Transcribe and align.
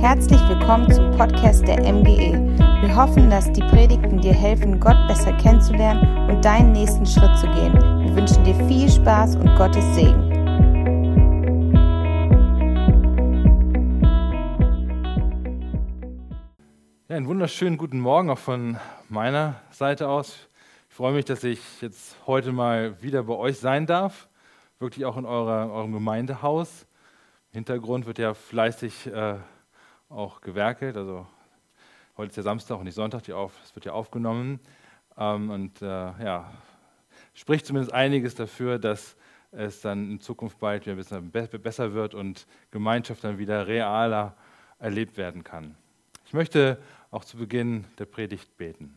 Herzlich 0.00 0.40
willkommen 0.48 0.90
zum 0.90 1.10
Podcast 1.10 1.68
der 1.68 1.80
MGE. 1.80 2.32
Wir 2.80 2.96
hoffen, 2.96 3.28
dass 3.28 3.52
die 3.52 3.60
Predigten 3.60 4.18
dir 4.18 4.32
helfen, 4.32 4.80
Gott 4.80 4.96
besser 5.06 5.30
kennenzulernen 5.34 6.30
und 6.30 6.42
deinen 6.42 6.72
nächsten 6.72 7.04
Schritt 7.04 7.36
zu 7.36 7.46
gehen. 7.48 7.74
Wir 7.74 8.16
wünschen 8.16 8.42
dir 8.42 8.54
viel 8.66 8.90
Spaß 8.90 9.36
und 9.36 9.54
Gottes 9.56 9.84
Segen. 9.94 10.30
Ja, 17.08 17.16
einen 17.16 17.26
wunderschönen 17.26 17.76
guten 17.76 18.00
Morgen 18.00 18.30
auch 18.30 18.38
von 18.38 18.78
meiner 19.10 19.60
Seite 19.70 20.08
aus. 20.08 20.48
Ich 20.88 20.94
freue 20.94 21.12
mich, 21.12 21.26
dass 21.26 21.44
ich 21.44 21.60
jetzt 21.82 22.16
heute 22.26 22.52
mal 22.52 23.02
wieder 23.02 23.24
bei 23.24 23.34
euch 23.34 23.58
sein 23.58 23.84
darf, 23.84 24.30
wirklich 24.78 25.04
auch 25.04 25.18
in 25.18 25.26
eurer, 25.26 25.70
eurem 25.70 25.92
Gemeindehaus. 25.92 26.86
Im 27.52 27.58
Hintergrund 27.58 28.06
wird 28.06 28.18
ja 28.18 28.32
fleißig 28.32 29.08
äh, 29.08 29.34
auch 30.10 30.40
gewerkelt. 30.40 30.96
Also 30.96 31.26
heute 32.16 32.30
ist 32.30 32.36
ja 32.36 32.42
Samstag 32.42 32.78
und 32.78 32.84
nicht 32.84 32.94
Sonntag, 32.94 33.22
die 33.22 33.32
auf, 33.32 33.52
es 33.64 33.74
wird 33.74 33.86
ja 33.86 33.92
aufgenommen. 33.92 34.60
Ähm, 35.16 35.50
und 35.50 35.80
äh, 35.80 35.86
ja, 35.86 36.52
spricht 37.34 37.64
zumindest 37.64 37.94
einiges 37.94 38.34
dafür, 38.34 38.78
dass 38.78 39.16
es 39.52 39.80
dann 39.80 40.10
in 40.10 40.20
Zukunft 40.20 40.58
bald 40.58 40.86
wieder 40.86 40.94
ein 40.94 41.30
bisschen 41.30 41.62
besser 41.62 41.94
wird 41.94 42.14
und 42.14 42.46
Gemeinschaft 42.70 43.24
dann 43.24 43.38
wieder 43.38 43.66
realer 43.66 44.36
erlebt 44.78 45.16
werden 45.16 45.44
kann. 45.44 45.76
Ich 46.26 46.32
möchte 46.32 46.80
auch 47.10 47.24
zu 47.24 47.36
Beginn 47.36 47.84
der 47.98 48.04
Predigt 48.04 48.56
beten. 48.56 48.96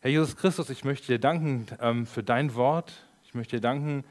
Herr 0.00 0.10
Jesus 0.10 0.36
Christus, 0.36 0.70
ich 0.70 0.84
möchte 0.84 1.06
dir 1.08 1.18
danken 1.18 1.66
ähm, 1.80 2.06
für 2.06 2.22
dein 2.22 2.54
Wort. 2.54 2.92
Ich 3.24 3.34
möchte 3.34 3.56
dir 3.56 3.62
danken, 3.62 4.04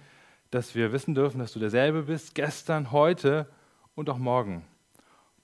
dass 0.51 0.75
wir 0.75 0.91
wissen 0.91 1.15
dürfen, 1.15 1.39
dass 1.39 1.53
du 1.53 1.59
derselbe 1.59 2.03
bist, 2.03 2.35
gestern, 2.35 2.91
heute 2.91 3.49
und 3.95 4.09
auch 4.09 4.17
morgen. 4.17 4.65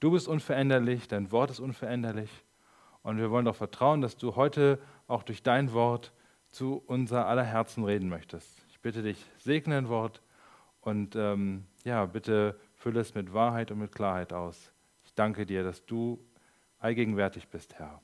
Du 0.03 0.11
bist 0.11 0.27
unveränderlich, 0.27 1.07
dein 1.07 1.31
Wort 1.31 1.49
ist 1.49 1.61
unveränderlich. 1.61 2.29
Und 3.03 3.19
wir 3.19 3.31
wollen 3.31 3.45
doch 3.45 3.55
vertrauen, 3.55 4.01
dass 4.01 4.17
du 4.17 4.35
heute 4.35 4.77
auch 5.07 5.23
durch 5.23 5.43
dein 5.43 5.71
Wort 5.71 6.11
zu 6.51 6.83
unser 6.87 7.25
aller 7.25 7.45
Herzen 7.45 7.85
reden 7.85 8.09
möchtest. 8.09 8.49
Ich 8.69 8.81
bitte 8.81 9.01
dich, 9.01 9.25
segne 9.37 9.77
ein 9.77 9.87
Wort 9.87 10.21
und 10.81 11.15
ähm, 11.15 11.63
ja, 11.85 12.05
bitte 12.05 12.59
fülle 12.75 12.99
es 12.99 13.15
mit 13.15 13.33
Wahrheit 13.33 13.71
und 13.71 13.79
mit 13.79 13.93
Klarheit 13.93 14.33
aus. 14.33 14.73
Ich 15.05 15.13
danke 15.13 15.45
dir, 15.45 15.63
dass 15.63 15.85
du 15.85 16.19
allgegenwärtig 16.79 17.47
bist, 17.47 17.75
Herr. 17.75 18.01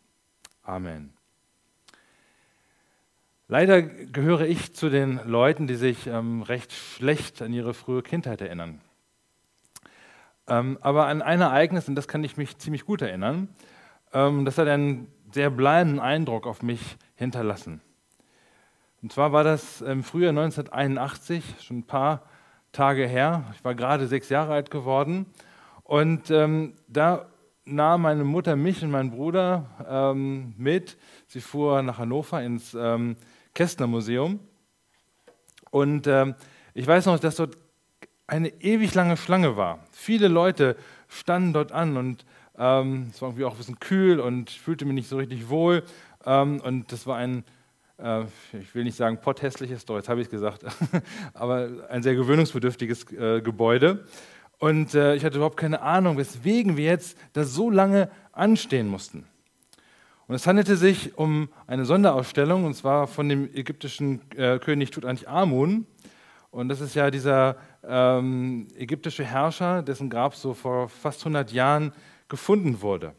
Amen. 0.63 1.11
Leider 3.49 3.81
gehöre 3.81 4.47
ich 4.47 4.73
zu 4.73 4.89
den 4.89 5.19
Leuten, 5.25 5.67
die 5.67 5.75
sich 5.75 6.07
ähm, 6.07 6.43
recht 6.43 6.71
schlecht 6.71 7.41
an 7.41 7.51
ihre 7.51 7.73
frühe 7.73 8.03
Kindheit 8.03 8.39
erinnern. 8.39 8.79
Ähm, 10.49 10.77
aber 10.81 11.07
an 11.07 11.21
ein 11.21 11.41
Ereignis, 11.41 11.87
und 11.87 11.95
das 11.95 12.07
kann 12.07 12.23
ich 12.23 12.37
mich 12.37 12.57
ziemlich 12.57 12.85
gut 12.85 13.01
erinnern, 13.01 13.49
ähm, 14.13 14.45
das 14.45 14.57
hat 14.57 14.67
einen 14.67 15.07
sehr 15.31 15.49
bleibenden 15.49 15.99
Eindruck 15.99 16.47
auf 16.47 16.63
mich 16.63 16.97
hinterlassen. 17.15 17.81
Und 19.01 19.13
zwar 19.13 19.31
war 19.31 19.43
das 19.43 19.81
im 19.81 20.03
Frühjahr 20.03 20.31
1981, 20.31 21.43
schon 21.61 21.79
ein 21.79 21.83
paar 21.83 22.23
Tage 22.71 23.07
her. 23.07 23.45
Ich 23.55 23.63
war 23.63 23.75
gerade 23.75 24.07
sechs 24.07 24.29
Jahre 24.29 24.53
alt 24.53 24.71
geworden. 24.71 25.25
Und 25.83 26.29
ähm, 26.31 26.73
da 26.87 27.27
nahm 27.65 28.01
meine 28.01 28.23
Mutter 28.23 28.55
mich 28.55 28.83
und 28.83 28.91
meinen 28.91 29.11
Bruder 29.11 29.65
ähm, 29.87 30.53
mit. 30.57 30.97
Sie 31.27 31.41
fuhr 31.41 31.81
nach 31.81 31.97
Hannover 31.97 32.41
ins 32.41 32.73
ähm, 32.73 33.15
Kästner 33.53 33.87
Museum. 33.87 34.39
Und 35.71 36.07
ähm, 36.07 36.35
ich 36.73 36.85
weiß 36.85 37.05
noch, 37.05 37.19
dass 37.19 37.37
dort 37.37 37.57
eine 38.29 38.49
ewig 38.61 38.93
lange 38.93 39.17
Schlange 39.17 39.57
war. 39.57 39.79
Viele 39.91 40.27
Leute 40.27 40.75
standen 41.07 41.53
dort 41.53 41.71
an 41.71 41.97
und 41.97 42.25
ähm, 42.57 43.07
es 43.11 43.21
war 43.21 43.29
irgendwie 43.29 43.45
auch 43.45 43.53
ein 43.53 43.57
bisschen 43.57 43.79
kühl 43.79 44.19
und 44.19 44.49
ich 44.51 44.61
fühlte 44.61 44.85
mich 44.85 44.93
nicht 44.93 45.09
so 45.09 45.17
richtig 45.17 45.49
wohl. 45.49 45.83
Ähm, 46.25 46.61
und 46.61 46.91
das 46.91 47.07
war 47.07 47.17
ein, 47.17 47.43
äh, 47.97 48.23
ich 48.53 48.75
will 48.75 48.83
nicht 48.83 48.97
sagen 48.97 49.19
potthässliches, 49.19 49.85
doch 49.85 49.95
jetzt 49.95 50.09
habe 50.09 50.21
ich 50.21 50.27
es 50.27 50.31
gesagt, 50.31 50.63
aber 51.33 51.69
ein 51.89 52.03
sehr 52.03 52.15
gewöhnungsbedürftiges 52.15 53.11
äh, 53.13 53.41
Gebäude. 53.41 54.05
Und 54.59 54.93
äh, 54.93 55.15
ich 55.15 55.25
hatte 55.25 55.37
überhaupt 55.37 55.57
keine 55.57 55.81
Ahnung, 55.81 56.17
weswegen 56.17 56.77
wir 56.77 56.85
jetzt 56.85 57.17
da 57.33 57.43
so 57.43 57.69
lange 57.69 58.09
anstehen 58.33 58.87
mussten. 58.87 59.25
Und 60.27 60.35
es 60.35 60.45
handelte 60.45 60.75
sich 60.75 61.17
um 61.17 61.49
eine 61.65 61.85
Sonderausstellung, 61.85 62.65
und 62.65 62.75
zwar 62.75 63.07
von 63.07 63.27
dem 63.29 63.49
ägyptischen 63.55 64.21
äh, 64.35 64.59
König 64.59 64.91
Tutanchamun. 64.91 65.87
Und 66.51 66.69
das 66.69 66.81
ist 66.81 66.95
ja 66.95 67.11
dieser 67.11 67.57
ähm, 67.87 68.67
ägyptische 68.75 69.23
Herrscher, 69.23 69.83
dessen 69.83 70.09
Grab 70.09 70.35
so 70.35 70.53
vor 70.53 70.89
fast 70.89 71.21
100 71.21 71.51
Jahren 71.51 71.93
gefunden 72.27 72.81
wurde. 72.81 73.13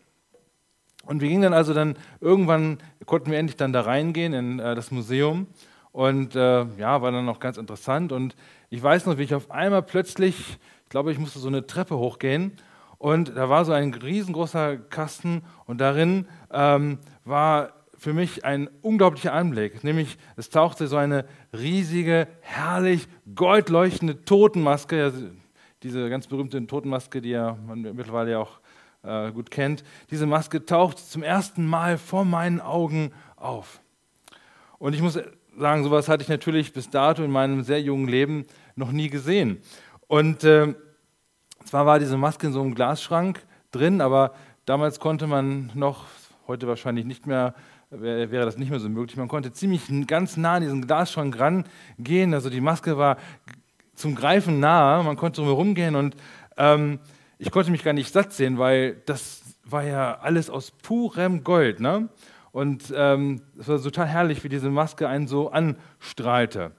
Und 1.06 1.20
wir 1.20 1.28
gingen 1.28 1.42
dann 1.42 1.54
also 1.54 1.72
dann 1.72 1.96
irgendwann, 2.20 2.78
konnten 3.06 3.30
wir 3.30 3.38
endlich 3.38 3.56
dann 3.56 3.72
da 3.72 3.82
reingehen 3.82 4.32
in 4.32 4.58
äh, 4.58 4.74
das 4.74 4.90
Museum. 4.90 5.46
Und 5.92 6.36
äh, 6.36 6.64
ja, 6.76 7.02
war 7.02 7.10
dann 7.10 7.24
noch 7.24 7.40
ganz 7.40 7.56
interessant. 7.56 8.12
Und 8.12 8.36
ich 8.68 8.82
weiß 8.82 9.06
noch, 9.06 9.18
wie 9.18 9.22
ich 9.22 9.34
auf 9.34 9.50
einmal 9.50 9.82
plötzlich, 9.82 10.58
ich 10.84 10.88
glaube, 10.88 11.12
ich 11.12 11.18
musste 11.18 11.38
so 11.38 11.48
eine 11.48 11.66
Treppe 11.66 11.96
hochgehen 11.98 12.52
und 12.98 13.36
da 13.36 13.48
war 13.48 13.64
so 13.64 13.72
ein 13.72 13.94
riesengroßer 13.94 14.76
Kasten 14.76 15.42
und 15.64 15.80
darin 15.80 16.26
ähm, 16.52 16.98
war 17.24 17.72
für 18.00 18.14
mich 18.14 18.46
ein 18.46 18.70
unglaublicher 18.80 19.34
Anblick. 19.34 19.84
Nämlich, 19.84 20.16
es 20.36 20.48
tauchte 20.48 20.86
so 20.86 20.96
eine 20.96 21.26
riesige, 21.52 22.28
herrlich 22.40 23.06
goldleuchtende 23.34 24.24
Totenmaske, 24.24 25.12
diese 25.82 26.08
ganz 26.08 26.26
berühmte 26.26 26.66
Totenmaske, 26.66 27.20
die 27.20 27.28
ja 27.28 27.58
man 27.66 27.82
mittlerweile 27.82 28.38
auch 28.38 28.60
äh, 29.02 29.30
gut 29.32 29.50
kennt. 29.50 29.84
Diese 30.10 30.24
Maske 30.24 30.64
taucht 30.64 30.98
zum 30.98 31.22
ersten 31.22 31.66
Mal 31.66 31.98
vor 31.98 32.24
meinen 32.24 32.62
Augen 32.62 33.12
auf. 33.36 33.82
Und 34.78 34.94
ich 34.94 35.02
muss 35.02 35.18
sagen, 35.58 35.84
sowas 35.84 36.08
hatte 36.08 36.22
ich 36.22 36.30
natürlich 36.30 36.72
bis 36.72 36.88
dato 36.88 37.22
in 37.22 37.30
meinem 37.30 37.64
sehr 37.64 37.82
jungen 37.82 38.08
Leben 38.08 38.46
noch 38.76 38.92
nie 38.92 39.10
gesehen. 39.10 39.60
Und 40.06 40.42
äh, 40.44 40.74
zwar 41.66 41.84
war 41.84 41.98
diese 41.98 42.16
Maske 42.16 42.46
in 42.46 42.54
so 42.54 42.62
einem 42.62 42.74
Glasschrank 42.74 43.44
drin, 43.72 44.00
aber 44.00 44.32
damals 44.64 45.00
konnte 45.00 45.26
man 45.26 45.70
noch, 45.74 46.06
heute 46.46 46.66
wahrscheinlich 46.66 47.04
nicht 47.04 47.26
mehr, 47.26 47.54
wäre 47.90 48.44
das 48.44 48.56
nicht 48.56 48.70
mehr 48.70 48.80
so 48.80 48.88
möglich, 48.88 49.16
man 49.16 49.28
konnte 49.28 49.52
ziemlich 49.52 49.82
ganz 50.06 50.36
nah 50.36 50.54
an 50.54 50.62
diesen 50.62 50.86
Glasschrank 50.86 51.38
rangehen. 51.38 52.34
Also 52.34 52.48
die 52.48 52.60
Maske 52.60 52.96
war 52.96 53.16
zum 53.94 54.14
Greifen 54.14 54.60
nahe, 54.60 55.02
man 55.02 55.16
konnte 55.16 55.40
drumherum 55.40 55.74
gehen 55.74 55.96
und 55.96 56.16
ähm, 56.56 57.00
ich 57.38 57.50
konnte 57.50 57.70
mich 57.70 57.82
gar 57.82 57.92
nicht 57.92 58.12
satt 58.12 58.32
sehen, 58.32 58.58
weil 58.58 58.96
das 59.06 59.42
war 59.64 59.82
ja 59.82 60.18
alles 60.18 60.50
aus 60.50 60.70
purem 60.70 61.42
Gold. 61.42 61.80
Ne? 61.80 62.08
Und 62.52 62.92
ähm, 62.94 63.42
es 63.58 63.68
war 63.68 63.80
total 63.82 64.06
herrlich, 64.06 64.44
wie 64.44 64.48
diese 64.48 64.70
Maske 64.70 65.08
einen 65.08 65.26
so 65.26 65.50
anstrahlte. 65.50 66.72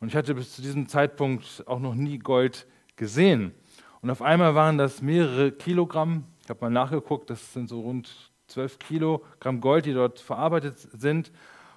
Und 0.00 0.08
ich 0.08 0.16
hatte 0.16 0.34
bis 0.34 0.54
zu 0.54 0.62
diesem 0.62 0.88
Zeitpunkt 0.88 1.64
auch 1.66 1.80
noch 1.80 1.94
nie 1.94 2.18
Gold 2.18 2.66
gesehen. 2.96 3.52
Und 4.00 4.10
auf 4.10 4.22
einmal 4.22 4.54
waren 4.54 4.78
das 4.78 5.02
mehrere 5.02 5.52
Kilogramm. 5.52 6.24
Ich 6.42 6.50
habe 6.50 6.60
mal 6.60 6.70
nachgeguckt, 6.70 7.30
das 7.30 7.52
sind 7.52 7.68
so 7.68 7.80
rund 7.80 8.25
12 8.48 8.78
Kilogramm 8.78 9.60
Gold, 9.60 9.86
die 9.86 9.92
dort 9.92 10.20
verarbeitet 10.20 10.78
sind 10.78 11.32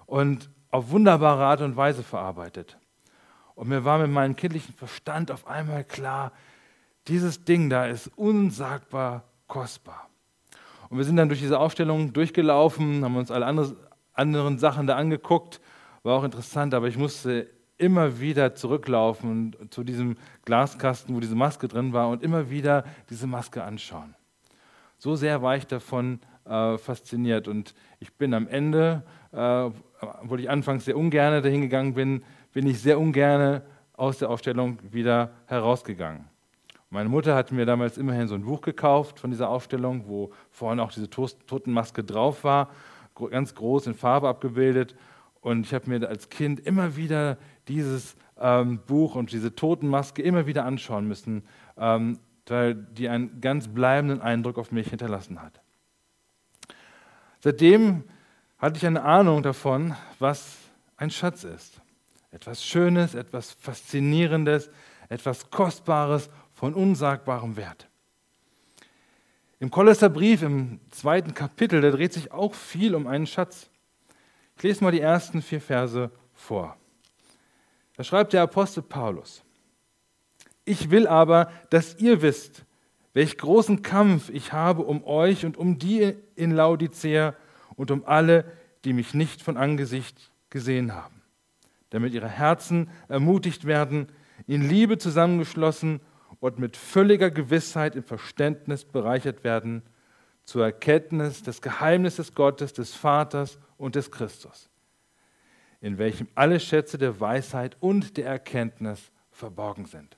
und 0.06 0.50
auf 0.72 0.92
wunderbare 0.92 1.46
Art 1.46 1.62
und 1.62 1.76
Weise 1.76 2.04
verarbeitet. 2.04 2.78
Und 3.56 3.70
mir 3.70 3.84
war 3.84 4.00
mit 4.00 4.12
meinem 4.12 4.36
kindlichen 4.36 4.74
Verstand 4.74 5.32
auf 5.32 5.48
einmal 5.48 5.84
klar, 5.84 6.32
dieses 7.08 7.44
Ding 7.44 7.70
da 7.70 7.88
ist 7.88 8.08
unsagbar 8.16 9.24
kostbar. 9.48 10.10
Und 10.90 10.98
wir 10.98 11.06
sind 11.06 11.18
dann 11.18 11.30
durch 11.30 11.40
diese 11.40 11.60
Aufstellung 11.60 12.14
durchgelaufen, 12.14 13.04
haben 13.04 13.16
uns 13.16 13.32
alle 13.32 13.46
andere, 13.46 13.76
anderen 14.14 14.58
Sachen 14.60 14.88
da 14.88 14.96
angeguckt. 14.96 15.60
War 16.04 16.18
auch 16.18 16.24
interessant, 16.24 16.74
aber 16.74 16.88
ich 16.88 16.98
musste 16.98 17.48
immer 17.78 18.20
wieder 18.20 18.56
zurücklaufen 18.56 19.56
zu 19.70 19.84
diesem 19.84 20.18
Glaskasten, 20.46 21.16
wo 21.16 21.20
diese 21.20 21.36
Maske 21.36 21.68
drin 21.68 21.94
war 21.94 22.10
und 22.10 22.24
immer 22.24 22.50
wieder 22.50 22.84
diese 23.10 23.28
Maske 23.28 23.64
anschauen. 23.64 24.16
So 24.98 25.16
sehr 25.16 25.42
war 25.42 25.56
ich 25.56 25.66
davon 25.66 26.20
äh, 26.50 26.78
fasziniert 26.78 27.48
und 27.48 27.74
ich 28.00 28.14
bin 28.14 28.34
am 28.34 28.48
Ende, 28.48 29.04
äh, 29.32 29.70
obwohl 30.22 30.40
ich 30.40 30.50
anfangs 30.50 30.86
sehr 30.86 30.98
ungern 30.98 31.44
dahin 31.44 31.62
gegangen 31.62 31.94
bin, 31.94 32.24
bin 32.52 32.68
ich 32.68 32.82
sehr 32.82 33.00
ungern 33.00 33.62
aus 33.94 34.18
der 34.18 34.30
Aufstellung 34.30 34.80
wieder 34.92 35.32
herausgegangen. 35.46 36.26
Meine 36.90 37.10
Mutter 37.10 37.36
hat 37.36 37.52
mir 37.52 37.68
damals 37.68 38.00
immerhin 38.00 38.28
so 38.28 38.34
ein 38.34 38.44
Buch 38.44 38.62
gekauft 38.62 39.20
von 39.20 39.30
dieser 39.30 39.50
Aufstellung, 39.50 40.06
wo 40.08 40.32
vorne 40.50 40.82
auch 40.82 40.92
diese 40.92 41.10
Totenmaske 41.10 42.04
drauf 42.04 42.44
war, 42.44 42.70
ganz 43.30 43.54
groß 43.54 43.88
in 43.88 43.94
Farbe 43.94 44.28
abgebildet. 44.28 44.96
Und 45.42 45.66
ich 45.68 45.74
habe 45.74 45.90
mir 45.90 46.08
als 46.10 46.30
Kind 46.30 46.60
immer 46.60 46.96
wieder 46.96 47.38
dieses 47.68 48.16
ähm, 48.40 48.80
Buch 48.88 49.16
und 49.16 49.32
diese 49.32 49.54
Totenmaske 49.54 50.24
immer 50.24 50.48
wieder 50.48 50.66
anschauen 50.66 51.08
müssen, 51.08 51.44
ähm, 51.78 52.18
weil 52.48 52.74
die 52.74 53.08
einen 53.08 53.40
ganz 53.40 53.68
bleibenden 53.68 54.22
Eindruck 54.22 54.58
auf 54.58 54.72
mich 54.72 54.90
hinterlassen 54.90 55.42
hat. 55.42 55.62
Seitdem 57.42 58.04
hatte 58.58 58.78
ich 58.78 58.86
eine 58.86 59.04
Ahnung 59.04 59.42
davon, 59.42 59.96
was 60.20 60.58
ein 60.98 61.10
Schatz 61.10 61.44
ist. 61.44 61.82
Etwas 62.32 62.64
Schönes, 62.64 63.16
etwas 63.16 63.52
Faszinierendes, 63.54 64.70
etwas 65.08 65.50
Kostbares 65.50 66.30
von 66.52 66.74
unsagbarem 66.74 67.56
Wert. 67.56 67.88
Im 69.60 69.72
Kolosserbrief, 69.72 70.42
im 70.42 70.80
zweiten 70.90 71.34
Kapitel, 71.34 71.82
da 71.82 71.92
dreht 71.92 72.14
sich 72.14 72.32
auch 72.32 72.54
viel 72.54 72.96
um 72.96 73.08
einen 73.08 73.28
Schatz. 73.28 73.70
Ich 74.58 74.64
lese 74.64 74.84
mal 74.84 74.92
die 74.92 75.02
ersten 75.02 75.42
vier 75.42 75.62
Verse 75.62 76.12
vor. 76.34 76.78
Da 77.96 78.04
schreibt 78.04 78.34
der 78.34 78.44
Apostel 78.44 78.82
Paulus, 78.84 79.44
ich 80.64 80.92
will 80.92 81.08
aber, 81.08 81.52
dass 81.72 82.00
ihr 82.00 82.22
wisst, 82.22 82.64
welch 83.14 83.38
großen 83.38 83.82
Kampf 83.82 84.30
ich 84.30 84.54
habe 84.54 84.84
um 84.84 85.04
euch 85.04 85.46
und 85.46 85.58
um 85.58 85.80
die 85.80 86.14
in 86.36 86.52
Laodicea 86.52 87.36
und 87.76 87.92
um 87.92 88.06
alle, 88.06 88.46
die 88.86 88.94
mich 88.94 89.14
nicht 89.14 89.42
von 89.42 89.58
Angesicht 89.58 90.32
gesehen 90.50 90.94
haben, 90.94 91.22
damit 91.90 92.14
ihre 92.14 92.30
Herzen 92.30 92.90
ermutigt 93.08 93.66
werden, 93.66 94.08
in 94.48 94.68
Liebe 94.68 94.98
zusammengeschlossen 94.98 96.02
und 96.40 96.60
mit 96.60 96.78
völliger 96.78 97.32
Gewissheit 97.32 97.96
im 97.96 98.04
Verständnis 98.04 98.86
bereichert 98.86 99.44
werden 99.44 99.84
zur 100.46 100.64
Erkenntnis 100.64 101.44
des 101.44 101.62
Geheimnisses 101.62 102.34
Gottes, 102.34 102.74
des 102.74 102.94
Vaters 102.96 103.60
und 103.78 103.96
des 103.96 104.12
Christus, 104.12 104.70
in 105.82 105.98
welchem 105.98 106.28
alle 106.36 106.60
Schätze 106.60 106.98
der 106.98 107.20
Weisheit 107.20 107.78
und 107.80 108.18
der 108.18 108.28
Erkenntnis 108.28 109.12
verborgen 109.32 109.86
sind. 109.86 110.18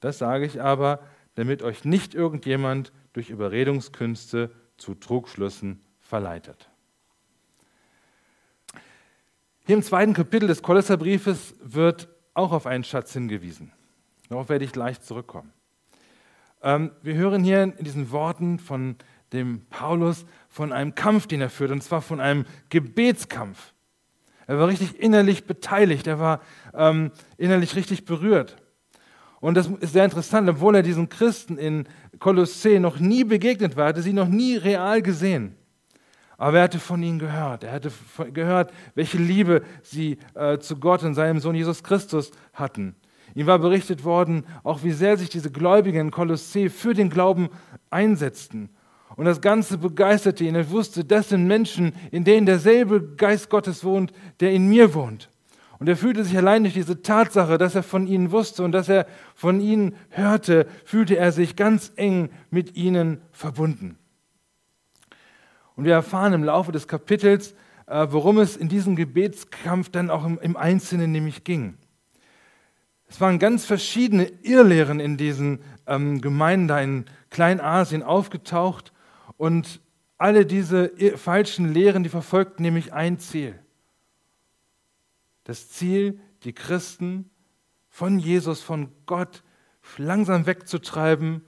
Das 0.00 0.18
sage 0.18 0.46
ich 0.46 0.62
aber, 0.62 1.00
damit 1.34 1.62
euch 1.62 1.84
nicht 1.84 2.14
irgendjemand 2.14 2.92
durch 3.12 3.30
Überredungskünste 3.30 4.50
zu 4.76 4.94
Trugschlüssen 4.94 5.80
verleitet. 6.00 6.70
Hier 9.66 9.76
im 9.76 9.82
zweiten 9.82 10.12
Kapitel 10.12 10.46
des 10.46 10.62
Kolosserbriefes 10.62 11.54
wird 11.62 12.08
auch 12.34 12.52
auf 12.52 12.66
einen 12.66 12.84
Schatz 12.84 13.12
hingewiesen. 13.12 13.72
Darauf 14.28 14.48
werde 14.48 14.64
ich 14.64 14.72
gleich 14.72 15.00
zurückkommen. 15.00 15.52
Ähm, 16.62 16.90
wir 17.02 17.14
hören 17.14 17.44
hier 17.44 17.62
in 17.62 17.84
diesen 17.84 18.10
Worten 18.10 18.58
von 18.58 18.96
dem 19.32 19.64
Paulus 19.70 20.26
von 20.48 20.72
einem 20.72 20.94
Kampf, 20.94 21.26
den 21.26 21.40
er 21.40 21.50
führt, 21.50 21.70
und 21.70 21.82
zwar 21.82 22.02
von 22.02 22.20
einem 22.20 22.44
Gebetskampf. 22.68 23.72
Er 24.46 24.58
war 24.58 24.68
richtig 24.68 24.98
innerlich 25.00 25.46
beteiligt, 25.46 26.06
er 26.06 26.18
war 26.18 26.40
ähm, 26.74 27.10
innerlich 27.38 27.76
richtig 27.76 28.04
berührt. 28.04 28.56
Und 29.44 29.58
das 29.58 29.68
ist 29.80 29.92
sehr 29.92 30.06
interessant, 30.06 30.48
obwohl 30.48 30.76
er 30.76 30.82
diesen 30.82 31.10
Christen 31.10 31.58
in 31.58 31.84
Kolossä 32.18 32.80
noch 32.80 32.98
nie 32.98 33.24
begegnet 33.24 33.76
war, 33.76 33.88
hatte 33.88 34.00
sie 34.00 34.14
noch 34.14 34.26
nie 34.26 34.56
real 34.56 35.02
gesehen. 35.02 35.54
Aber 36.38 36.56
er 36.56 36.62
hatte 36.62 36.78
von 36.78 37.02
ihnen 37.02 37.18
gehört. 37.18 37.62
Er 37.62 37.72
hatte 37.72 37.92
gehört, 38.32 38.72
welche 38.94 39.18
Liebe 39.18 39.60
sie 39.82 40.16
äh, 40.32 40.56
zu 40.60 40.76
Gott 40.76 41.02
und 41.02 41.12
seinem 41.12 41.40
Sohn 41.40 41.54
Jesus 41.54 41.82
Christus 41.82 42.30
hatten. 42.54 42.94
Ihm 43.34 43.46
war 43.46 43.58
berichtet 43.58 44.02
worden, 44.02 44.44
auch 44.62 44.82
wie 44.82 44.92
sehr 44.92 45.18
sich 45.18 45.28
diese 45.28 45.50
Gläubigen 45.50 46.00
in 46.00 46.10
Kolossä 46.10 46.70
für 46.70 46.94
den 46.94 47.10
Glauben 47.10 47.50
einsetzten. 47.90 48.70
Und 49.14 49.26
das 49.26 49.42
Ganze 49.42 49.76
begeisterte 49.76 50.44
ihn. 50.44 50.54
Er 50.54 50.70
wusste, 50.70 51.04
das 51.04 51.28
sind 51.28 51.46
Menschen, 51.46 51.92
in 52.12 52.24
denen 52.24 52.46
derselbe 52.46 53.14
Geist 53.14 53.50
Gottes 53.50 53.84
wohnt, 53.84 54.10
der 54.40 54.52
in 54.52 54.68
mir 54.68 54.94
wohnt. 54.94 55.28
Und 55.78 55.88
er 55.88 55.96
fühlte 55.96 56.24
sich 56.24 56.36
allein 56.36 56.62
durch 56.62 56.74
diese 56.74 57.02
Tatsache, 57.02 57.58
dass 57.58 57.74
er 57.74 57.82
von 57.82 58.06
ihnen 58.06 58.30
wusste 58.30 58.62
und 58.62 58.72
dass 58.72 58.88
er 58.88 59.06
von 59.34 59.60
ihnen 59.60 59.96
hörte, 60.10 60.66
fühlte 60.84 61.16
er 61.16 61.32
sich 61.32 61.56
ganz 61.56 61.92
eng 61.96 62.30
mit 62.50 62.76
ihnen 62.76 63.20
verbunden. 63.32 63.98
Und 65.76 65.84
wir 65.84 65.94
erfahren 65.94 66.32
im 66.32 66.44
Laufe 66.44 66.70
des 66.70 66.86
Kapitels, 66.86 67.54
äh, 67.86 68.06
worum 68.10 68.38
es 68.38 68.56
in 68.56 68.68
diesem 68.68 68.96
Gebetskampf 68.96 69.90
dann 69.90 70.10
auch 70.10 70.24
im, 70.24 70.56
Einzelnen 70.56 71.10
nämlich 71.12 71.44
ging. 71.44 71.76
Es 73.08 73.20
waren 73.20 73.38
ganz 73.38 73.64
verschiedene 73.64 74.30
Irrlehren 74.42 75.00
in 75.00 75.16
diesen 75.16 75.60
ähm, 75.86 76.20
Gemeinden 76.20 76.68
da 76.68 76.80
in 76.80 77.04
Kleinasien 77.30 78.02
aufgetaucht 78.02 78.92
und 79.36 79.80
alle 80.16 80.46
diese 80.46 80.92
falschen 81.16 81.74
Lehren, 81.74 82.04
die 82.04 82.08
verfolgten 82.08 82.62
nämlich 82.62 82.92
ein 82.92 83.18
Ziel. 83.18 83.58
Das 85.44 85.68
Ziel, 85.70 86.20
die 86.42 86.52
Christen 86.52 87.30
von 87.88 88.18
Jesus, 88.18 88.60
von 88.60 88.90
Gott 89.06 89.42
langsam 89.98 90.46
wegzutreiben 90.46 91.42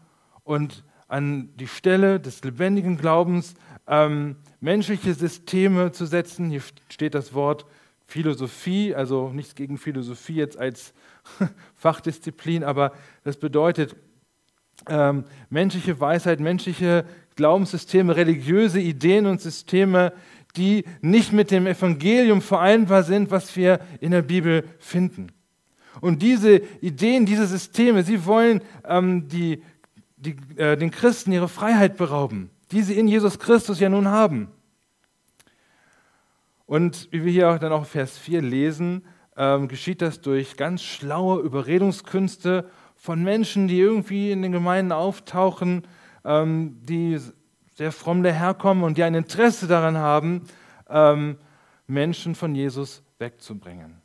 und 0.45 0.85
an 1.09 1.55
die 1.57 1.67
Stelle 1.67 2.21
des 2.21 2.45
lebendigen 2.45 2.99
Glaubens 2.99 3.55
ähm, 3.87 4.37
menschliche 4.61 5.15
Systeme 5.15 5.93
zu 5.93 6.07
setzen. 6.07 6.51
Hier 6.51 6.63
steht 6.89 7.15
das 7.15 7.35
Wort 7.35 7.67
Philosophie, 8.05 8.95
also 8.95 9.31
nichts 9.31 9.55
gegen 9.55 9.79
Philosophie 9.79 10.37
jetzt 10.37 10.59
als 10.59 10.93
Fachdisziplin, 11.75 12.65
aber 12.65 12.93
das 13.25 13.37
bedeutet 13.37 13.97
ähm, 14.89 15.25
menschliche 15.51 15.99
Weisheit, 16.01 16.41
menschliche 16.41 17.05
Glaubenssysteme, 17.35 18.17
religiöse 18.17 18.81
Ideen 18.81 19.27
und 19.27 19.41
Systeme, 19.41 20.13
die 20.57 20.85
nicht 21.01 21.33
mit 21.33 21.51
dem 21.51 21.67
Evangelium 21.67 22.41
vereinbar 22.41 23.03
sind, 23.03 23.31
was 23.31 23.55
wir 23.57 23.81
in 24.01 24.13
der 24.13 24.23
Bibel 24.23 24.65
finden. 24.79 25.29
Und 26.01 26.23
diese 26.23 26.59
Ideen, 26.81 27.27
diese 27.27 27.47
Systeme, 27.47 28.03
sie 28.03 28.27
wollen 28.27 28.61
ähm, 28.85 29.29
die, 29.29 29.63
die, 30.17 30.37
äh, 30.57 30.77
den 30.77 30.91
Christen 30.91 31.33
ihre 31.33 31.49
Freiheit 31.49 31.97
berauben, 31.97 32.51
die 32.71 32.83
sie 32.83 32.99
in 32.99 33.09
Jesus 33.09 33.39
Christus 33.39 33.81
ja 33.81 33.89
nun 33.89 34.09
haben. 34.09 34.49
Und 36.67 37.09
wie 37.13 37.25
wir 37.25 37.33
hier 37.33 37.59
dann 37.59 37.73
auch 37.73 37.87
Vers 37.87 38.19
4 38.19 38.43
lesen, 38.43 39.05
ähm, 39.37 39.69
geschieht 39.69 40.03
das 40.03 40.21
durch 40.21 40.57
ganz 40.57 40.83
schlaue 40.83 41.41
Überredungskünste 41.41 42.69
von 42.97 43.23
Menschen, 43.23 43.69
die 43.69 43.79
irgendwie 43.79 44.33
in 44.33 44.43
den 44.43 44.53
Gemeinden 44.53 44.93
auftauchen, 44.93 45.87
ähm, 46.25 46.79
die 46.83 47.19
sehr 47.77 47.93
fromm 47.93 48.23
daherkommen 48.23 48.85
und 48.85 48.97
die 48.97 49.03
ein 49.03 49.15
Interesse 49.15 49.67
daran 49.67 49.99
haben, 49.99 50.43
ähm, 50.89 51.37
Menschen 51.87 52.35
von 52.35 52.55
Jesus 52.55 53.03
wegzubringen. 53.19 54.01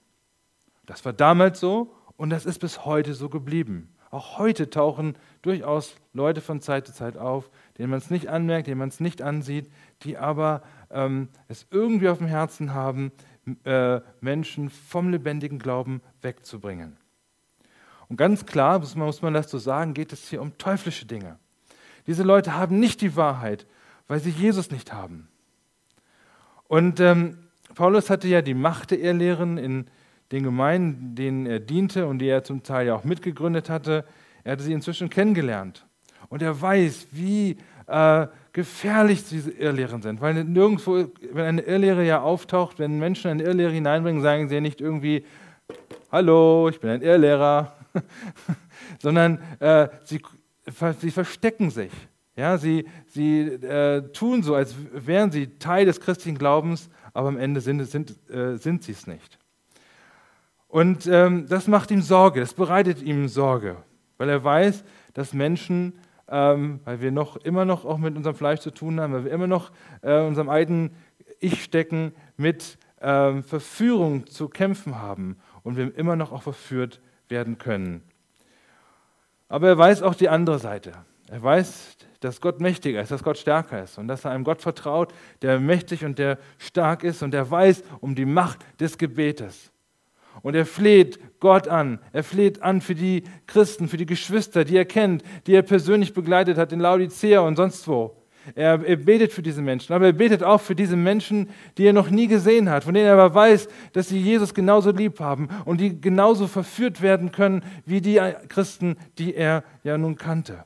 Das 0.86 1.04
war 1.06 1.14
damals 1.14 1.60
so 1.60 1.96
und 2.18 2.30
das 2.30 2.46
ist 2.46 2.60
bis 2.60 2.86
heute 2.86 3.14
so 3.14 3.30
geblieben. 3.30 3.96
Auch 4.10 4.38
heute 4.38 4.70
tauchen 4.70 5.16
durchaus 5.42 5.96
Leute 6.12 6.42
von 6.42 6.60
Zeit 6.60 6.86
zu 6.86 6.94
Zeit 6.94 7.16
auf, 7.16 7.50
denen 7.78 7.92
man 7.92 8.00
es 8.00 8.10
nicht 8.10 8.28
anmerkt, 8.28 8.68
denen 8.68 8.80
man 8.80 8.90
es 8.90 9.00
nicht 9.00 9.22
ansieht, 9.22 9.72
die 10.04 10.18
aber 10.18 10.64
ähm, 10.90 11.30
es 11.48 11.66
irgendwie 11.72 12.10
auf 12.10 12.18
dem 12.18 12.28
Herzen 12.28 12.74
haben, 12.74 13.14
äh, 13.64 14.02
Menschen 14.20 14.70
vom 14.70 15.10
lebendigen 15.10 15.60
Glauben 15.60 16.02
wegzubringen. 16.22 16.98
Und 18.10 18.18
ganz 18.18 18.46
klar, 18.46 18.80
muss 18.80 18.96
man, 18.98 19.06
muss 19.06 19.22
man 19.22 19.34
das 19.34 19.50
so 19.50 19.58
sagen, 19.58 19.94
geht 19.94 20.12
es 20.12 20.28
hier 20.28 20.42
um 20.42 20.58
teuflische 20.58 21.06
Dinge. 21.06 21.40
Diese 22.08 22.24
Leute 22.24 22.56
haben 22.56 22.80
nicht 22.80 23.02
die 23.02 23.16
Wahrheit, 23.16 23.66
weil 24.08 24.20
sie 24.20 24.32
Jesus 24.32 24.72
nicht 24.72 24.94
haben. 24.94 25.28
Und 26.68 27.00
ähm, 27.00 27.38
Paulus 27.76 28.10
hatte 28.10 28.28
ja 28.28 28.42
die 28.42 28.54
Macht 28.54 28.92
der 28.92 29.00
Irrlehren 29.00 29.58
in 29.58 29.86
den 30.32 30.44
Gemeinden, 30.44 31.16
denen 31.16 31.46
er 31.46 31.60
diente 31.60 32.08
und 32.08 32.20
die 32.20 32.28
er 32.28 32.44
zum 32.44 32.64
Teil 32.64 32.88
ja 32.88 32.96
auch 32.96 33.04
mitgegründet 33.04 33.70
hatte. 33.70 34.06
Er 34.44 34.54
hatte 34.54 34.64
sie 34.64 34.74
inzwischen 34.74 35.10
kennengelernt. 35.10 35.86
Und 36.30 36.42
er 36.42 36.60
weiß, 36.60 37.08
wie 37.12 37.58
äh, 37.88 38.28
gefährlich 38.54 39.28
diese 39.28 39.52
Irrlehren 39.52 40.02
sind. 40.02 40.22
Weil 40.22 40.44
nirgendwo, 40.44 41.08
wenn 41.34 41.46
eine 41.46 41.62
Irrlehre 41.62 42.06
ja 42.06 42.22
auftaucht, 42.22 42.80
wenn 42.80 43.00
Menschen 43.00 43.32
eine 43.32 43.44
Irrlehre 43.44 43.72
hineinbringen, 43.72 44.22
sagen 44.22 44.48
sie 44.48 44.56
ja 44.56 44.62
nicht 44.62 44.82
irgendwie, 44.82 45.26
hallo, 46.12 46.70
ich 46.70 46.80
bin 46.80 46.90
ein 46.90 47.02
Irrlehrer, 47.02 47.76
sondern 49.00 49.40
äh, 49.60 49.90
sie, 50.04 50.22
sie 51.00 51.12
verstecken 51.12 51.70
sich. 51.70 51.92
Ja, 52.36 52.58
sie 52.58 52.86
sie 53.08 53.42
äh, 53.42 54.12
tun 54.14 54.42
so, 54.42 54.56
als 54.56 54.76
wären 54.94 55.32
sie 55.32 55.58
Teil 55.60 55.86
des 55.86 56.00
christlichen 56.00 56.38
Glaubens, 56.38 56.90
aber 57.14 57.28
am 57.28 57.38
Ende 57.38 57.62
sind, 57.62 57.84
sind, 57.86 58.16
äh, 58.30 58.58
sind 58.58 58.84
sie 58.84 58.94
es 58.94 59.06
nicht. 59.06 59.38
Und 60.68 61.06
ähm, 61.08 61.48
das 61.50 61.68
macht 61.68 61.92
ihm 61.92 62.02
Sorge, 62.02 62.40
das 62.40 62.54
bereitet 62.54 63.02
ihm 63.02 63.28
Sorge, 63.28 63.78
weil 64.18 64.30
er 64.30 64.44
weiß, 64.44 64.84
dass 65.14 65.34
Menschen 65.34 65.94
ähm, 66.32 66.80
weil 66.86 67.02
wir 67.02 67.12
noch 67.12 67.36
immer 67.36 67.66
noch 67.66 67.86
auch 67.86 67.98
mit 67.98 68.16
unserem 68.16 68.36
Fleisch 68.36 68.62
zu 68.62 68.72
tun 68.72 69.00
haben, 69.00 69.14
weil 69.14 69.26
wir 69.26 69.32
immer 69.32 69.48
noch 69.48 69.72
äh, 70.02 70.22
unserem 70.22 70.50
eigenen 70.50 70.92
Ich 71.40 71.62
stecken, 71.62 72.14
mit 72.38 72.78
ähm, 73.02 73.44
Verführung 73.44 74.26
zu 74.28 74.48
kämpfen 74.48 75.00
haben 75.00 75.38
und 75.64 75.76
wir 75.76 75.96
immer 75.96 76.16
noch 76.16 76.32
auch 76.32 76.44
verführt 76.44 77.02
werden 77.28 77.58
können. 77.58 78.02
Aber 79.52 79.68
er 79.68 79.78
weiß 79.78 80.02
auch 80.02 80.16
die 80.16 80.30
andere 80.30 80.60
Seite. 80.60 80.94
Er 81.30 81.44
weiß, 81.44 81.98
dass 82.22 82.40
Gott 82.40 82.62
mächtiger 82.62 83.02
ist, 83.02 83.12
dass 83.12 83.22
Gott 83.22 83.38
stärker 83.38 83.84
ist 83.84 83.98
und 83.98 84.08
dass 84.08 84.24
er 84.24 84.32
einem 84.32 84.46
Gott 84.46 84.62
vertraut, 84.62 85.14
der 85.42 85.60
mächtig 85.60 86.06
und 86.06 86.18
der 86.20 86.38
stark 86.58 87.04
ist 87.04 87.22
und 87.22 87.32
der 87.32 87.52
weiß 87.52 87.84
um 88.00 88.16
die 88.16 88.24
Macht 88.24 88.60
des 88.80 88.98
Gebetes. 88.98 89.74
Und 90.42 90.56
er 90.56 90.66
fleht 90.66 91.20
Gott 91.42 91.68
an. 91.68 92.00
Er 92.14 92.24
fleht 92.24 92.64
an 92.64 92.80
für 92.80 92.96
die 92.96 93.26
Christen, 93.46 93.90
für 93.90 93.98
die 93.98 94.06
Geschwister, 94.06 94.64
die 94.64 94.78
er 94.78 94.86
kennt, 94.86 95.22
die 95.48 95.54
er 95.54 95.64
persönlich 95.64 96.14
begleitet 96.14 96.58
hat 96.58 96.72
in 96.72 96.80
Laodicea 96.80 97.42
und 97.42 97.58
sonst 97.58 97.86
wo. 97.90 98.21
Er, 98.56 98.84
er, 98.84 98.96
betet 98.96 99.34
für 99.34 99.44
diese 99.44 99.62
Menschen, 99.62 99.94
aber 99.94 100.08
er 100.08 100.14
betet 100.14 100.44
auch 100.44 100.62
für 100.62 100.76
diese 100.76 100.96
Menschen, 100.96 101.50
die 101.78 101.86
er 101.86 101.94
noch 101.94 102.10
nie 102.10 102.28
gesehen 102.28 102.70
hat, 102.70 102.84
von 102.84 102.94
denen 102.94 103.06
er 103.06 103.14
aber 103.14 103.34
weiß, 103.34 103.68
dass 103.94 104.10
sie 104.10 104.20
Jesus 104.20 104.54
genauso 104.54 104.92
lieb 104.92 105.20
haben 105.20 105.48
und 105.66 105.80
die 105.80 106.02
genauso 106.02 106.48
verführt 106.48 107.02
werden 107.02 107.32
können 107.32 107.64
wie 107.86 108.02
die 108.02 108.20
Christen, 108.50 108.98
die 109.18 109.36
er 109.36 109.64
ja 109.84 109.98
nun 109.98 110.16
kannte. 110.16 110.66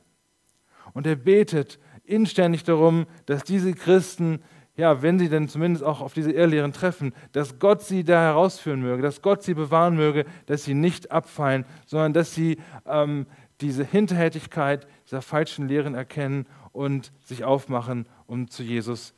und 0.94 1.06
er 1.06 1.16
betet 1.16 1.78
inständig 2.06 2.64
darum, 2.64 3.06
dass 3.26 3.44
diese 3.44 3.74
Christen, 3.74 4.40
ja, 4.76 5.02
wenn 5.02 5.18
sie 5.18 5.28
denn 5.28 5.48
zumindest 5.48 5.84
auch 5.84 6.00
auf 6.00 6.14
diese 6.14 6.32
Irrlehren 6.32 6.72
treffen, 6.72 7.12
dass 7.32 7.58
Gott 7.58 7.82
sie 7.82 8.04
da 8.04 8.20
herausführen 8.20 8.80
möge, 8.80 9.02
dass 9.02 9.22
Gott 9.22 9.42
sie 9.42 9.54
bewahren 9.54 9.96
möge, 9.96 10.24
dass 10.46 10.64
sie 10.64 10.74
nicht 10.74 11.10
abfallen, 11.12 11.64
sondern 11.86 12.12
dass 12.12 12.34
sie 12.34 12.58
ähm, 12.86 13.26
diese 13.60 13.84
Hinterhältigkeit 13.84 14.86
dieser 15.06 15.22
falschen 15.22 15.68
Lehren 15.68 15.94
erkennen 15.94 16.46
und 16.72 17.12
sich 17.24 17.44
aufmachen, 17.44 18.06
um 18.26 18.50
zu 18.50 18.62
Jesus 18.62 19.14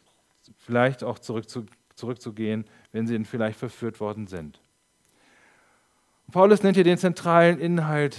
vielleicht 0.56 1.02
auch 1.02 1.18
zurückzu, 1.18 1.66
zurückzugehen, 1.94 2.64
wenn 2.92 3.06
sie 3.06 3.22
vielleicht 3.24 3.58
verführt 3.58 4.00
worden 4.00 4.26
sind. 4.26 4.60
Paulus 6.30 6.62
nennt 6.62 6.76
hier 6.76 6.84
den 6.84 6.98
zentralen 6.98 7.58
Inhalt 7.58 8.18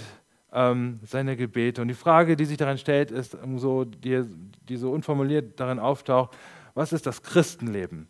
ähm, 0.52 0.98
seiner 1.06 1.36
Gebete. 1.36 1.80
Und 1.80 1.88
die 1.88 1.94
Frage, 1.94 2.36
die 2.36 2.44
sich 2.44 2.56
daran 2.56 2.78
stellt, 2.78 3.10
ist 3.10 3.36
so, 3.56 3.84
die, 3.84 4.24
die 4.68 4.76
so 4.76 4.90
unformuliert 4.90 5.58
darin 5.60 5.78
auftaucht, 5.78 6.36
was 6.74 6.92
ist 6.92 7.06
das 7.06 7.22
Christenleben? 7.22 8.08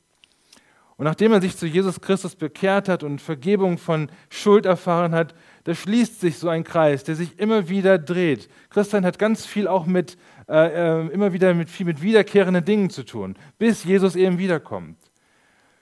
Und 0.97 1.05
nachdem 1.05 1.33
er 1.33 1.41
sich 1.41 1.57
zu 1.57 1.67
Jesus 1.67 2.01
Christus 2.01 2.37
bekehrt 2.37 2.89
hat 2.89 3.03
und 3.03 3.21
Vergebung 3.21 3.79
von 3.79 4.11
Schuld 4.29 4.67
erfahren 4.67 5.15
hat, 5.15 5.35
da 5.65 5.75
schließt 5.75 6.21
sich 6.21 6.39
so 6.39 6.49
ein 6.49 6.65
Kreis, 6.65 7.05
der 7.05 7.17
sich 7.17 7.39
immer 7.39 7.69
wieder 7.69 7.99
dreht. 7.99 8.49
Christian 8.71 9.05
hat 9.05 9.19
ganz 9.19 9.45
viel 9.47 9.69
auch 9.69 9.87
mit, 9.87 10.17
äh, 10.49 11.03
äh, 11.03 11.09
immer 11.09 11.33
wieder 11.33 11.53
mit 11.55 11.71
viel 11.71 11.87
mit 11.87 12.03
wiederkehrenden 12.03 12.65
Dingen 12.65 12.91
zu 12.91 13.05
tun, 13.05 13.37
bis 13.59 13.85
Jesus 13.85 14.17
eben 14.17 14.39
wiederkommt. 14.39 14.97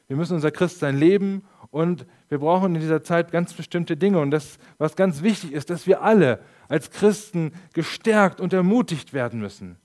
Wir 0.08 0.16
müssen 0.16 0.35
unser 0.35 0.50
Christsein 0.50 0.97
leben 0.97 1.44
und 1.70 2.06
wir 2.28 2.38
brauchen 2.38 2.75
in 2.75 2.80
dieser 2.80 3.02
Zeit 3.02 3.30
ganz 3.30 3.52
bestimmte 3.52 3.97
Dinge. 3.97 4.18
Und 4.18 4.30
das, 4.30 4.58
was 4.78 4.97
ganz 4.97 5.23
wichtig 5.23 5.52
ist, 5.52 5.70
dass 5.70 5.87
wir 5.87 6.02
alle 6.02 6.40
als 6.68 6.90
Christen 6.90 7.52
gestärkt 7.75 8.40
und 8.40 8.52
ermutigt 8.52 9.12
werden 9.12 9.40
müssen. 9.40 9.76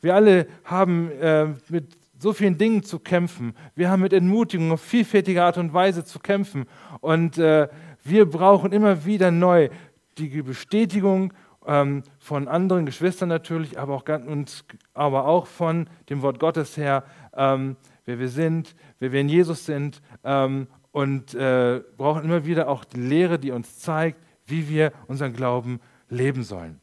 Wir 0.00 0.14
alle 0.14 0.46
haben 0.64 1.10
äh, 1.20 1.48
mit 1.68 1.96
so 2.18 2.32
vielen 2.32 2.56
Dingen 2.56 2.82
zu 2.82 2.98
kämpfen. 2.98 3.54
Wir 3.74 3.90
haben 3.90 4.00
mit 4.00 4.12
Entmutigung 4.12 4.72
auf 4.72 4.80
vielfältige 4.80 5.42
Art 5.42 5.58
und 5.58 5.74
Weise 5.74 6.04
zu 6.04 6.18
kämpfen. 6.18 6.66
Und 7.00 7.36
äh, 7.38 7.68
wir 8.08 8.28
brauchen 8.28 8.72
immer 8.72 9.04
wieder 9.04 9.30
neu 9.30 9.68
die 10.18 10.42
Bestätigung 10.42 11.32
ähm, 11.66 12.02
von 12.18 12.48
anderen 12.48 12.86
Geschwistern 12.86 13.28
natürlich, 13.28 13.78
aber 13.78 13.94
auch, 13.94 14.04
und, 14.08 14.64
aber 14.94 15.26
auch 15.26 15.46
von 15.46 15.88
dem 16.08 16.22
Wort 16.22 16.38
Gottes 16.38 16.76
her, 16.76 17.04
ähm, 17.34 17.76
wer 18.04 18.18
wir 18.18 18.28
sind, 18.28 18.74
wer 18.98 19.12
wir 19.12 19.20
in 19.20 19.28
Jesus 19.28 19.66
sind 19.66 20.00
ähm, 20.24 20.68
und 20.92 21.34
äh, 21.34 21.82
brauchen 21.96 22.24
immer 22.24 22.46
wieder 22.46 22.68
auch 22.68 22.84
die 22.84 23.00
Lehre, 23.00 23.38
die 23.38 23.50
uns 23.50 23.78
zeigt, 23.78 24.18
wie 24.46 24.68
wir 24.68 24.92
unseren 25.08 25.32
Glauben 25.32 25.80
leben 26.08 26.42
sollen. 26.42 26.80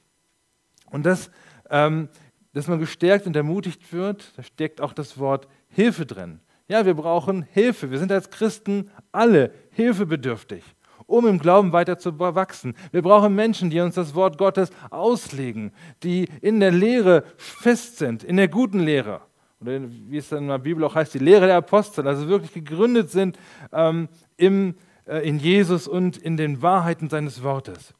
Und 0.91 1.05
das, 1.05 1.31
ähm, 1.69 2.09
dass 2.53 2.67
man 2.67 2.79
gestärkt 2.79 3.25
und 3.25 3.35
ermutigt 3.35 3.91
wird, 3.93 4.37
da 4.37 4.43
steckt 4.43 4.81
auch 4.81 4.93
das 4.93 5.17
Wort 5.17 5.47
Hilfe 5.69 6.05
drin. 6.05 6.39
Ja, 6.67 6.85
wir 6.85 6.93
brauchen 6.93 7.43
Hilfe. 7.43 7.91
Wir 7.91 7.99
sind 7.99 8.11
als 8.11 8.29
Christen 8.29 8.89
alle 9.11 9.51
hilfebedürftig, 9.71 10.63
um 11.05 11.27
im 11.27 11.39
Glauben 11.39 11.71
weiter 11.73 11.97
zu 11.97 12.19
wachsen. 12.19 12.75
Wir 12.91 13.01
brauchen 13.01 13.35
Menschen, 13.35 13.69
die 13.69 13.79
uns 13.79 13.95
das 13.95 14.15
Wort 14.15 14.37
Gottes 14.37 14.71
auslegen, 14.89 15.71
die 16.03 16.27
in 16.41 16.59
der 16.59 16.71
Lehre 16.71 17.23
fest 17.37 17.97
sind, 17.97 18.23
in 18.23 18.37
der 18.37 18.47
guten 18.47 18.79
Lehre 18.79 19.21
oder 19.63 19.79
wie 20.09 20.17
es 20.17 20.31
in 20.31 20.47
der 20.47 20.57
Bibel 20.57 20.83
auch 20.83 20.95
heißt, 20.95 21.13
die 21.13 21.19
Lehre 21.19 21.47
der 21.47 21.57
Apostel, 21.57 22.07
also 22.07 22.27
wirklich 22.27 22.53
gegründet 22.53 23.09
sind 23.09 23.37
ähm, 23.71 24.09
im, 24.37 24.75
äh, 25.05 25.27
in 25.27 25.39
Jesus 25.39 25.87
und 25.87 26.17
in 26.17 26.37
den 26.37 26.61
Wahrheiten 26.61 27.09
seines 27.09 27.43
Wortes. 27.43 27.93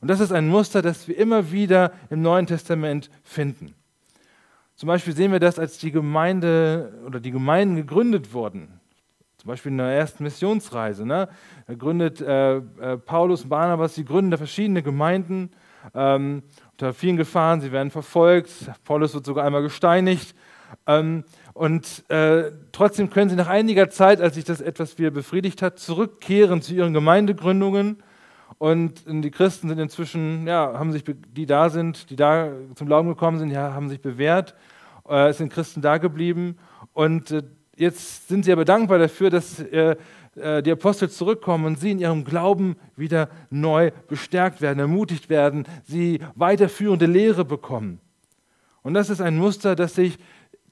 Und 0.00 0.08
das 0.08 0.20
ist 0.20 0.32
ein 0.32 0.48
Muster, 0.48 0.82
das 0.82 1.08
wir 1.08 1.16
immer 1.18 1.52
wieder 1.52 1.92
im 2.10 2.22
Neuen 2.22 2.46
Testament 2.46 3.10
finden. 3.24 3.74
Zum 4.76 4.86
Beispiel 4.86 5.14
sehen 5.14 5.32
wir 5.32 5.40
das, 5.40 5.58
als 5.58 5.78
die 5.78 5.92
Gemeinde 5.92 6.92
oder 7.06 7.20
die 7.20 7.30
Gemeinden 7.30 7.76
gegründet 7.76 8.32
wurden. 8.32 8.80
Zum 9.42 9.48
Beispiel 9.48 9.72
in 9.72 9.78
der 9.78 9.88
ersten 9.88 10.22
Missionsreise. 10.22 11.04
Ne? 11.04 11.28
Da 11.66 11.74
gründet 11.74 12.20
äh, 12.20 12.58
äh, 12.58 12.96
Paulus 12.96 13.42
und 13.42 13.48
Barnabas, 13.48 13.96
sie 13.96 14.04
gründen 14.04 14.30
da 14.30 14.36
verschiedene 14.36 14.84
Gemeinden 14.84 15.50
ähm, 15.96 16.44
unter 16.70 16.94
vielen 16.94 17.16
Gefahren. 17.16 17.60
Sie 17.60 17.72
werden 17.72 17.90
verfolgt. 17.90 18.52
Paulus 18.84 19.14
wird 19.14 19.26
sogar 19.26 19.44
einmal 19.44 19.62
gesteinigt. 19.62 20.36
Ähm, 20.86 21.24
und 21.54 22.08
äh, 22.08 22.52
trotzdem 22.70 23.10
können 23.10 23.30
sie 23.30 23.34
nach 23.34 23.48
einiger 23.48 23.90
Zeit, 23.90 24.20
als 24.20 24.36
sich 24.36 24.44
das 24.44 24.60
etwas 24.60 24.96
wieder 24.98 25.10
befriedigt 25.10 25.60
hat, 25.60 25.80
zurückkehren 25.80 26.62
zu 26.62 26.72
ihren 26.72 26.92
Gemeindegründungen. 26.92 28.00
Und 28.58 29.02
die 29.08 29.30
Christen 29.32 29.68
sind 29.68 29.80
inzwischen, 29.80 30.46
ja, 30.46 30.78
haben 30.78 30.92
sich, 30.92 31.02
die 31.04 31.46
da 31.46 31.68
sind, 31.68 32.10
die 32.10 32.16
da 32.16 32.52
zum 32.76 32.86
Glauben 32.86 33.08
gekommen 33.08 33.40
sind, 33.40 33.50
ja, 33.50 33.74
haben 33.74 33.88
sich 33.88 34.00
bewährt, 34.00 34.54
äh, 35.08 35.32
sind 35.32 35.52
Christen 35.52 35.82
da 35.82 35.98
geblieben. 35.98 36.58
Und 36.92 37.32
äh, 37.32 37.42
jetzt 37.76 38.28
sind 38.28 38.44
sie 38.44 38.52
aber 38.52 38.64
dankbar 38.64 38.98
dafür, 38.98 39.30
dass 39.30 39.60
äh, 39.60 39.96
äh, 40.36 40.62
die 40.62 40.72
Apostel 40.72 41.10
zurückkommen 41.10 41.64
und 41.66 41.78
sie 41.78 41.90
in 41.90 41.98
ihrem 41.98 42.24
Glauben 42.24 42.76
wieder 42.96 43.28
neu 43.50 43.90
bestärkt 44.08 44.60
werden, 44.60 44.78
ermutigt 44.78 45.28
werden, 45.28 45.66
sie 45.84 46.20
weiterführende 46.34 47.06
Lehre 47.06 47.44
bekommen. 47.44 48.00
Und 48.82 48.94
das 48.94 49.10
ist 49.10 49.20
ein 49.20 49.36
Muster, 49.36 49.76
das 49.76 49.94
sich 49.94 50.18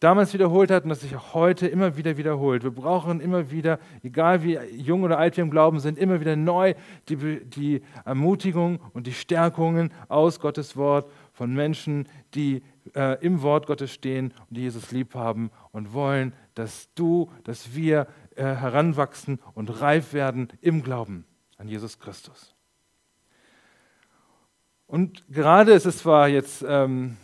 damals 0.00 0.32
wiederholt 0.32 0.70
hat 0.70 0.84
und 0.84 0.88
das 0.88 1.02
sich 1.02 1.14
auch 1.14 1.34
heute 1.34 1.68
immer 1.68 1.96
wieder 1.96 2.16
wiederholt. 2.16 2.64
Wir 2.64 2.70
brauchen 2.70 3.20
immer 3.20 3.50
wieder, 3.50 3.78
egal 4.02 4.42
wie 4.42 4.58
jung 4.72 5.02
oder 5.02 5.18
alt 5.18 5.36
wir 5.36 5.44
im 5.44 5.50
Glauben 5.50 5.78
sind, 5.78 5.98
immer 5.98 6.20
wieder 6.20 6.36
neu 6.36 6.74
die, 7.08 7.44
die 7.44 7.82
Ermutigung 8.06 8.80
und 8.94 9.06
die 9.06 9.12
Stärkungen 9.12 9.92
aus 10.08 10.40
Gottes 10.40 10.76
Wort 10.76 11.10
von 11.34 11.52
Menschen, 11.52 12.08
die 12.34 12.62
äh, 12.94 13.24
im 13.24 13.42
Wort 13.42 13.66
Gottes 13.66 13.92
stehen 13.92 14.32
und 14.48 14.56
die 14.56 14.62
Jesus 14.62 14.90
lieb 14.90 15.14
haben 15.14 15.50
und 15.72 15.92
wollen, 15.92 16.32
dass 16.54 16.92
du, 16.94 17.30
dass 17.44 17.74
wir 17.74 18.06
äh, 18.36 18.44
heranwachsen 18.44 19.40
und 19.54 19.80
reif 19.80 20.12
werden 20.12 20.48
im 20.60 20.82
Glauben 20.82 21.24
an 21.58 21.68
Jesus 21.68 21.98
Christus. 21.98 22.54
Und 24.86 25.24
gerade 25.28 25.72
ist 25.72 25.86
es 25.86 25.98
zwar 25.98 26.28
jetzt 26.28 26.64
ähm, 26.66 27.16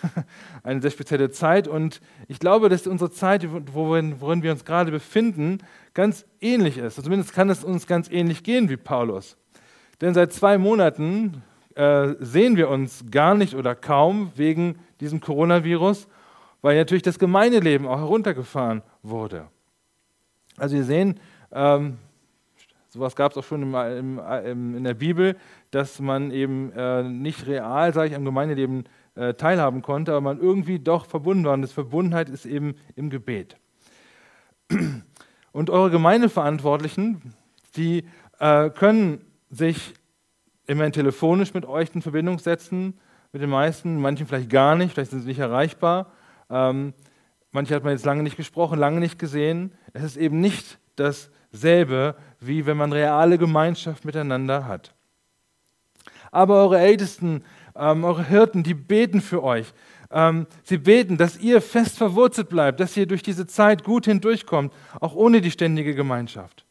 eine 0.62 0.80
sehr 0.80 0.90
spezielle 0.90 1.30
Zeit. 1.30 1.66
Und 1.66 2.00
ich 2.28 2.38
glaube, 2.38 2.68
dass 2.68 2.86
unsere 2.86 3.10
Zeit, 3.10 3.46
worin, 3.74 4.20
worin 4.20 4.42
wir 4.42 4.52
uns 4.52 4.64
gerade 4.64 4.90
befinden, 4.90 5.58
ganz 5.94 6.24
ähnlich 6.40 6.78
ist. 6.78 6.84
Also 6.84 7.02
zumindest 7.02 7.32
kann 7.32 7.50
es 7.50 7.64
uns 7.64 7.86
ganz 7.86 8.10
ähnlich 8.10 8.44
gehen 8.44 8.68
wie 8.68 8.76
Paulus. 8.76 9.36
Denn 10.00 10.14
seit 10.14 10.32
zwei 10.32 10.58
Monaten 10.58 11.42
äh, 11.74 12.14
sehen 12.20 12.56
wir 12.56 12.68
uns 12.68 13.04
gar 13.10 13.34
nicht 13.34 13.54
oder 13.54 13.74
kaum 13.74 14.32
wegen 14.36 14.78
diesem 15.00 15.20
Coronavirus, 15.20 16.08
weil 16.60 16.76
natürlich 16.76 17.02
das 17.02 17.18
Gemeindeleben 17.18 17.86
auch 17.86 17.98
heruntergefahren 17.98 18.82
wurde. 19.02 19.48
Also 20.56 20.76
wir 20.76 20.84
sehen, 20.84 21.18
ähm, 21.50 21.98
sowas 22.88 23.16
gab 23.16 23.32
es 23.32 23.38
auch 23.38 23.44
schon 23.44 23.62
im, 23.62 24.20
im, 24.44 24.76
in 24.76 24.84
der 24.84 24.94
Bibel, 24.94 25.36
dass 25.70 25.98
man 25.98 26.30
eben 26.30 26.72
äh, 26.72 27.02
nicht 27.02 27.46
real, 27.46 27.92
sage 27.94 28.10
ich, 28.10 28.16
am 28.16 28.24
Gemeindeleben 28.24 28.84
äh, 29.14 29.34
teilhaben 29.34 29.82
konnte, 29.82 30.12
aber 30.12 30.20
man 30.20 30.38
irgendwie 30.38 30.78
doch 30.78 31.06
verbunden 31.06 31.44
war. 31.44 31.54
Und 31.54 31.62
das 31.62 31.72
Verbundenheit 31.72 32.28
ist 32.28 32.46
eben 32.46 32.76
im 32.96 33.10
Gebet. 33.10 33.56
Und 35.52 35.70
eure 35.70 35.90
Gemeindeverantwortlichen, 35.90 37.34
die 37.76 38.04
äh, 38.38 38.70
können 38.70 39.24
sich 39.50 39.94
immerhin 40.66 40.92
telefonisch 40.92 41.54
mit 41.54 41.64
euch 41.66 41.90
in 41.94 42.02
Verbindung 42.02 42.38
setzen, 42.38 42.98
mit 43.32 43.42
den 43.42 43.50
meisten, 43.50 44.00
manchen 44.00 44.26
vielleicht 44.26 44.50
gar 44.50 44.76
nicht, 44.76 44.94
vielleicht 44.94 45.10
sind 45.10 45.22
sie 45.22 45.28
nicht 45.28 45.38
erreichbar. 45.38 46.12
Ähm, 46.50 46.92
manche 47.50 47.74
hat 47.74 47.84
man 47.84 47.92
jetzt 47.92 48.04
lange 48.04 48.22
nicht 48.22 48.36
gesprochen, 48.36 48.78
lange 48.78 49.00
nicht 49.00 49.18
gesehen. 49.18 49.72
Es 49.92 50.02
ist 50.02 50.16
eben 50.16 50.40
nicht 50.40 50.78
dasselbe, 50.96 52.16
wie 52.40 52.66
wenn 52.66 52.76
man 52.76 52.92
reale 52.92 53.38
Gemeinschaft 53.38 54.04
miteinander 54.04 54.66
hat. 54.66 54.94
Aber 56.30 56.62
eure 56.62 56.78
Ältesten 56.78 57.42
ähm, 57.76 58.04
eure 58.04 58.26
Hirten, 58.26 58.62
die 58.62 58.74
beten 58.74 59.20
für 59.20 59.42
euch. 59.42 59.72
Ähm, 60.10 60.46
sie 60.62 60.78
beten, 60.78 61.16
dass 61.16 61.38
ihr 61.38 61.60
fest 61.62 61.96
verwurzelt 61.96 62.48
bleibt, 62.48 62.80
dass 62.80 62.96
ihr 62.96 63.06
durch 63.06 63.22
diese 63.22 63.46
Zeit 63.46 63.84
gut 63.84 64.04
hindurchkommt, 64.04 64.72
auch 65.00 65.14
ohne 65.14 65.40
die 65.40 65.50
ständige 65.50 65.94
Gemeinschaft. 65.94 66.66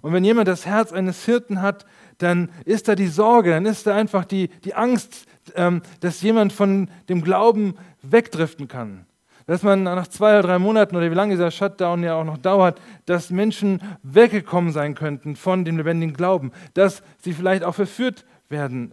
Und 0.00 0.12
wenn 0.12 0.24
jemand 0.24 0.48
das 0.48 0.66
Herz 0.66 0.92
eines 0.92 1.24
Hirten 1.24 1.62
hat, 1.62 1.86
dann 2.18 2.50
ist 2.64 2.88
da 2.88 2.94
die 2.94 3.06
Sorge, 3.06 3.50
dann 3.50 3.66
ist 3.66 3.86
da 3.86 3.94
einfach 3.94 4.24
die, 4.24 4.48
die 4.64 4.74
Angst, 4.74 5.26
ähm, 5.54 5.82
dass 6.00 6.20
jemand 6.22 6.52
von 6.52 6.90
dem 7.08 7.22
Glauben 7.22 7.76
wegdriften 8.02 8.68
kann. 8.68 9.06
Dass 9.46 9.62
man 9.62 9.84
nach 9.84 10.08
zwei 10.08 10.38
oder 10.38 10.48
drei 10.48 10.58
Monaten 10.58 10.94
oder 10.94 11.10
wie 11.10 11.14
lange 11.14 11.32
dieser 11.32 11.50
Shutdown 11.50 12.02
ja 12.02 12.14
auch 12.16 12.24
noch 12.24 12.36
dauert, 12.36 12.80
dass 13.06 13.30
Menschen 13.30 13.80
weggekommen 14.02 14.72
sein 14.72 14.94
könnten 14.94 15.36
von 15.36 15.64
dem 15.64 15.78
lebendigen 15.78 16.14
Glauben, 16.14 16.52
dass 16.74 17.02
sie 17.22 17.32
vielleicht 17.32 17.64
auch 17.64 17.74
verführt 17.74 18.26
werden, 18.50 18.92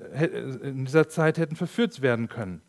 in 0.63 0.85
dieser 0.85 1.09
Zeit 1.09 1.37
hätten 1.37 1.55
verführt 1.55 2.01
werden 2.01 2.29
können. 2.29 2.61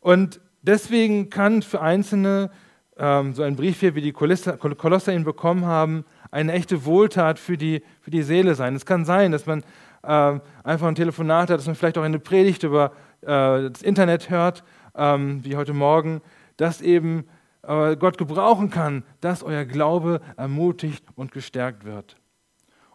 Und 0.00 0.40
deswegen 0.62 1.30
kann 1.30 1.62
für 1.62 1.80
Einzelne 1.80 2.50
ähm, 2.96 3.34
so 3.34 3.42
ein 3.42 3.56
Brief 3.56 3.80
hier, 3.80 3.94
wie 3.94 4.02
die 4.02 4.12
Kolosser 4.12 5.12
ihn 5.12 5.24
bekommen 5.24 5.64
haben, 5.64 6.04
eine 6.30 6.52
echte 6.52 6.84
Wohltat 6.84 7.38
für 7.38 7.56
die, 7.56 7.82
für 8.00 8.10
die 8.10 8.22
Seele 8.22 8.54
sein. 8.54 8.74
Es 8.74 8.86
kann 8.86 9.04
sein, 9.04 9.32
dass 9.32 9.46
man 9.46 9.64
ähm, 10.04 10.40
einfach 10.64 10.86
ein 10.86 10.94
Telefonat 10.94 11.50
hat, 11.50 11.58
dass 11.58 11.66
man 11.66 11.74
vielleicht 11.74 11.98
auch 11.98 12.02
eine 12.02 12.18
Predigt 12.18 12.62
über 12.62 12.92
äh, 13.22 13.70
das 13.70 13.82
Internet 13.82 14.30
hört, 14.30 14.60
äh, 14.60 14.80
ähm, 14.94 15.44
wie 15.44 15.56
heute 15.56 15.72
Morgen, 15.72 16.20
dass 16.56 16.80
eben 16.80 17.26
äh, 17.62 17.96
Gott 17.96 18.18
gebrauchen 18.18 18.70
kann, 18.70 19.04
dass 19.20 19.42
euer 19.42 19.64
Glaube 19.64 20.20
ermutigt 20.36 21.04
und 21.16 21.32
gestärkt 21.32 21.84
wird. 21.84 22.16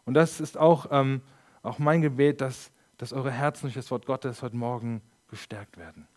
Und 0.06 0.14
das 0.14 0.40
ist 0.40 0.58
auch, 0.58 0.88
ähm, 0.92 1.22
auch 1.64 1.80
mein 1.80 2.02
Gebet, 2.02 2.42
dass, 2.42 2.72
dass 2.98 3.14
eure 3.14 3.32
Herzen 3.32 3.66
durch 3.66 3.76
das 3.76 3.90
Wort 3.92 4.06
Gottes 4.06 4.42
heute 4.42 4.56
Morgen 4.56 5.02
gestärkt 5.28 5.78
werden. 5.78 6.08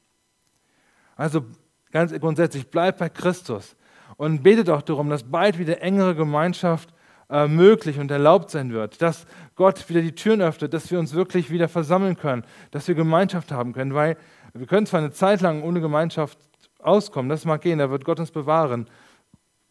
Also 1.17 1.45
ganz 1.91 2.13
grundsätzlich, 2.19 2.71
bleibt 2.71 2.99
bei 2.99 3.09
Christus 3.09 3.77
und 4.17 4.43
betet 4.43 4.69
auch 4.69 4.83
darum, 4.83 5.09
dass 5.09 5.25
bald 5.25 5.59
wieder 5.59 5.81
engere 5.81 6.15
Gemeinschaft 6.15 6.93
äh, 7.31 7.47
möglich 7.47 7.99
und 7.99 8.11
erlaubt 8.11 8.51
sein 8.51 8.73
wird, 8.73 9.03
dass 9.03 9.27
Gott 9.55 9.89
wieder 9.89 10.01
die 10.01 10.15
Türen 10.15 10.41
öffnet, 10.41 10.73
dass 10.73 10.91
wir 10.91 10.99
uns 10.99 11.15
wirklich 11.15 11.51
wieder 11.51 11.69
versammeln 11.69 12.17
können, 12.17 12.45
dass 12.71 12.89
wir 12.89 12.95
Gemeinschaft 12.95 13.53
haben 13.53 13.73
können, 13.73 13.95
weil 13.95 14.17
wir 14.55 14.67
können 14.67 14.87
zwar 14.87 15.01
eine 15.01 15.11
Zeit 15.11 15.41
lang 15.41 15.63
ohne 15.63 15.81
Gemeinschaft 15.81 16.39
auskommen, 16.79 17.29
das 17.29 17.45
mag 17.45 17.61
gehen, 17.61 17.79
da 17.79 17.91
wird 17.91 18.05
Gott 18.05 18.21
uns 18.21 18.31
bewahren, 18.31 18.89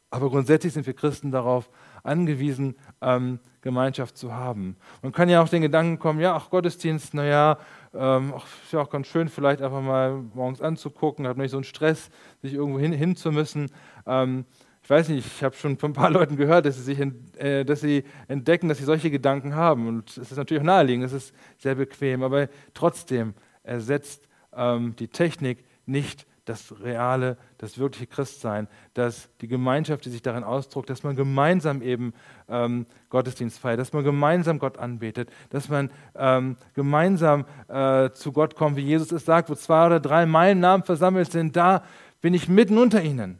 aber 0.09 0.29
grundsätzlich 0.29 0.73
sind 0.73 0.85
wir 0.85 0.93
Christen 0.93 1.31
darauf 1.31 1.69
angewiesen, 2.03 2.75
ähm, 3.01 3.39
Gemeinschaft 3.61 4.17
zu 4.17 4.33
haben. 4.33 4.77
Man 5.01 5.11
kann 5.11 5.27
ja 5.27 5.41
auch 5.41 5.49
den 5.49 5.61
Gedanken 5.61 5.99
kommen, 5.99 6.21
ja, 6.21 6.35
ach 6.35 6.49
Gottesdienst, 6.49 7.13
naja, 7.13 7.57
ähm, 7.93 8.33
ist 8.63 8.71
ja 8.71 8.79
auch 8.79 8.89
ganz 8.89 9.07
schön, 9.07 9.27
vielleicht 9.27 9.61
einfach 9.61 9.81
mal 9.81 10.23
morgens 10.33 10.61
anzugucken, 10.61 11.27
hat 11.27 11.37
nicht 11.37 11.51
so 11.51 11.57
einen 11.57 11.65
Stress, 11.65 12.09
sich 12.41 12.53
irgendwo 12.53 12.79
hin, 12.79 12.93
hin 12.93 13.15
zu 13.15 13.31
müssen. 13.31 13.69
Ähm, 14.05 14.45
ich 14.87 14.89
weiß 14.89 15.09
nicht, 15.09 15.27
ich 15.27 15.43
habe 15.43 15.53
schon 15.53 15.77
von 15.77 15.91
ein 15.91 15.93
paar 15.93 16.09
Leuten 16.11 16.37
gehört, 16.37 16.65
dass 16.65 16.77
sie, 16.77 16.95
sich 16.95 16.97
äh, 17.37 17.65
dass 17.65 17.81
sie 17.81 18.05
entdecken, 18.29 18.69
dass 18.69 18.77
sie 18.77 18.85
solche 18.85 19.11
Gedanken 19.11 19.53
haben. 19.53 19.85
Und 19.85 20.11
es 20.11 20.31
ist 20.31 20.37
natürlich 20.37 20.61
auch 20.61 20.65
naheliegend, 20.65 21.03
es 21.03 21.11
ist 21.11 21.35
sehr 21.57 21.75
bequem, 21.75 22.23
aber 22.23 22.47
trotzdem 22.73 23.33
ersetzt 23.63 24.29
ähm, 24.55 24.95
die 24.97 25.09
Technik 25.09 25.65
nicht 25.85 26.25
das 26.45 26.73
reale, 26.81 27.35
das 27.57 27.77
wirkliche 27.77 28.07
Christsein, 28.07 28.69
dass 28.93 29.27
die 29.41 29.49
Gemeinschaft, 29.49 30.05
die 30.05 30.09
sich 30.09 30.21
darin 30.21 30.45
ausdruckt, 30.45 30.89
dass 30.89 31.03
man 31.03 31.17
gemeinsam 31.17 31.81
eben 31.81 32.13
ähm, 32.47 32.85
Gottesdienst 33.09 33.59
feiert, 33.59 33.81
dass 33.81 33.91
man 33.91 34.05
gemeinsam 34.05 34.57
Gott 34.57 34.77
anbetet, 34.77 35.29
dass 35.49 35.67
man 35.67 35.91
ähm, 36.15 36.55
gemeinsam 36.75 37.43
äh, 37.67 38.11
zu 38.11 38.31
Gott 38.31 38.55
kommt, 38.55 38.77
wie 38.77 38.85
Jesus 38.85 39.11
es 39.11 39.25
sagt, 39.25 39.49
wo 39.49 39.55
zwei 39.55 39.85
oder 39.87 39.99
drei 39.99 40.25
meinen 40.25 40.61
Namen 40.61 40.83
versammelt 40.83 41.29
sind, 41.29 41.57
da 41.57 41.83
bin 42.21 42.33
ich 42.33 42.47
mitten 42.47 42.77
unter 42.77 43.01
ihnen. 43.01 43.39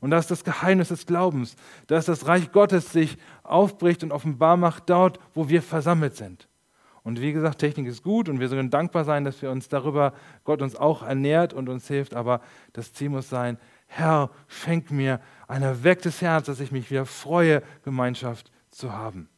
Und 0.00 0.10
das 0.10 0.24
ist 0.24 0.30
das 0.30 0.44
Geheimnis 0.44 0.88
des 0.88 1.06
Glaubens, 1.06 1.56
dass 1.86 2.06
das 2.06 2.26
Reich 2.26 2.52
Gottes 2.52 2.92
sich 2.92 3.16
aufbricht 3.42 4.02
und 4.02 4.12
offenbar 4.12 4.56
macht 4.56 4.90
dort, 4.90 5.18
wo 5.34 5.48
wir 5.48 5.62
versammelt 5.62 6.16
sind. 6.16 6.48
Und 7.02 7.20
wie 7.20 7.32
gesagt, 7.32 7.58
Technik 7.58 7.86
ist 7.86 8.02
gut 8.02 8.28
und 8.28 8.40
wir 8.40 8.48
sollen 8.48 8.68
dankbar 8.68 9.04
sein, 9.04 9.22
dass 9.22 9.40
wir 9.40 9.52
uns 9.52 9.68
darüber, 9.68 10.12
Gott 10.42 10.60
uns 10.60 10.74
auch 10.74 11.04
ernährt 11.04 11.52
und 11.52 11.68
uns 11.68 11.86
hilft. 11.86 12.14
Aber 12.14 12.40
das 12.72 12.92
Ziel 12.92 13.10
muss 13.10 13.28
sein, 13.28 13.58
Herr, 13.86 14.30
schenk 14.48 14.90
mir 14.90 15.20
ein 15.46 15.62
erwecktes 15.62 16.20
Herz, 16.20 16.46
dass 16.46 16.58
ich 16.58 16.72
mich 16.72 16.90
wieder 16.90 17.06
freue, 17.06 17.62
Gemeinschaft 17.84 18.50
zu 18.70 18.92
haben. 18.92 19.28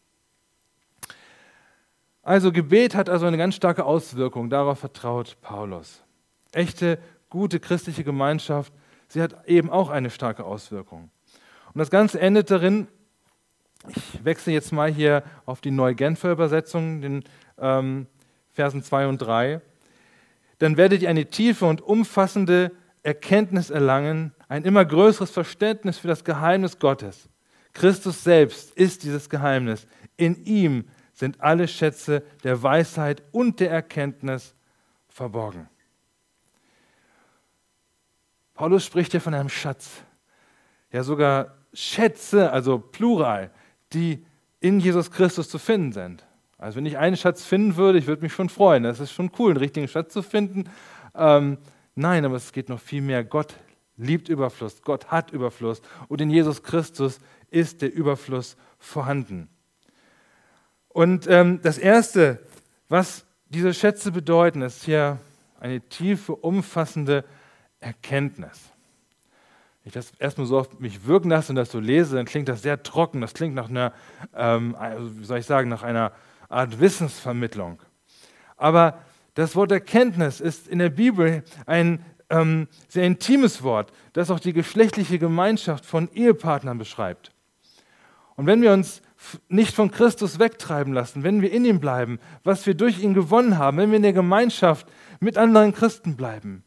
Also 2.23 2.53
Gebet 2.53 2.95
hat 2.95 3.09
also 3.09 3.27
eine 3.27 3.37
ganz 3.37 3.55
starke 3.55 3.85
Auswirkung, 3.85 4.51
darauf 4.51 4.79
vertraut 4.79 5.37
Paulus. 5.43 6.03
Echte, 6.53 6.99
gute 7.29 7.61
christliche 7.61 8.05
Gemeinschaft 8.05 8.73
sie 9.09 9.23
hat 9.23 9.49
eben 9.49 9.71
auch 9.71 9.91
eine 9.91 10.11
starke 10.11 10.45
Auswirkung. 10.45 11.11
Und 11.73 11.79
das 11.79 11.91
Ganze 11.91 12.21
endet 12.21 12.51
darin, 12.51 12.89
ich 13.89 14.25
wechsle 14.25 14.53
jetzt 14.53 14.73
mal 14.73 14.91
hier 14.91 15.23
auf 15.47 15.61
die 15.61 15.71
Neu-Genfer 15.71 16.33
Übersetzung, 16.33 17.01
den 17.01 17.25
ähm, 17.59 18.07
Versen 18.53 18.83
2 18.83 19.07
und 19.07 19.19
3. 19.19 19.61
Dann 20.59 20.77
werdet 20.77 21.03
ihr 21.03 21.09
eine 21.09 21.27
tiefe 21.27 21.67
und 21.67 21.81
umfassende 21.81 22.73
Erkenntnis 23.03 23.71
erlangen, 23.71 24.35
ein 24.49 24.65
immer 24.65 24.85
größeres 24.85 25.31
Verständnis 25.31 25.99
für 25.99 26.09
das 26.09 26.25
Geheimnis 26.25 26.79
Gottes. 26.79 27.29
Christus 27.73 28.25
selbst 28.25 28.73
ist 28.73 29.05
dieses 29.05 29.31
Geheimnis. 29.31 29.87
In 30.17 30.45
ihm 30.45 30.89
sind 31.13 31.41
alle 31.41 31.69
Schätze 31.69 32.23
der 32.43 32.63
Weisheit 32.63 33.23
und 33.31 33.61
der 33.61 33.71
Erkenntnis 33.71 34.55
verborgen. 35.09 35.69
Paulus 38.59 38.85
spricht 38.85 39.13
hier 39.13 39.21
von 39.21 39.35
einem 39.35 39.51
Schatz. 39.51 39.89
Ja, 40.91 41.05
sogar 41.05 41.55
Schätze, 41.73 42.51
also 42.51 42.81
Plural, 42.81 43.53
die 43.93 44.27
in 44.59 44.81
Jesus 44.81 45.13
Christus 45.13 45.49
zu 45.49 45.61
finden 45.61 45.93
sind. 45.93 46.27
Also 46.59 46.77
wenn 46.77 46.85
ich 46.85 46.99
einen 46.99 47.17
Schatz 47.17 47.45
finden 47.45 47.77
würde, 47.77 48.01
ich 48.01 48.09
würde 48.09 48.23
mich 48.23 48.33
schon 48.33 48.49
freuen. 48.49 48.83
Das 48.83 48.99
ist 48.99 49.13
schon 49.13 49.31
cool, 49.39 49.53
einen 49.53 49.59
richtigen 49.59 49.87
Schatz 49.87 50.13
zu 50.13 50.23
finden. 50.23 50.65
Ähm, 51.15 51.59
nein, 51.95 52.25
aber 52.25 52.35
es 52.35 52.51
geht 52.51 52.69
noch 52.69 52.81
viel 52.81 53.01
mehr. 53.01 53.23
Gott 53.23 53.55
liebt 53.97 54.29
Überfluss, 54.29 54.83
Gott 54.83 55.07
hat 55.07 55.31
Überfluss 55.31 55.81
und 56.09 56.21
in 56.21 56.29
Jesus 56.29 56.65
Christus 56.65 57.21
ist 57.51 57.81
der 57.81 57.95
Überfluss 57.95 58.57
vorhanden. 58.81 59.49
Und 60.89 61.29
ähm, 61.29 61.61
das 61.63 61.79
Erste, 61.79 62.41
was 62.89 63.25
diese 63.51 63.73
Schätze 63.73 64.11
bedeuten, 64.11 64.63
ist 64.63 64.83
hier 64.83 65.21
eine 65.61 65.81
tiefe, 65.81 66.35
umfassende 66.35 67.25
Erkenntnis. 67.81 68.71
Wenn 69.83 69.89
ich 69.89 69.93
das 69.93 70.13
erstmal 70.19 70.47
so 70.47 70.59
auf 70.59 70.81
mich 70.81 71.07
wirken 71.07 71.31
lasse 71.31 71.53
und 71.53 71.57
das 71.57 71.71
so 71.71 71.81
lese, 71.81 72.17
dann 72.17 72.27
klingt 72.27 72.49
das 72.49 72.63
sehr 72.63 72.83
trocken. 72.83 73.21
Das 73.21 73.35
klingt 73.35 73.55
nach 73.55 73.69
einer, 73.69 73.93
ähm, 74.35 74.77
wie 75.19 75.25
soll 75.25 75.39
ich 75.39 75.47
sagen, 75.47 75.69
nach 75.69 75.83
einer 75.83 76.13
Art 76.49 76.81
Wissensvermittlung. 76.81 77.81
Aber 78.57 78.99
das 79.35 79.55
Wort 79.55 79.71
Erkenntnis 79.71 80.41
ist 80.41 80.67
in 80.67 80.81
der 80.81 80.91
Bibel 80.91 81.45
ein 81.67 82.05
ähm, 82.31 82.69
sehr 82.89 83.05
intimes 83.05 83.63
Wort, 83.63 83.93
das 84.13 84.31
auch 84.31 84.41
die 84.41 84.53
geschlechtliche 84.53 85.19
Gemeinschaft 85.19 85.87
von 85.87 86.11
Ehepartnern 86.13 86.79
beschreibt. 86.79 87.33
Und 88.37 88.47
wenn 88.47 88.63
wir 88.63 88.73
uns 88.73 89.03
nicht 89.49 89.75
von 89.75 89.91
Christus 89.91 90.39
wegtreiben 90.39 90.93
lassen, 90.93 91.23
wenn 91.23 91.43
wir 91.43 91.53
in 91.53 91.65
ihm 91.65 91.81
bleiben, 91.81 92.19
was 92.45 92.67
wir 92.67 92.75
durch 92.75 93.01
ihn 93.01 93.15
gewonnen 93.15 93.59
haben, 93.59 93.79
wenn 93.79 93.91
wir 93.91 93.97
in 93.97 94.03
der 94.03 94.13
Gemeinschaft 94.13 94.87
mit 95.21 95.37
anderen 95.37 95.73
Christen 95.73 96.17
bleiben, 96.17 96.63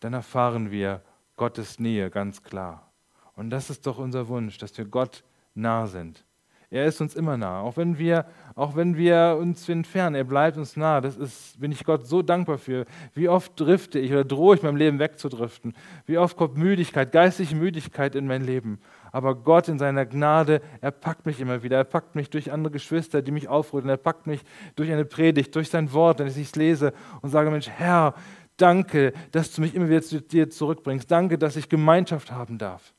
dann 0.00 0.14
erfahren 0.14 0.70
wir 0.70 1.02
Gottes 1.36 1.78
Nähe 1.78 2.10
ganz 2.10 2.42
klar. 2.42 2.90
Und 3.36 3.50
das 3.50 3.70
ist 3.70 3.86
doch 3.86 3.98
unser 3.98 4.28
Wunsch, 4.28 4.58
dass 4.58 4.76
wir 4.76 4.84
Gott 4.84 5.24
nah 5.54 5.86
sind. 5.86 6.24
Er 6.72 6.84
ist 6.84 7.00
uns 7.00 7.16
immer 7.16 7.36
nah, 7.36 7.62
auch 7.62 7.76
wenn 7.76 7.98
wir, 7.98 8.26
auch 8.54 8.76
wenn 8.76 8.96
wir 8.96 9.36
uns 9.40 9.68
entfernen, 9.68 10.14
er 10.14 10.22
bleibt 10.22 10.56
uns 10.56 10.76
nah. 10.76 11.00
Das 11.00 11.16
ist, 11.16 11.60
bin 11.60 11.72
ich 11.72 11.82
Gott 11.82 12.06
so 12.06 12.22
dankbar 12.22 12.58
für. 12.58 12.86
Wie 13.12 13.28
oft 13.28 13.58
drifte 13.58 13.98
ich 13.98 14.12
oder 14.12 14.24
drohe 14.24 14.54
ich 14.54 14.62
meinem 14.62 14.76
Leben 14.76 15.00
wegzudriften? 15.00 15.74
Wie 16.06 16.16
oft 16.16 16.36
kommt 16.36 16.56
Müdigkeit, 16.56 17.10
geistige 17.10 17.56
Müdigkeit 17.56 18.14
in 18.14 18.28
mein 18.28 18.44
Leben? 18.44 18.78
Aber 19.10 19.34
Gott 19.34 19.66
in 19.66 19.80
seiner 19.80 20.06
Gnade, 20.06 20.60
er 20.80 20.92
packt 20.92 21.26
mich 21.26 21.40
immer 21.40 21.64
wieder. 21.64 21.76
Er 21.76 21.84
packt 21.84 22.14
mich 22.14 22.30
durch 22.30 22.52
andere 22.52 22.70
Geschwister, 22.70 23.20
die 23.20 23.32
mich 23.32 23.48
aufrütteln. 23.48 23.90
Er 23.90 23.96
packt 23.96 24.28
mich 24.28 24.42
durch 24.76 24.92
eine 24.92 25.04
Predigt, 25.04 25.56
durch 25.56 25.70
sein 25.70 25.92
Wort, 25.92 26.20
wenn 26.20 26.28
ich 26.28 26.36
es 26.36 26.54
lese 26.54 26.92
und 27.20 27.30
sage, 27.30 27.50
Mensch, 27.50 27.68
Herr, 27.68 28.14
Danke, 28.60 29.12
dass 29.32 29.52
du 29.54 29.60
mich 29.62 29.74
immer 29.74 29.88
wieder 29.88 30.02
zu 30.02 30.20
dir 30.20 30.50
zurückbringst. 30.50 31.10
Danke, 31.10 31.38
dass 31.38 31.56
ich 31.56 31.68
Gemeinschaft 31.68 32.30
haben 32.30 32.58
darf. 32.58 32.92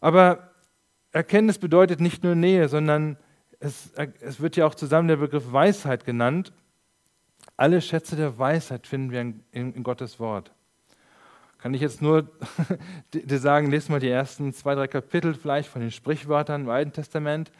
Aber 0.00 0.50
Erkenntnis 1.12 1.58
bedeutet 1.58 2.00
nicht 2.00 2.22
nur 2.22 2.34
Nähe, 2.34 2.68
sondern 2.68 3.16
es, 3.58 3.92
es 4.20 4.40
wird 4.40 4.56
ja 4.56 4.66
auch 4.66 4.74
zusammen 4.74 5.08
der 5.08 5.16
Begriff 5.16 5.52
Weisheit 5.52 6.04
genannt. 6.04 6.52
Alle 7.56 7.80
Schätze 7.80 8.16
der 8.16 8.38
Weisheit 8.38 8.86
finden 8.86 9.10
wir 9.10 9.20
in, 9.20 9.42
in, 9.52 9.82
Gottes 9.82 10.18
Wort. 10.18 10.52
Kann 11.58 11.74
ich 11.74 11.82
jetzt 11.82 12.00
nur 12.00 12.30
dir 13.12 13.38
sagen, 13.38 13.70
lest 13.70 13.90
mal 13.90 14.00
die 14.00 14.08
ersten 14.08 14.52
zwei, 14.54 14.74
drei 14.74 14.86
Kapitel 14.86 15.34
vielleicht 15.34 15.68
von 15.68 15.82
den 15.82 15.90
Sprichwörtern 15.90 16.62
im 16.62 16.70
Alten 16.70 16.92
Testament 16.92 17.50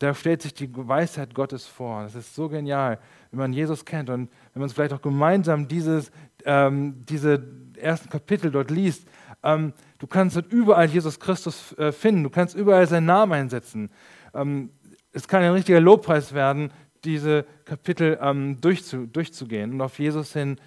da 0.00 0.14
stellt 0.14 0.40
sich 0.40 0.54
die 0.54 0.68
Weisheit 0.74 1.34
Gottes 1.34 1.66
vor. 1.66 2.02
Das 2.02 2.14
ist 2.14 2.34
so 2.34 2.48
genial, 2.48 2.98
wenn 3.30 3.38
man 3.38 3.52
Jesus 3.52 3.84
kennt 3.84 4.08
und 4.08 4.30
wenn 4.54 4.60
man 4.60 4.66
es 4.66 4.72
vielleicht 4.72 4.94
auch 4.94 5.02
gemeinsam 5.02 5.68
dieses, 5.68 6.10
ähm, 6.46 7.04
diese 7.04 7.46
ersten 7.76 8.08
Kapitel 8.08 8.50
dort 8.50 8.70
liest. 8.70 9.06
Ähm, 9.42 9.74
du 9.98 10.06
kannst 10.06 10.36
dort 10.36 10.50
überall 10.50 10.86
Jesus 10.86 11.20
Christus 11.20 11.76
äh, 11.76 11.92
finden, 11.92 12.22
du 12.22 12.30
kannst 12.30 12.56
überall 12.56 12.86
seinen 12.86 13.06
Namen 13.06 13.32
einsetzen. 13.32 13.90
Ähm, 14.32 14.70
es 15.12 15.28
kann 15.28 15.42
ein 15.42 15.52
richtiger 15.52 15.80
Lobpreis 15.80 16.32
werden, 16.32 16.72
diese 17.04 17.44
Kapitel 17.66 18.18
ähm, 18.22 18.58
durchzu, 18.58 19.06
durchzugehen 19.06 19.72
und 19.74 19.82
auf 19.82 19.98
Jesus 19.98 20.32
hin 20.32 20.58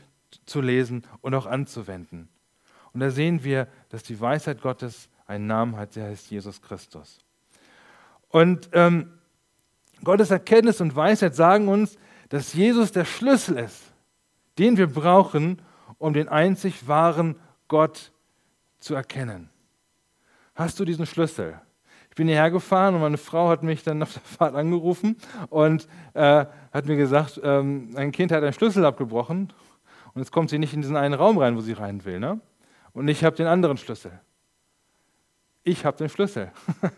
zu 0.46 0.62
lesen 0.62 1.08
und 1.22 1.34
auch 1.34 1.48
anzuwenden. 1.48 2.30
Und 2.94 3.00
da 3.00 3.10
sehen 3.10 3.44
wir, 3.44 3.68
dass 3.90 4.04
die 4.04 4.20
Weisheit 4.22 4.62
Gottes 4.62 5.10
einen 5.26 5.48
Namen 5.48 5.76
hat, 5.76 5.96
der 5.96 6.10
heißt 6.10 6.30
Jesus 6.30 6.62
Christus. 6.62 7.18
Und 8.30 8.70
ähm, 8.74 9.10
Gottes 10.04 10.32
Erkenntnis 10.32 10.82
und 10.82 10.96
Weisheit 10.96 11.36
sagen 11.36 11.68
uns, 11.68 11.98
dass 12.30 12.54
Jesus 12.54 12.92
der 12.92 13.06
Schlüssel 13.06 13.58
ist, 13.58 13.94
den 14.58 14.78
wir 14.78 14.88
brauchen, 14.88 15.62
um 15.98 16.14
den 16.14 16.28
einzig 16.28 16.88
wahren 16.88 17.36
Gott 17.68 18.12
zu 18.80 18.96
erkennen. 18.96 19.50
Hast 20.56 20.80
du 20.80 20.86
diesen 20.86 21.06
Schlüssel? 21.06 21.60
Ich 22.10 22.16
bin 22.16 22.28
hierher 22.28 22.52
gefahren 22.52 22.94
und 22.94 23.02
meine 23.02 23.18
Frau 23.18 23.50
hat 23.50 23.64
mich 23.64 23.84
dann 23.84 24.04
auf 24.04 24.14
der 24.14 24.22
Fahrt 24.22 24.54
angerufen 24.54 25.18
und 25.50 25.88
äh, 26.14 26.46
hat 26.72 26.86
mir 26.86 26.96
gesagt, 26.96 27.42
ähm, 27.44 27.90
ein 27.96 28.12
Kind 28.12 28.32
hat 28.32 28.44
einen 28.44 28.54
Schlüssel 28.54 28.86
abgebrochen 28.86 29.52
Und 30.14 30.22
jetzt 30.22 30.32
kommt 30.32 30.52
sie 30.52 30.60
nicht 30.60 30.74
in 30.74 30.82
diesen 30.82 30.96
einen 30.96 31.16
Raum 31.16 31.40
rein, 31.40 31.56
wo 31.56 31.62
sie 31.62 31.74
rein 31.74 32.06
will. 32.06 32.20
Ne? 32.20 32.40
Und 32.94 33.08
ich 33.08 33.24
habe 33.24 33.36
den 33.36 33.48
anderen 33.48 33.78
Schlüssel. 33.78 34.12
Ich 35.64 35.86
habe 35.86 35.98
den 35.98 36.10
Schlüssel. 36.10 36.52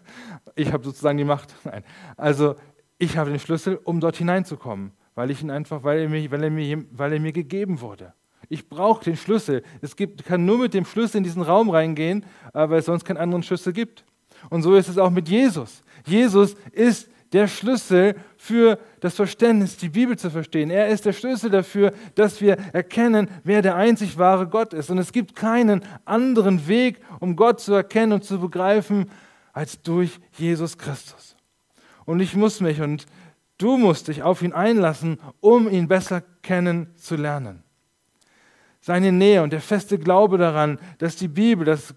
ich 0.56 0.74
habe 0.74 0.84
sozusagen 0.84 1.18
die 1.18 1.24
Macht. 1.24 1.56
Nein. 1.64 1.86
Also 2.18 2.56
ich 2.98 3.18
habe 3.18 3.30
den 3.30 3.40
Schlüssel, 3.40 3.80
um 3.84 4.00
dort 4.00 4.16
hineinzukommen, 4.18 4.92
weil 5.16 5.32
ich 5.32 5.42
ihn 5.42 5.52
einfach, 5.52 5.84
weil 5.84 6.00
er 6.00 6.10
mir, 6.10 6.32
weil 6.32 6.44
er 6.44 6.50
mir, 6.50 6.86
weil 6.92 7.14
er 7.14 7.20
mir 7.20 7.32
gegeben 7.34 7.82
wurde. 7.82 8.14
Ich 8.50 8.70
brauche 8.70 9.04
den 9.04 9.18
Schlüssel. 9.18 9.64
Es 9.82 9.96
gibt, 9.96 10.26
kann 10.26 10.46
nur 10.46 10.60
mit 10.60 10.74
dem 10.74 10.86
Schlüssel 10.86 11.18
in 11.18 11.24
diesen 11.24 11.42
Raum 11.42 11.70
reingehen, 11.70 12.24
äh, 12.54 12.70
weil 12.70 12.80
es 12.80 12.86
sonst 12.86 13.06
keinen 13.06 13.18
anderen 13.18 13.44
Schlüssel 13.44 13.74
gibt. 13.74 14.06
Und 14.50 14.62
so 14.62 14.76
ist 14.76 14.88
es 14.88 14.98
auch 14.98 15.10
mit 15.10 15.28
Jesus. 15.28 15.84
Jesus 16.06 16.56
ist 16.72 17.10
der 17.34 17.48
Schlüssel 17.48 18.16
für 18.38 18.80
das 19.00 19.16
Verständnis, 19.16 19.78
die 19.78 19.90
Bibel 19.90 20.18
zu 20.18 20.30
verstehen. 20.30 20.70
Er 20.70 20.88
ist 20.88 21.06
der 21.06 21.14
Schlüssel 21.14 21.50
dafür, 21.50 21.92
dass 22.14 22.40
wir 22.40 22.58
erkennen, 22.72 23.30
wer 23.44 23.62
der 23.62 23.76
einzig 23.76 24.18
wahre 24.18 24.48
Gott 24.48 24.74
ist. 24.74 24.90
Und 24.90 25.00
es 25.00 25.12
gibt 25.12 25.36
keinen 25.36 25.82
anderen 26.06 26.68
Weg, 26.68 27.02
um 27.20 27.36
Gott 27.36 27.60
zu 27.60 27.74
erkennen 27.74 28.14
und 28.14 28.24
zu 28.24 28.40
begreifen, 28.40 29.10
als 29.54 29.82
durch 29.82 30.20
Jesus 30.38 30.78
Christus. 30.78 31.35
Und 32.06 32.20
ich 32.20 32.36
muss 32.36 32.62
mich 32.62 32.82
und 32.82 33.06
du 33.58 33.78
musst 33.78 34.08
dich 34.08 34.24
auf 34.24 34.42
ihn 34.42 34.54
einlassen, 34.54 35.20
um 35.40 35.70
ihn 35.70 35.88
besser 35.88 36.22
kennenzulernen. 36.42 37.64
Seine 38.80 39.12
Nähe 39.12 39.42
und 39.42 39.52
der 39.52 39.62
feste 39.62 39.98
Glaube 39.98 40.38
daran, 40.38 40.80
dass 41.00 41.16
die 41.16 41.28
Bibel, 41.28 41.66
dass 41.66 41.96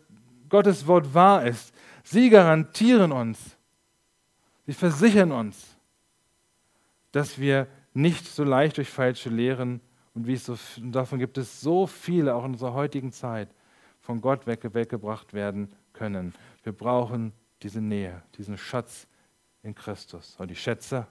Gottes 0.49 0.87
Wort 0.87 1.12
wahr 1.12 1.44
ist, 1.44 1.75
sie 2.03 2.31
garantieren 2.31 3.12
uns, 3.12 3.38
sie 4.66 4.73
versichern 4.73 5.33
uns, 5.33 5.77
dass 7.12 7.38
wir 7.38 7.66
nicht 7.92 8.27
so 8.27 8.44
leicht 8.44 8.79
durch 8.79 8.88
falsche 8.88 9.29
Lehren 9.29 9.81
und 10.14 10.27
wie 10.27 10.35
es 10.35 10.47
so, 10.47 10.57
davon 10.79 11.18
gibt 11.18 11.37
es 11.37 11.61
so 11.61 11.87
viele, 11.87 12.35
auch 12.35 12.44
in 12.44 12.53
unserer 12.53 12.73
heutigen 12.73 13.12
Zeit, 13.12 13.51
von 14.01 14.21
Gott 14.21 14.47
wegge 14.47 14.73
weggebracht 14.73 15.35
werden 15.35 15.71
können. 15.92 16.33
Wir 16.62 16.73
brauchen 16.73 17.33
diese 17.62 17.81
Nähe, 17.81 18.23
diesen 18.38 18.57
Schatz 18.57 19.07
in 19.68 19.74
Christus. 19.74 20.35
Und 20.38 20.50
die 20.50 20.57
Schätze. 20.57 21.07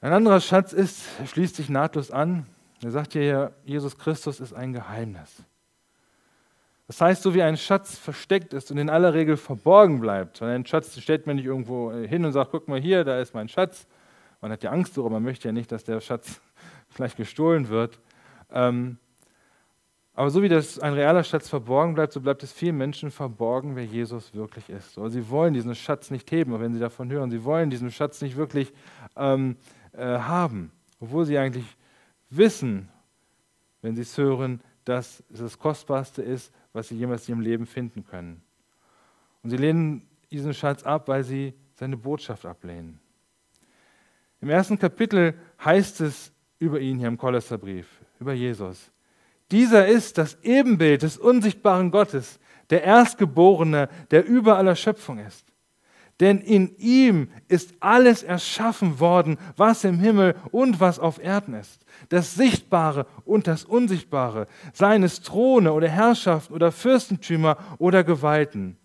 Ein 0.00 0.12
anderer 0.12 0.40
Schatz 0.40 0.72
ist, 0.72 1.04
schließt 1.26 1.56
sich 1.56 1.68
nahtlos 1.68 2.10
an, 2.10 2.46
er 2.82 2.92
sagt 2.92 3.12
hier, 3.12 3.52
Jesus 3.64 3.98
Christus 3.98 4.38
ist 4.38 4.52
ein 4.52 4.72
Geheimnis. 4.72 5.42
Das 6.86 7.00
heißt, 7.00 7.22
so 7.22 7.34
wie 7.34 7.42
ein 7.42 7.56
Schatz 7.56 7.98
versteckt 7.98 8.54
ist 8.54 8.70
und 8.70 8.78
in 8.78 8.88
aller 8.88 9.12
Regel 9.12 9.36
verborgen 9.36 10.00
bleibt, 10.00 10.40
weil 10.40 10.54
ein 10.54 10.64
Schatz 10.64 10.98
stellt 10.98 11.26
man 11.26 11.36
nicht 11.36 11.44
irgendwo 11.44 11.92
hin 11.92 12.24
und 12.24 12.32
sagt, 12.32 12.52
guck 12.52 12.68
mal 12.68 12.80
hier, 12.80 13.04
da 13.04 13.20
ist 13.20 13.34
mein 13.34 13.48
Schatz. 13.48 13.86
Man 14.40 14.52
hat 14.52 14.62
ja 14.62 14.70
Angst 14.70 14.96
darüber, 14.96 15.10
man 15.10 15.24
möchte 15.24 15.48
ja 15.48 15.52
nicht, 15.52 15.72
dass 15.72 15.82
der 15.82 16.00
Schatz 16.00 16.40
vielleicht 16.88 17.16
gestohlen 17.16 17.68
wird. 17.68 17.98
Ähm, 18.52 18.98
aber 20.18 20.30
so 20.30 20.42
wie 20.42 20.48
das 20.48 20.80
ein 20.80 20.94
realer 20.94 21.22
Schatz 21.22 21.48
verborgen 21.48 21.94
bleibt, 21.94 22.12
so 22.12 22.20
bleibt 22.20 22.42
es 22.42 22.50
vielen 22.50 22.76
Menschen 22.76 23.12
verborgen, 23.12 23.76
wer 23.76 23.84
Jesus 23.84 24.34
wirklich 24.34 24.68
ist. 24.68 24.98
Oder 24.98 25.10
sie 25.10 25.30
wollen 25.30 25.54
diesen 25.54 25.76
Schatz 25.76 26.10
nicht 26.10 26.28
heben, 26.32 26.58
wenn 26.58 26.74
sie 26.74 26.80
davon 26.80 27.08
hören. 27.12 27.30
Sie 27.30 27.44
wollen 27.44 27.70
diesen 27.70 27.92
Schatz 27.92 28.20
nicht 28.20 28.36
wirklich 28.36 28.72
ähm, 29.14 29.54
äh, 29.92 30.18
haben, 30.18 30.72
obwohl 30.98 31.24
sie 31.24 31.38
eigentlich 31.38 31.66
wissen, 32.30 32.88
wenn 33.80 33.94
sie 33.94 34.02
es 34.02 34.18
hören, 34.18 34.60
dass 34.84 35.22
es 35.32 35.38
das 35.38 35.56
Kostbarste 35.56 36.20
ist, 36.20 36.52
was 36.72 36.88
sie 36.88 36.96
jemals 36.96 37.28
in 37.28 37.36
ihrem 37.36 37.42
Leben 37.42 37.66
finden 37.66 38.04
können. 38.04 38.42
Und 39.44 39.50
sie 39.50 39.56
lehnen 39.56 40.08
diesen 40.32 40.52
Schatz 40.52 40.82
ab, 40.82 41.06
weil 41.06 41.22
sie 41.22 41.54
seine 41.74 41.96
Botschaft 41.96 42.44
ablehnen. 42.44 42.98
Im 44.40 44.48
ersten 44.48 44.80
Kapitel 44.80 45.34
heißt 45.64 46.00
es 46.00 46.32
über 46.58 46.80
ihn 46.80 46.98
hier 46.98 47.06
im 47.06 47.18
Kolosserbrief, 47.18 47.86
über 48.18 48.32
Jesus. 48.32 48.90
Dieser 49.50 49.86
ist 49.86 50.18
das 50.18 50.36
Ebenbild 50.42 51.02
des 51.02 51.16
unsichtbaren 51.16 51.90
Gottes, 51.90 52.38
der 52.70 52.84
Erstgeborene, 52.84 53.88
der 54.10 54.26
über 54.26 54.58
aller 54.58 54.76
Schöpfung 54.76 55.18
ist. 55.18 55.46
Denn 56.20 56.40
in 56.40 56.76
ihm 56.78 57.30
ist 57.46 57.74
alles 57.78 58.24
erschaffen 58.24 58.98
worden, 58.98 59.38
was 59.56 59.84
im 59.84 60.00
Himmel 60.00 60.34
und 60.50 60.80
was 60.80 60.98
auf 60.98 61.22
Erden 61.22 61.54
ist. 61.54 61.84
Das 62.08 62.34
Sichtbare 62.34 63.06
und 63.24 63.46
das 63.46 63.64
Unsichtbare, 63.64 64.48
seines 64.72 65.22
Throne 65.22 65.72
oder 65.72 65.88
Herrschaften 65.88 66.52
oder 66.52 66.72
Fürstentümer 66.72 67.56
oder 67.78 68.02
Gewalten. 68.02 68.76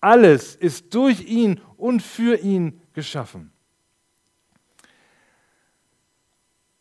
Alles 0.00 0.54
ist 0.54 0.94
durch 0.94 1.22
ihn 1.22 1.60
und 1.76 2.02
für 2.02 2.36
ihn 2.36 2.80
geschaffen. 2.92 3.50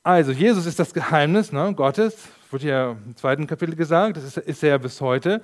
Also, 0.03 0.31
Jesus 0.31 0.65
ist 0.65 0.79
das 0.79 0.93
Geheimnis 0.93 1.51
ne, 1.51 1.73
Gottes, 1.73 2.17
wird 2.51 2.63
ja 2.63 2.91
im 2.91 3.15
zweiten 3.15 3.47
Kapitel 3.47 3.75
gesagt, 3.75 4.17
das 4.17 4.23
ist, 4.23 4.37
ist 4.37 4.63
er 4.63 4.69
ja 4.69 4.77
bis 4.77 5.01
heute. 5.01 5.41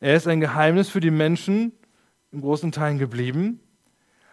Er 0.00 0.16
ist 0.16 0.26
ein 0.26 0.40
Geheimnis 0.40 0.88
für 0.88 1.00
die 1.00 1.10
Menschen, 1.10 1.72
in 2.32 2.40
großen 2.40 2.72
Teilen 2.72 2.98
geblieben. 2.98 3.60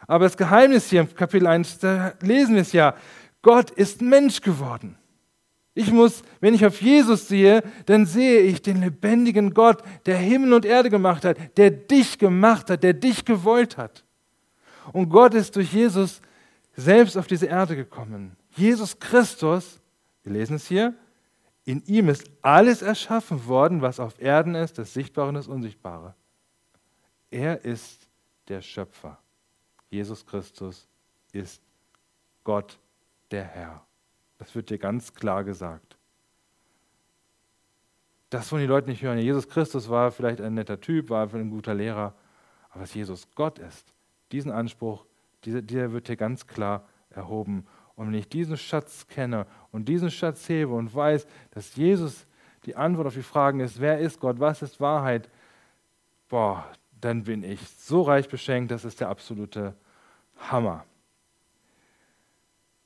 Aber 0.08 0.26
das 0.26 0.38
Geheimnis 0.38 0.90
hier 0.90 1.02
im 1.02 1.14
Kapitel 1.14 1.48
1, 1.48 1.80
da 1.80 2.14
lesen 2.22 2.56
wir 2.56 2.62
es 2.62 2.72
ja, 2.72 2.96
Gott 3.42 3.72
ist 3.72 4.02
Mensch 4.02 4.42
geworden. 4.42 4.98
Ich 5.74 5.92
muss, 5.92 6.24
wenn 6.40 6.56
ich 6.56 6.66
auf 6.66 6.82
Jesus 6.82 7.28
sehe, 7.28 7.62
dann 7.86 8.06
sehe 8.06 8.42
ich 8.42 8.62
den 8.62 8.82
lebendigen 8.82 9.54
Gott, 9.54 9.84
der 10.06 10.18
Himmel 10.18 10.54
und 10.54 10.66
Erde 10.66 10.90
gemacht 10.90 11.24
hat, 11.24 11.38
der 11.58 11.70
dich 11.70 12.18
gemacht 12.18 12.70
hat, 12.70 12.82
der 12.82 12.94
dich 12.94 13.26
gewollt 13.26 13.78
hat. 13.78 14.04
Und 14.92 15.10
Gott 15.10 15.34
ist 15.34 15.56
durch 15.56 15.72
Jesus 15.74 16.22
selbst 16.76 17.18
auf 17.18 17.28
diese 17.28 17.46
Erde 17.46 17.76
gekommen. 17.76 18.36
Jesus 18.56 18.98
Christus, 19.00 19.80
wir 20.24 20.34
lesen 20.34 20.56
es 20.56 20.68
hier, 20.68 20.96
in 21.68 21.84
ihm 21.84 22.08
ist 22.08 22.32
alles 22.42 22.82
erschaffen 22.82 23.46
worden, 23.46 23.82
was 23.82 24.00
auf 24.00 24.22
Erden 24.22 24.56
ist, 24.56 24.78
das 24.78 24.94
Sichtbare 24.94 25.28
und 25.28 25.34
das 25.34 25.50
Unsichtbare. 25.50 26.16
Er 27.30 27.66
ist 27.66 28.08
der 28.48 28.62
Schöpfer. 28.62 29.20
Jesus 29.90 30.26
Christus 30.26 30.88
ist 31.34 31.62
Gott 32.46 32.80
der 33.32 33.44
Herr. 33.44 33.86
Das 34.38 34.56
wird 34.56 34.70
dir 34.70 34.78
ganz 34.78 35.14
klar 35.14 35.44
gesagt. 35.44 35.98
Das 38.30 38.50
wollen 38.54 38.62
die 38.62 38.68
Leute 38.68 38.90
nicht 38.90 39.02
hören. 39.02 39.18
Jesus 39.18 39.50
Christus 39.50 39.90
war 39.90 40.12
vielleicht 40.12 40.40
ein 40.40 40.54
netter 40.54 40.80
Typ, 40.80 41.10
war 41.10 41.34
ein 41.34 41.50
guter 41.50 41.74
Lehrer, 41.74 42.16
aber 42.70 42.80
dass 42.80 42.94
Jesus 42.94 43.28
Gott 43.36 43.60
ist, 43.60 43.94
diesen 44.32 44.52
Anspruch, 44.52 45.06
dieser, 45.44 45.62
dieser 45.62 45.92
wird 45.92 46.08
dir 46.08 46.16
ganz 46.16 46.48
klar 46.48 46.88
erhoben. 47.10 47.68
Und 47.98 48.08
wenn 48.08 48.14
ich 48.14 48.30
diesen 48.30 48.56
Schatz 48.56 49.08
kenne 49.08 49.48
und 49.72 49.90
diesen 49.90 50.12
Schatz 50.12 50.48
hebe 50.48 50.74
und 50.74 50.94
weiß, 50.96 51.28
dass 51.52 51.76
Jesus 51.76 52.26
die 52.66 52.76
Antwort 52.76 53.08
auf 53.08 53.16
die 53.16 53.24
Fragen 53.24 53.60
ist, 53.60 53.82
wer 53.82 54.00
ist 54.00 54.20
Gott, 54.20 54.40
was 54.40 54.62
ist 54.62 54.80
Wahrheit, 54.80 55.30
boah, 56.30 56.64
dann 57.02 57.24
bin 57.24 57.44
ich 57.44 57.60
so 57.68 58.04
reich 58.04 58.30
beschenkt, 58.30 58.72
das 58.72 58.86
ist 58.86 59.02
der 59.02 59.10
absolute 59.10 59.76
Hammer. 60.38 60.86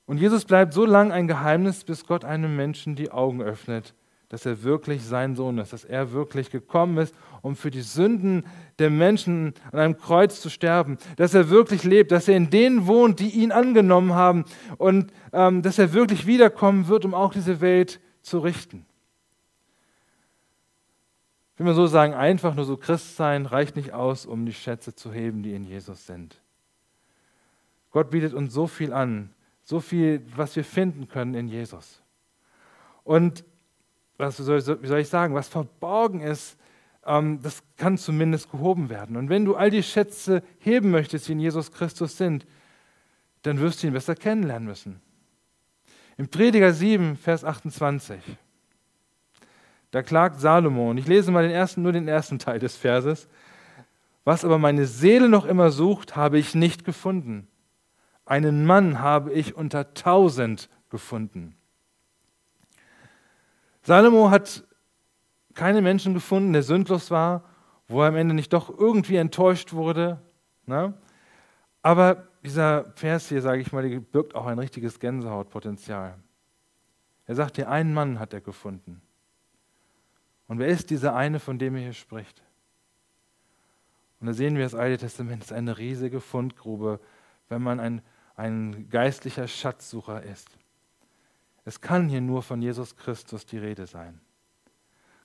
Und 0.05 0.17
Jesus 0.17 0.45
bleibt 0.45 0.73
so 0.73 0.85
lange 0.85 1.13
ein 1.13 1.27
Geheimnis, 1.27 1.83
bis 1.83 2.05
Gott 2.05 2.25
einem 2.25 2.55
Menschen 2.55 2.95
die 2.95 3.11
Augen 3.11 3.41
öffnet, 3.41 3.93
dass 4.31 4.45
er 4.45 4.63
wirklich 4.63 5.03
sein 5.03 5.35
Sohn 5.35 5.57
ist, 5.57 5.73
dass 5.73 5.83
er 5.83 6.11
wirklich 6.11 6.49
gekommen 6.49 6.97
ist, 6.97 7.13
um 7.41 7.55
für 7.55 7.71
die 7.71 7.81
Sünden 7.81 8.45
der 8.79 8.89
Menschen 8.89 9.53
an 9.71 9.79
einem 9.79 9.97
Kreuz 9.97 10.41
zu 10.41 10.49
sterben, 10.49 10.97
dass 11.17 11.33
er 11.33 11.49
wirklich 11.49 11.83
lebt, 11.83 12.11
dass 12.11 12.27
er 12.27 12.37
in 12.37 12.49
denen 12.49 12.87
wohnt, 12.87 13.19
die 13.19 13.29
ihn 13.29 13.51
angenommen 13.51 14.13
haben 14.13 14.45
und 14.77 15.11
ähm, 15.33 15.61
dass 15.61 15.79
er 15.79 15.93
wirklich 15.93 16.25
wiederkommen 16.27 16.87
wird, 16.87 17.05
um 17.05 17.13
auch 17.13 17.33
diese 17.33 17.61
Welt 17.61 17.99
zu 18.21 18.39
richten 18.39 18.85
will 21.61 21.67
man 21.67 21.75
so 21.75 21.85
sagen, 21.85 22.15
einfach 22.15 22.55
nur 22.55 22.65
so 22.65 22.75
Christ 22.75 23.17
sein 23.17 23.45
reicht 23.45 23.75
nicht 23.75 23.93
aus, 23.93 24.25
um 24.25 24.47
die 24.47 24.53
Schätze 24.53 24.95
zu 24.95 25.13
heben, 25.13 25.43
die 25.43 25.53
in 25.53 25.63
Jesus 25.63 26.07
sind. 26.07 26.41
Gott 27.91 28.09
bietet 28.09 28.33
uns 28.33 28.51
so 28.51 28.65
viel 28.65 28.91
an, 28.91 29.29
so 29.61 29.79
viel, 29.79 30.25
was 30.35 30.55
wir 30.55 30.63
finden 30.65 31.07
können 31.07 31.35
in 31.35 31.47
Jesus. 31.47 32.01
Und 33.03 33.43
was 34.21 34.39
wie 34.39 34.87
soll 34.87 34.99
ich 34.99 35.09
sagen, 35.09 35.33
was 35.33 35.47
verborgen 35.47 36.21
ist, 36.21 36.57
ähm, 37.05 37.41
das 37.41 37.63
kann 37.77 37.97
zumindest 37.97 38.51
gehoben 38.51 38.89
werden. 38.89 39.17
Und 39.17 39.29
wenn 39.29 39.45
du 39.45 39.55
all 39.55 39.69
die 39.69 39.83
Schätze 39.83 40.43
heben 40.59 40.91
möchtest, 40.91 41.27
die 41.27 41.33
in 41.33 41.39
Jesus 41.39 41.71
Christus 41.71 42.17
sind, 42.17 42.45
dann 43.41 43.59
wirst 43.59 43.81
du 43.81 43.87
ihn 43.87 43.93
besser 43.93 44.15
kennenlernen 44.15 44.67
müssen. 44.67 45.01
Im 46.17 46.27
Prediger 46.27 46.73
7, 46.73 47.17
Vers 47.17 47.43
28. 47.43 48.19
Da 49.89 50.03
klagt 50.03 50.39
Salomo, 50.39 50.91
und 50.91 50.97
ich 50.97 51.07
lese 51.07 51.31
mal 51.31 51.43
den 51.43 51.51
ersten, 51.51 51.81
nur 51.81 51.91
den 51.91 52.07
ersten 52.07 52.39
Teil 52.39 52.59
des 52.59 52.77
Verses. 52.77 53.27
Was 54.23 54.45
aber 54.45 54.59
meine 54.59 54.85
Seele 54.85 55.27
noch 55.27 55.45
immer 55.45 55.71
sucht, 55.71 56.15
habe 56.15 56.37
ich 56.37 56.53
nicht 56.53 56.85
gefunden. 56.85 57.47
Einen 58.25 58.65
Mann 58.65 58.99
habe 58.99 59.33
ich 59.33 59.55
unter 59.55 59.93
tausend 59.93 60.69
gefunden. 60.89 61.55
Salomo 63.83 64.29
hat 64.29 64.63
keinen 65.53 65.83
Menschen 65.83 66.13
gefunden, 66.13 66.53
der 66.53 66.63
sündlos 66.63 67.11
war, 67.11 67.43
wo 67.87 68.01
er 68.01 68.07
am 68.07 68.15
Ende 68.15 68.33
nicht 68.33 68.53
doch 68.53 68.69
irgendwie 68.69 69.17
enttäuscht 69.17 69.73
wurde. 69.73 70.21
Ne? 70.65 70.93
Aber 71.81 72.27
dieser 72.43 72.91
Vers 72.95 73.27
hier, 73.29 73.41
sage 73.41 73.61
ich 73.61 73.71
mal, 73.71 73.87
birgt 73.99 74.35
auch 74.35 74.45
ein 74.45 74.59
richtiges 74.59 74.99
Gänsehautpotenzial. 74.99 76.17
Er 77.25 77.35
sagt 77.35 77.55
hier, 77.55 77.69
einen 77.69 77.93
Mann 77.93 78.19
hat 78.19 78.33
er 78.33 78.41
gefunden. 78.41 79.01
Und 80.47 80.59
wer 80.59 80.67
ist 80.67 80.89
dieser 80.89 81.15
eine, 81.15 81.39
von 81.39 81.59
dem 81.59 81.75
er 81.75 81.81
hier 81.81 81.93
spricht? 81.93 82.43
Und 84.19 84.27
da 84.27 84.33
sehen 84.33 84.55
wir, 84.55 84.63
das 84.63 84.75
Alte 84.75 84.97
Testament 84.97 85.43
ist 85.43 85.53
eine 85.53 85.77
riesige 85.77 86.19
Fundgrube, 86.21 86.99
wenn 87.49 87.61
man 87.61 87.79
ein, 87.79 88.01
ein 88.35 88.89
geistlicher 88.89 89.47
Schatzsucher 89.47 90.21
ist. 90.23 90.47
Es 91.65 91.79
kann 91.79 92.09
hier 92.09 92.21
nur 92.21 92.41
von 92.41 92.61
Jesus 92.61 92.95
Christus 92.95 93.45
die 93.45 93.57
Rede 93.57 93.85
sein. 93.85 94.19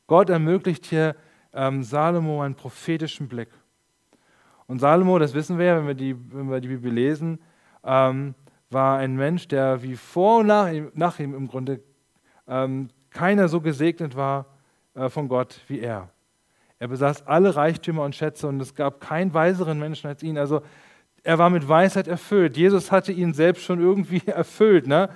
Gott 0.07 0.31
ermöglicht 0.31 0.87
hier 0.87 1.17
ähm, 1.53 1.83
Salomo 1.83 2.43
einen 2.43 2.55
prophetischen 2.55 3.29
Blick. 3.29 3.49
Und 4.67 4.81
Salomo, 4.81 5.19
das 5.19 5.35
wissen 5.35 5.59
wir 5.59 5.67
ja, 5.67 5.77
wenn 5.79 5.87
wir 5.87 5.95
die, 5.95 6.17
wenn 6.33 6.51
wir 6.51 6.61
die 6.61 6.69
Bibel 6.69 6.93
lesen, 6.93 7.39
ähm, 7.85 8.35
war 8.71 8.99
ein 8.99 9.17
Mensch, 9.17 9.49
der 9.49 9.83
wie 9.83 9.97
vor 9.97 10.41
und 10.41 10.47
nach 10.47 10.71
ihm, 10.71 10.91
nach 10.95 11.19
ihm 11.19 11.35
im 11.35 11.49
Grunde 11.49 11.81
ähm, 12.49 12.89
keiner 13.11 13.49
so 13.49 13.61
gesegnet 13.61 14.17
war 14.17 14.47
äh, 14.95 15.09
von 15.09 15.29
Gott 15.29 15.61
wie 15.69 15.81
er. 15.81 16.11
Er 16.79 16.89
besaß 16.89 17.27
alle 17.27 17.57
Reichtümer 17.57 18.03
und 18.03 18.15
Schätze 18.15 18.49
und 18.49 18.61
es 18.61 18.75
gab 18.75 19.01
keinen 19.01 19.33
weiseren 19.33 19.79
Menschen 19.79 20.09
als 20.09 20.23
ihn. 20.23 20.37
Also 20.37 20.63
er 21.23 21.39
war 21.39 21.49
mit 21.49 21.67
Weisheit 21.67 22.07
erfüllt. 22.07 22.57
Jesus 22.57 22.93
hatte 22.93 23.13
ihn 23.13 23.33
selbst 23.33 23.65
schon 23.65 23.81
irgendwie 23.81 24.23
erfüllt. 24.27 24.87
Ne? 24.87 25.09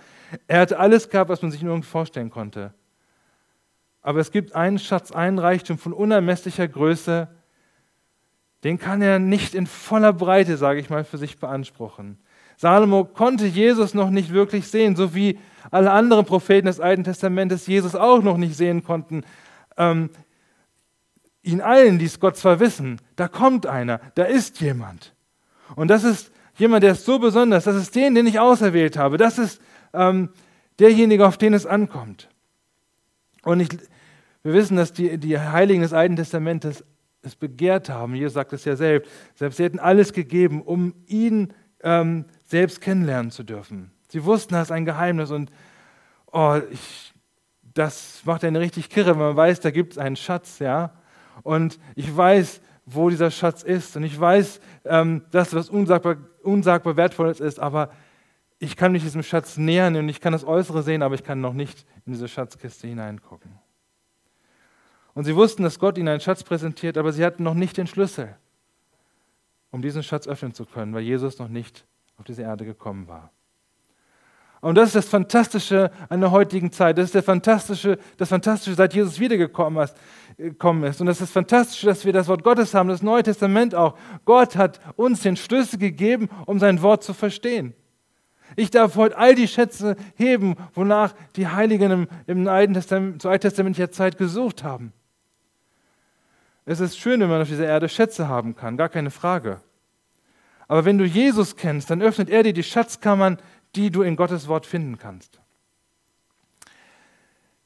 Er 0.46 0.60
hatte 0.60 0.78
alles 0.78 1.08
gehabt, 1.08 1.30
was 1.30 1.42
man 1.42 1.50
sich 1.50 1.62
nur 1.62 1.82
vorstellen 1.82 2.30
konnte. 2.30 2.72
Aber 4.02 4.20
es 4.20 4.30
gibt 4.30 4.54
einen 4.54 4.78
Schatz, 4.78 5.12
einen 5.12 5.38
Reichtum 5.38 5.78
von 5.78 5.92
unermesslicher 5.92 6.66
Größe, 6.68 7.28
den 8.64 8.78
kann 8.78 9.00
er 9.00 9.18
nicht 9.18 9.54
in 9.54 9.66
voller 9.66 10.12
Breite, 10.12 10.56
sage 10.56 10.80
ich 10.80 10.90
mal, 10.90 11.04
für 11.04 11.18
sich 11.18 11.38
beanspruchen. 11.38 12.18
Salomo 12.56 13.04
konnte 13.04 13.46
Jesus 13.46 13.94
noch 13.94 14.10
nicht 14.10 14.32
wirklich 14.32 14.68
sehen, 14.68 14.96
so 14.96 15.14
wie 15.14 15.38
alle 15.70 15.92
anderen 15.92 16.26
Propheten 16.26 16.66
des 16.66 16.78
Alten 16.78 17.04
Testamentes 17.04 17.66
Jesus 17.66 17.94
auch 17.94 18.22
noch 18.22 18.36
nicht 18.36 18.54
sehen 18.54 18.84
konnten. 18.84 19.24
Ähm, 19.78 20.10
ihn 21.42 21.62
allen 21.62 21.98
ließ 21.98 22.20
Gott 22.20 22.36
zwar 22.36 22.60
wissen, 22.60 23.00
da 23.16 23.28
kommt 23.28 23.66
einer, 23.66 24.00
da 24.14 24.24
ist 24.24 24.60
jemand. 24.60 25.14
Und 25.74 25.88
das 25.88 26.04
ist 26.04 26.30
jemand, 26.56 26.82
der 26.82 26.92
ist 26.92 27.06
so 27.06 27.18
besonders, 27.18 27.64
das 27.64 27.76
ist 27.76 27.94
den, 27.94 28.14
den 28.14 28.26
ich 28.26 28.38
auserwählt 28.38 28.98
habe. 28.98 29.16
Das 29.16 29.38
ist 29.38 29.62
ähm, 29.92 30.30
derjenige, 30.78 31.26
auf 31.26 31.38
den 31.38 31.54
es 31.54 31.66
ankommt. 31.66 32.28
Und 33.42 33.60
ich, 33.60 33.68
wir 34.42 34.52
wissen, 34.52 34.76
dass 34.76 34.92
die, 34.92 35.18
die 35.18 35.38
Heiligen 35.38 35.82
des 35.82 35.92
Alten 35.92 36.16
Testamentes 36.16 36.84
es 37.22 37.36
begehrt 37.36 37.90
haben. 37.90 38.14
Jesus 38.14 38.34
sagt 38.34 38.52
es 38.52 38.64
ja 38.64 38.76
selbst. 38.76 39.10
Selbst 39.34 39.58
sie 39.58 39.64
hätten 39.64 39.78
alles 39.78 40.12
gegeben, 40.12 40.62
um 40.62 40.94
ihn 41.06 41.52
ähm, 41.82 42.24
selbst 42.44 42.80
kennenlernen 42.80 43.30
zu 43.30 43.42
dürfen. 43.42 43.90
Sie 44.08 44.24
wussten, 44.24 44.54
das 44.54 44.68
ist 44.68 44.72
ein 44.72 44.84
Geheimnis 44.84 45.30
und 45.30 45.50
oh, 46.32 46.58
ich, 46.70 47.12
das 47.74 48.22
macht 48.24 48.44
eine 48.44 48.60
richtig 48.60 48.88
kirre, 48.88 49.10
wenn 49.10 49.18
man 49.18 49.36
weiß, 49.36 49.60
da 49.60 49.70
gibt 49.70 49.92
es 49.92 49.98
einen 49.98 50.16
Schatz, 50.16 50.58
ja. 50.58 50.92
Und 51.42 51.78
ich 51.94 52.14
weiß, 52.14 52.60
wo 52.86 53.08
dieser 53.08 53.30
Schatz 53.30 53.62
ist 53.62 53.96
und 53.96 54.02
ich 54.02 54.18
weiß, 54.18 54.60
ähm, 54.84 55.22
dass 55.30 55.50
das 55.50 55.68
unsagbar, 55.68 56.16
unsagbar 56.42 56.96
Wertvolles 56.96 57.40
ist, 57.40 57.60
aber 57.60 57.90
ich 58.62 58.76
kann 58.76 58.92
mich 58.92 59.02
diesem 59.02 59.22
Schatz 59.22 59.56
nähern 59.56 59.96
und 59.96 60.08
ich 60.10 60.20
kann 60.20 60.34
das 60.34 60.44
Äußere 60.44 60.82
sehen, 60.82 61.02
aber 61.02 61.14
ich 61.14 61.24
kann 61.24 61.40
noch 61.40 61.54
nicht 61.54 61.86
in 62.04 62.12
diese 62.12 62.28
Schatzkiste 62.28 62.86
hineingucken. 62.86 63.58
Und 65.14 65.24
sie 65.24 65.34
wussten, 65.34 65.62
dass 65.62 65.78
Gott 65.78 65.96
ihnen 65.96 66.08
einen 66.08 66.20
Schatz 66.20 66.44
präsentiert, 66.44 66.98
aber 66.98 67.10
sie 67.12 67.24
hatten 67.24 67.42
noch 67.42 67.54
nicht 67.54 67.78
den 67.78 67.86
Schlüssel, 67.86 68.36
um 69.70 69.80
diesen 69.80 70.02
Schatz 70.02 70.28
öffnen 70.28 70.52
zu 70.52 70.66
können, 70.66 70.92
weil 70.92 71.02
Jesus 71.02 71.38
noch 71.38 71.48
nicht 71.48 71.86
auf 72.18 72.24
diese 72.24 72.42
Erde 72.42 72.66
gekommen 72.66 73.08
war. 73.08 73.32
Und 74.60 74.74
das 74.74 74.88
ist 74.88 74.96
das 74.96 75.08
Fantastische 75.08 75.90
an 76.10 76.20
der 76.20 76.30
heutigen 76.30 76.70
Zeit. 76.70 76.98
Das 76.98 77.06
ist 77.06 77.14
der 77.14 77.22
Fantastische, 77.22 77.98
das 78.18 78.28
Fantastische, 78.28 78.76
seit 78.76 78.92
Jesus 78.92 79.18
wiedergekommen 79.18 79.82
ist. 79.82 79.96
Und 81.00 81.06
das 81.06 81.16
ist 81.16 81.22
das 81.22 81.30
Fantastische, 81.30 81.86
dass 81.86 82.04
wir 82.04 82.12
das 82.12 82.28
Wort 82.28 82.44
Gottes 82.44 82.74
haben, 82.74 82.90
das 82.90 83.02
Neue 83.02 83.22
Testament 83.22 83.74
auch. 83.74 83.96
Gott 84.26 84.56
hat 84.56 84.78
uns 84.96 85.22
den 85.22 85.36
Schlüssel 85.36 85.78
gegeben, 85.78 86.28
um 86.44 86.58
sein 86.58 86.82
Wort 86.82 87.02
zu 87.02 87.14
verstehen. 87.14 87.72
Ich 88.56 88.70
darf 88.70 88.96
heute 88.96 89.16
all 89.16 89.34
die 89.34 89.48
Schätze 89.48 89.96
heben, 90.16 90.56
wonach 90.74 91.14
die 91.36 91.48
Heiligen 91.48 91.90
im, 91.90 92.08
im 92.26 92.48
Alten 92.48 92.74
Testament, 92.74 93.22
zur 93.22 93.30
alttestamentlicher 93.30 93.90
Zeit 93.90 94.18
gesucht 94.18 94.64
haben. 94.64 94.92
Es 96.64 96.80
ist 96.80 96.98
schön, 96.98 97.20
wenn 97.20 97.28
man 97.28 97.42
auf 97.42 97.48
dieser 97.48 97.66
Erde 97.66 97.88
Schätze 97.88 98.28
haben 98.28 98.54
kann, 98.54 98.76
gar 98.76 98.88
keine 98.88 99.10
Frage. 99.10 99.60
Aber 100.68 100.84
wenn 100.84 100.98
du 100.98 101.04
Jesus 101.04 101.56
kennst, 101.56 101.90
dann 101.90 102.02
öffnet 102.02 102.30
er 102.30 102.42
dir 102.42 102.52
die 102.52 102.62
Schatzkammern, 102.62 103.38
die 103.74 103.90
du 103.90 104.02
in 104.02 104.16
Gottes 104.16 104.46
Wort 104.46 104.66
finden 104.66 104.98
kannst. 104.98 105.40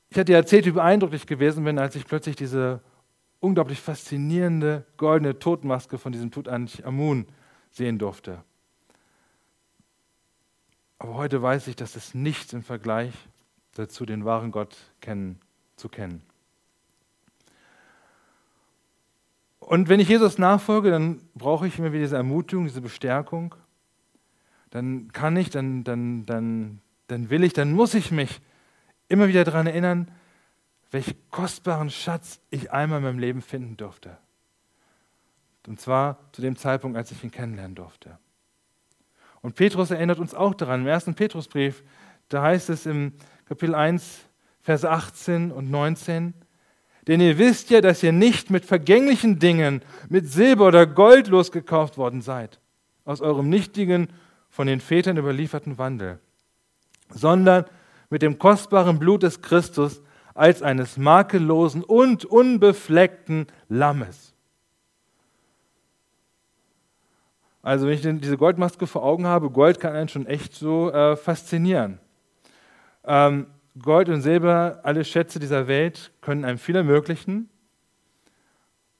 Ich 0.08 0.18
hatte 0.18 0.32
erzählt, 0.32 0.64
wie 0.64 0.70
beeindruckt 0.70 1.14
ich 1.14 1.26
gewesen 1.26 1.64
bin, 1.64 1.78
als 1.78 1.96
ich 1.96 2.06
plötzlich 2.06 2.36
diese 2.36 2.80
unglaublich 3.40 3.80
faszinierende 3.80 4.86
goldene 4.96 5.38
Totmaske 5.38 5.98
von 5.98 6.12
diesem 6.12 6.30
Tutanchamun 6.30 7.26
sehen 7.70 7.98
durfte. 7.98 8.42
Aber 10.98 11.14
heute 11.14 11.42
weiß 11.42 11.66
ich, 11.68 11.76
dass 11.76 11.96
es 11.96 12.14
nichts 12.14 12.52
im 12.52 12.62
Vergleich 12.62 13.12
dazu, 13.74 14.06
den 14.06 14.24
wahren 14.24 14.52
Gott 14.52 14.76
kennen, 15.00 15.40
zu 15.76 15.88
kennen. 15.88 16.22
Und 19.58 19.88
wenn 19.88 19.98
ich 19.98 20.08
Jesus 20.08 20.38
nachfolge, 20.38 20.90
dann 20.90 21.20
brauche 21.34 21.66
ich 21.66 21.78
immer 21.78 21.92
wieder 21.92 22.02
diese 22.02 22.16
Ermutigung, 22.16 22.66
diese 22.66 22.82
Bestärkung. 22.82 23.54
Dann 24.70 25.10
kann 25.12 25.36
ich, 25.36 25.50
dann, 25.50 25.84
dann, 25.84 26.26
dann, 26.26 26.80
dann 27.06 27.30
will 27.30 27.44
ich, 27.44 27.54
dann 27.54 27.72
muss 27.72 27.94
ich 27.94 28.10
mich 28.10 28.40
immer 29.08 29.28
wieder 29.28 29.44
daran 29.44 29.66
erinnern, 29.66 30.10
welch 30.90 31.16
kostbaren 31.30 31.90
Schatz 31.90 32.40
ich 32.50 32.72
einmal 32.72 32.98
in 32.98 33.04
meinem 33.04 33.18
Leben 33.18 33.42
finden 33.42 33.76
durfte. 33.76 34.18
Und 35.66 35.80
zwar 35.80 36.18
zu 36.32 36.42
dem 36.42 36.56
Zeitpunkt, 36.56 36.96
als 36.96 37.10
ich 37.10 37.24
ihn 37.24 37.30
kennenlernen 37.30 37.74
durfte. 37.74 38.18
Und 39.44 39.56
Petrus 39.56 39.90
erinnert 39.90 40.18
uns 40.20 40.34
auch 40.34 40.54
daran, 40.54 40.80
im 40.80 40.86
ersten 40.86 41.14
Petrusbrief, 41.14 41.84
da 42.30 42.40
heißt 42.40 42.70
es 42.70 42.86
im 42.86 43.12
Kapitel 43.44 43.74
1, 43.74 44.20
Vers 44.62 44.86
18 44.86 45.52
und 45.52 45.70
19, 45.70 46.32
denn 47.06 47.20
ihr 47.20 47.36
wisst 47.36 47.68
ja, 47.68 47.82
dass 47.82 48.02
ihr 48.02 48.12
nicht 48.12 48.48
mit 48.48 48.64
vergänglichen 48.64 49.38
Dingen, 49.38 49.82
mit 50.08 50.32
Silber 50.32 50.68
oder 50.68 50.86
Gold 50.86 51.28
losgekauft 51.28 51.98
worden 51.98 52.22
seid, 52.22 52.58
aus 53.04 53.20
eurem 53.20 53.50
nichtigen, 53.50 54.08
von 54.48 54.66
den 54.66 54.80
Vätern 54.80 55.18
überlieferten 55.18 55.76
Wandel, 55.76 56.20
sondern 57.10 57.66
mit 58.08 58.22
dem 58.22 58.38
kostbaren 58.38 58.98
Blut 58.98 59.24
des 59.24 59.42
Christus 59.42 60.00
als 60.32 60.62
eines 60.62 60.96
makellosen 60.96 61.84
und 61.84 62.24
unbefleckten 62.24 63.48
Lammes. 63.68 64.23
Also 67.64 67.86
wenn 67.86 67.94
ich 67.94 68.02
diese 68.20 68.36
Goldmaske 68.36 68.86
vor 68.86 69.02
Augen 69.02 69.26
habe, 69.26 69.48
Gold 69.48 69.80
kann 69.80 69.94
einen 69.94 70.10
schon 70.10 70.26
echt 70.26 70.52
so 70.52 70.92
äh, 70.92 71.16
faszinieren. 71.16 71.98
Ähm, 73.06 73.46
Gold 73.80 74.10
und 74.10 74.20
Silber, 74.20 74.80
alle 74.82 75.02
Schätze 75.02 75.40
dieser 75.40 75.66
Welt 75.66 76.12
können 76.20 76.44
einem 76.44 76.58
viel 76.58 76.76
ermöglichen. 76.76 77.48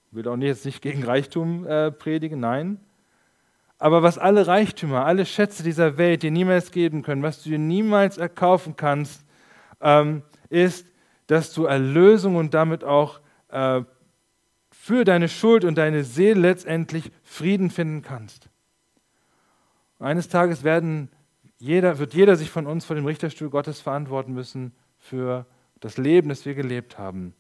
Ich 0.09 0.17
will 0.17 0.27
auch 0.29 0.39
jetzt 0.39 0.65
nicht 0.65 0.81
gegen 0.81 1.05
Reichtum 1.05 1.67
äh, 1.67 1.93
predigen, 1.93 2.41
nein. 2.41 2.81
Aber 3.79 4.03
was 4.03 4.17
alle 4.17 4.47
Reichtümer, 4.47 5.05
alle 5.05 5.27
Schätze 5.27 5.63
dieser 5.63 5.99
Welt 5.99 6.23
dir 6.23 6.31
niemals 6.31 6.71
geben 6.71 7.03
können, 7.03 7.23
was 7.23 7.43
du 7.43 7.51
dir 7.51 7.59
niemals 7.59 8.17
erkaufen 8.17 8.77
kannst, 8.77 9.27
ähm, 9.83 10.23
ist, 10.49 10.87
dass 11.27 11.53
du 11.53 11.67
Erlösung 11.67 12.37
und 12.37 12.55
damit 12.55 12.83
auch 12.83 13.21
äh, 13.49 13.83
für 14.71 15.05
deine 15.05 15.29
Schuld 15.29 15.67
und 15.67 15.77
deine 15.77 16.03
Seele 16.03 16.41
letztendlich 16.41 17.13
Frieden 17.23 17.69
finden 17.69 18.01
kannst. 18.01 18.49
Eines 19.99 20.29
Tages 20.29 20.65
werden 20.65 21.11
jeder, 21.59 21.99
wird 21.99 22.15
jeder 22.15 22.37
sich 22.37 22.51
von 22.51 22.67
uns 22.67 22.85
vor 22.85 22.97
dem 22.97 23.07
Richterstuhl 23.07 23.51
Gottes 23.51 23.81
verantworten 23.81 24.33
müssen 24.35 24.73
für 24.99 25.47
das 25.81 25.97
Leben, 25.97 26.29
das 26.29 26.45
wir 26.45 26.55
gelebt 26.55 26.99
haben. 26.99 27.35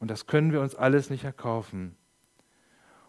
Und 0.00 0.10
das 0.10 0.26
können 0.26 0.52
wir 0.52 0.60
uns 0.60 0.74
alles 0.74 1.10
nicht 1.10 1.24
erkaufen. 1.24 1.96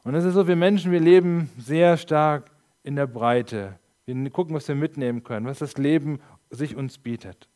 Und 0.03 0.15
es 0.15 0.23
ist 0.23 0.35
so, 0.35 0.47
wir 0.47 0.55
Menschen, 0.55 0.91
wir 0.91 0.99
leben 0.99 1.49
sehr 1.57 1.97
stark 1.97 2.51
in 2.83 2.95
der 2.95 3.07
Breite. 3.07 3.79
Wir 4.05 4.29
gucken, 4.29 4.55
was 4.55 4.67
wir 4.67 4.75
mitnehmen 4.75 5.23
können, 5.23 5.47
was 5.47 5.59
das 5.59 5.77
Leben 5.77 6.19
sich 6.51 6.75
uns 6.75 6.99
bietet. 6.99 7.49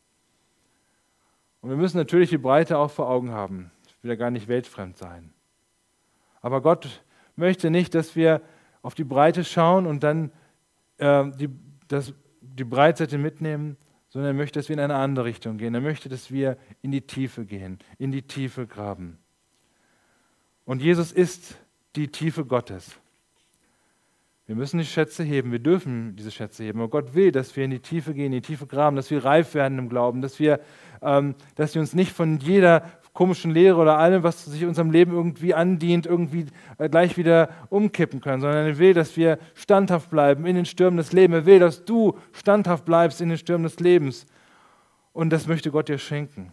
Und 1.60 1.70
wir 1.70 1.76
müssen 1.76 1.98
natürlich 1.98 2.30
die 2.30 2.38
Breite 2.38 2.78
auch 2.78 2.90
vor 2.90 3.08
Augen 3.08 3.30
haben. 3.30 3.70
Ich 3.86 4.02
will 4.02 4.10
ja 4.10 4.16
gar 4.16 4.30
nicht 4.30 4.48
weltfremd 4.48 4.96
sein. 4.96 5.32
Aber 6.40 6.62
Gott 6.62 7.04
möchte 7.36 7.70
nicht, 7.70 7.94
dass 7.94 8.16
wir 8.16 8.42
auf 8.82 8.94
die 8.94 9.04
Breite 9.04 9.44
schauen 9.44 9.86
und 9.86 10.02
dann 10.02 10.32
äh, 11.00 11.30
die, 11.36 11.48
das 11.88 12.12
die 12.40 12.64
Breitseite 12.64 13.18
mitnehmen, 13.18 13.76
sondern 14.08 14.34
er 14.34 14.38
möchte, 14.38 14.58
dass 14.58 14.68
wir 14.68 14.74
in 14.74 14.80
eine 14.80 14.96
andere 14.96 15.24
Richtung 15.24 15.56
gehen. 15.56 15.74
Er 15.74 15.80
möchte, 15.80 16.08
dass 16.08 16.30
wir 16.30 16.56
in 16.82 16.90
die 16.90 17.02
Tiefe 17.02 17.44
gehen, 17.44 17.78
in 17.98 18.10
die 18.10 18.22
Tiefe 18.22 18.66
graben. 18.66 19.18
Und 20.64 20.82
Jesus 20.82 21.12
ist 21.12 21.56
die 21.96 22.08
Tiefe 22.08 22.44
Gottes. 22.44 22.96
Wir 24.46 24.56
müssen 24.56 24.78
die 24.78 24.84
Schätze 24.84 25.22
heben, 25.22 25.52
wir 25.52 25.60
dürfen 25.60 26.16
diese 26.16 26.32
Schätze 26.32 26.64
heben. 26.64 26.80
Aber 26.80 26.88
Gott 26.88 27.14
will, 27.14 27.30
dass 27.30 27.54
wir 27.54 27.64
in 27.64 27.70
die 27.70 27.78
Tiefe 27.78 28.14
gehen, 28.14 28.26
in 28.26 28.32
die 28.32 28.40
Tiefe 28.40 28.66
graben, 28.66 28.96
dass 28.96 29.10
wir 29.10 29.24
reif 29.24 29.54
werden 29.54 29.78
im 29.78 29.88
Glauben, 29.88 30.22
dass 30.22 30.40
wir, 30.40 30.60
ähm, 31.02 31.36
dass 31.54 31.74
wir 31.74 31.80
uns 31.80 31.94
nicht 31.94 32.12
von 32.12 32.40
jeder 32.40 32.90
komischen 33.12 33.50
Lehre 33.50 33.76
oder 33.76 33.98
allem, 33.98 34.22
was 34.22 34.44
sich 34.44 34.64
unserem 34.64 34.90
Leben 34.90 35.12
irgendwie 35.12 35.54
andient, 35.54 36.06
irgendwie 36.06 36.46
äh, 36.78 36.88
gleich 36.88 37.16
wieder 37.16 37.50
umkippen 37.68 38.20
können, 38.20 38.40
sondern 38.40 38.66
er 38.66 38.78
will, 38.78 38.94
dass 38.94 39.16
wir 39.16 39.38
standhaft 39.54 40.10
bleiben 40.10 40.46
in 40.46 40.56
den 40.56 40.64
Stürmen 40.64 40.96
des 40.96 41.12
Lebens. 41.12 41.40
Er 41.40 41.46
will, 41.46 41.58
dass 41.58 41.84
du 41.84 42.16
standhaft 42.32 42.84
bleibst 42.84 43.20
in 43.20 43.28
den 43.28 43.38
Stürmen 43.38 43.64
des 43.64 43.80
Lebens. 43.80 44.26
Und 45.12 45.30
das 45.30 45.46
möchte 45.46 45.70
Gott 45.70 45.88
dir 45.88 45.98
schenken. 45.98 46.52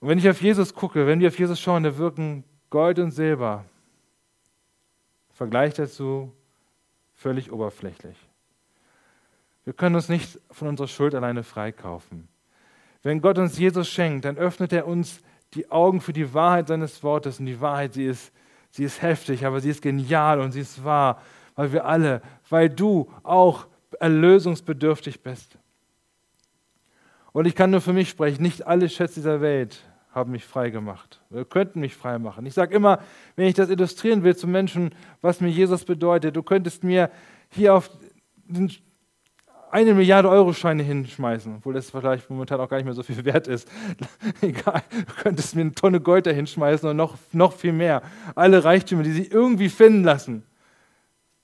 Und 0.00 0.08
wenn 0.08 0.18
ich 0.18 0.28
auf 0.28 0.40
Jesus 0.40 0.74
gucke, 0.74 1.06
wenn 1.06 1.20
wir 1.20 1.28
auf 1.28 1.38
Jesus 1.38 1.60
schauen, 1.60 1.82
da 1.82 1.96
wirken 1.96 2.44
Gold 2.70 2.98
und 2.98 3.10
Silber. 3.10 3.64
Vergleich 5.32 5.74
dazu 5.74 6.32
völlig 7.12 7.52
oberflächlich. 7.52 8.16
Wir 9.64 9.72
können 9.72 9.96
uns 9.96 10.08
nicht 10.08 10.38
von 10.50 10.68
unserer 10.68 10.88
Schuld 10.88 11.14
alleine 11.14 11.42
freikaufen. 11.42 12.28
Wenn 13.02 13.20
Gott 13.20 13.38
uns 13.38 13.58
Jesus 13.58 13.88
schenkt, 13.88 14.24
dann 14.24 14.36
öffnet 14.36 14.72
er 14.72 14.86
uns 14.86 15.20
die 15.54 15.70
Augen 15.70 16.00
für 16.00 16.12
die 16.12 16.34
Wahrheit 16.34 16.68
seines 16.68 17.02
Wortes. 17.02 17.40
Und 17.40 17.46
die 17.46 17.60
Wahrheit, 17.60 17.94
sie 17.94 18.06
ist, 18.06 18.32
sie 18.70 18.84
ist 18.84 19.02
heftig, 19.02 19.46
aber 19.46 19.60
sie 19.60 19.70
ist 19.70 19.82
genial 19.82 20.40
und 20.40 20.52
sie 20.52 20.60
ist 20.60 20.84
wahr, 20.84 21.22
weil 21.54 21.72
wir 21.72 21.84
alle, 21.84 22.22
weil 22.50 22.68
du 22.68 23.10
auch 23.22 23.66
erlösungsbedürftig 24.00 25.22
bist. 25.22 25.58
Und 27.32 27.46
ich 27.46 27.54
kann 27.54 27.70
nur 27.70 27.80
für 27.80 27.92
mich 27.92 28.08
sprechen, 28.08 28.42
nicht 28.42 28.66
alle 28.66 28.88
Schätze 28.88 29.16
dieser 29.16 29.40
Welt 29.40 29.84
haben 30.10 30.30
mich 30.30 30.46
frei 30.46 30.70
gemacht, 30.70 31.20
oder 31.30 31.44
könnten 31.44 31.80
mich 31.80 31.94
frei 31.94 32.18
machen. 32.18 32.46
Ich 32.46 32.54
sage 32.54 32.74
immer, 32.74 33.00
wenn 33.36 33.48
ich 33.48 33.54
das 33.54 33.68
illustrieren 33.68 34.22
will 34.22 34.34
zu 34.34 34.46
Menschen, 34.46 34.94
was 35.20 35.42
mir 35.42 35.50
Jesus 35.50 35.84
bedeutet, 35.84 36.34
du 36.34 36.42
könntest 36.42 36.82
mir 36.82 37.10
hier 37.50 37.74
auf 37.74 37.90
den 38.46 38.70
eine 39.76 39.92
Milliarde 39.92 40.30
Euro 40.30 40.54
Scheine 40.54 40.82
hinschmeißen, 40.82 41.56
obwohl 41.56 41.74
das 41.74 41.90
vielleicht 41.90 42.30
momentan 42.30 42.58
auch 42.60 42.68
gar 42.70 42.78
nicht 42.78 42.86
mehr 42.86 42.94
so 42.94 43.02
viel 43.02 43.22
wert 43.26 43.46
ist. 43.46 43.68
Egal, 44.40 44.82
du 44.90 45.22
könntest 45.22 45.54
mir 45.54 45.60
eine 45.60 45.74
Tonne 45.74 46.00
Gold 46.00 46.24
da 46.26 46.30
hinschmeißen 46.30 46.88
und 46.88 46.96
noch, 46.96 47.18
noch 47.32 47.52
viel 47.52 47.72
mehr. 47.72 48.00
Alle 48.34 48.64
Reichtümer, 48.64 49.02
die 49.02 49.12
sich 49.12 49.30
irgendwie 49.30 49.68
finden 49.68 50.02
lassen. 50.02 50.44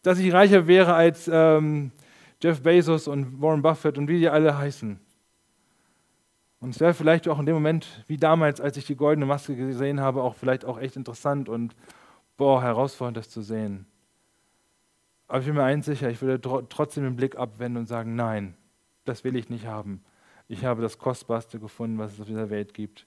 Dass 0.03 0.19
ich 0.19 0.33
reicher 0.33 0.67
wäre 0.67 0.95
als 0.95 1.29
ähm, 1.31 1.91
Jeff 2.43 2.63
Bezos 2.63 3.07
und 3.07 3.43
Warren 3.43 3.61
Buffett 3.61 3.99
und 3.99 4.09
wie 4.09 4.19
die 4.19 4.31
alle 4.31 4.57
heißen. 4.57 4.99
Und 6.61 6.71
es 6.71 6.81
wäre 6.81 6.95
vielleicht 6.95 7.29
auch 7.29 7.39
in 7.39 7.45
dem 7.45 7.55
Moment, 7.55 8.03
wie 8.07 8.17
damals, 8.17 8.63
als 8.63 8.79
ich 8.79 8.87
die 8.87 8.97
goldene 8.97 9.27
Maske 9.27 9.55
gesehen 9.55 10.01
habe, 10.01 10.23
auch 10.23 10.37
vielleicht 10.37 10.65
auch 10.65 10.81
echt 10.81 10.97
interessant 10.97 11.51
und 11.51 11.77
boah, 12.39 12.63
herausfordernd, 12.63 13.19
das 13.19 13.29
zu 13.29 13.43
sehen. 13.43 13.85
Aber 15.33 15.41
ich 15.41 15.47
bin 15.47 15.55
mir 15.55 15.65
eins 15.65 15.87
sicher, 15.87 16.11
ich 16.11 16.21
würde 16.21 16.69
trotzdem 16.69 17.05
den 17.05 17.17
Blick 17.17 17.39
abwenden 17.39 17.79
und 17.79 17.87
sagen, 17.87 18.17
nein, 18.17 18.55
das 19.07 19.25
will 19.25 19.35
ich 19.35 19.49
nicht 19.49 19.65
haben. 19.65 20.05
Ich 20.47 20.67
habe 20.67 20.83
das 20.83 20.99
Kostbarste 20.99 21.59
gefunden, 21.59 21.97
was 21.97 22.13
es 22.13 22.21
auf 22.21 22.27
dieser 22.27 22.51
Welt 22.51 22.75
gibt. 22.75 23.07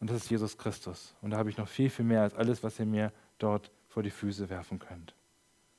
Und 0.00 0.10
das 0.10 0.16
ist 0.16 0.28
Jesus 0.28 0.58
Christus. 0.58 1.14
Und 1.22 1.30
da 1.30 1.36
habe 1.36 1.48
ich 1.48 1.56
noch 1.56 1.68
viel, 1.68 1.88
viel 1.88 2.04
mehr 2.04 2.22
als 2.22 2.34
alles, 2.34 2.64
was 2.64 2.80
ihr 2.80 2.86
mir 2.86 3.12
dort 3.38 3.70
vor 3.86 4.02
die 4.02 4.10
Füße 4.10 4.50
werfen 4.50 4.80
könnt. 4.80 5.14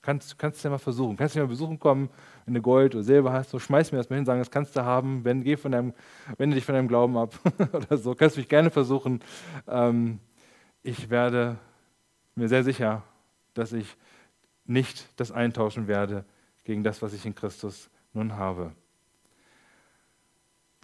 Kannst, 0.01 0.39
kannst 0.39 0.63
du 0.63 0.69
ja 0.69 0.71
mal 0.71 0.77
versuchen. 0.77 1.17
Kannst 1.17 1.35
du 1.35 1.39
mal 1.39 1.47
besuchen 1.47 1.77
kommen, 1.77 2.09
wenn 2.45 2.53
du 2.53 2.61
Gold 2.61 2.95
oder 2.95 3.03
Silber 3.03 3.33
hast, 3.33 3.49
so 3.49 3.59
schmeiß 3.59 3.91
mir 3.91 3.97
das 3.97 4.09
mal 4.09 4.15
hin, 4.15 4.25
sagen, 4.25 4.39
das 4.39 4.51
kannst 4.51 4.73
du 4.73 4.85
haben, 4.85 5.25
wenn, 5.25 5.43
geh 5.43 5.57
von 5.57 5.73
deinem, 5.73 5.93
wende 6.37 6.55
dich 6.55 6.63
von 6.63 6.75
deinem 6.75 6.87
Glauben 6.87 7.17
ab 7.17 7.37
oder 7.73 7.97
so. 7.97 8.15
Kannst 8.15 8.37
mich 8.37 8.47
gerne 8.47 8.71
versuchen. 8.71 9.19
Ähm, 9.67 10.19
ich 10.81 11.09
werde 11.09 11.57
mir 12.35 12.47
sehr 12.47 12.63
sicher, 12.63 13.03
dass 13.53 13.73
ich 13.73 13.97
nicht 14.67 15.07
das 15.15 15.31
eintauschen 15.31 15.87
werde 15.87 16.25
gegen 16.63 16.83
das, 16.83 17.01
was 17.01 17.13
ich 17.13 17.25
in 17.25 17.35
Christus 17.35 17.89
nun 18.13 18.35
habe. 18.35 18.73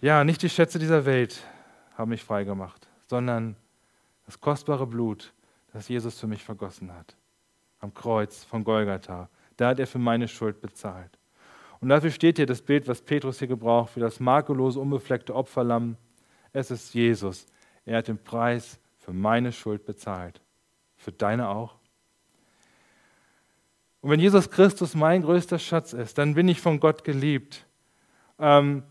Ja, 0.00 0.24
nicht 0.24 0.42
die 0.42 0.50
Schätze 0.50 0.78
dieser 0.78 1.04
Welt 1.04 1.42
haben 1.96 2.10
mich 2.10 2.24
freigemacht, 2.24 2.88
sondern 3.06 3.56
das 4.26 4.40
kostbare 4.40 4.86
Blut, 4.86 5.32
das 5.72 5.88
Jesus 5.88 6.18
für 6.18 6.26
mich 6.26 6.42
vergossen 6.42 6.92
hat. 6.92 7.16
Am 7.80 7.92
Kreuz 7.92 8.44
von 8.44 8.64
Golgatha. 8.64 9.28
Da 9.56 9.68
hat 9.68 9.78
er 9.78 9.86
für 9.86 9.98
meine 9.98 10.26
Schuld 10.26 10.60
bezahlt. 10.60 11.18
Und 11.80 11.90
dafür 11.90 12.10
steht 12.10 12.38
hier 12.38 12.46
das 12.46 12.62
Bild, 12.62 12.88
was 12.88 13.02
Petrus 13.02 13.38
hier 13.38 13.48
gebraucht, 13.48 13.90
für 13.90 14.00
das 14.00 14.18
makellose, 14.18 14.80
unbefleckte 14.80 15.34
Opferlamm. 15.34 15.96
Es 16.52 16.70
ist 16.70 16.94
Jesus. 16.94 17.46
Er 17.84 17.98
hat 17.98 18.08
den 18.08 18.18
Preis 18.18 18.78
für 18.98 19.12
meine 19.12 19.52
Schuld 19.52 19.84
bezahlt. 19.84 20.40
Für 20.96 21.12
deine 21.12 21.48
auch. 21.48 21.76
Und 24.04 24.10
wenn 24.10 24.20
Jesus 24.20 24.50
Christus 24.50 24.94
mein 24.94 25.22
größter 25.22 25.58
Schatz 25.58 25.94
ist, 25.94 26.18
dann 26.18 26.34
bin 26.34 26.46
ich 26.46 26.60
von 26.60 26.78
Gott 26.78 27.04
geliebt. 27.04 27.64
Ähm, 28.38 28.82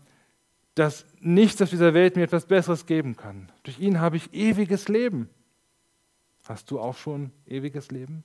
dass 0.74 1.06
nichts 1.20 1.62
auf 1.62 1.70
dieser 1.70 1.94
Welt 1.94 2.16
mir 2.16 2.24
etwas 2.24 2.46
Besseres 2.46 2.84
geben 2.84 3.16
kann. 3.16 3.52
Durch 3.62 3.78
ihn 3.78 4.00
habe 4.00 4.16
ich 4.16 4.34
ewiges 4.34 4.88
Leben. 4.88 5.30
Hast 6.48 6.68
du 6.72 6.80
auch 6.80 6.96
schon 6.96 7.30
ewiges 7.46 7.92
Leben? 7.92 8.24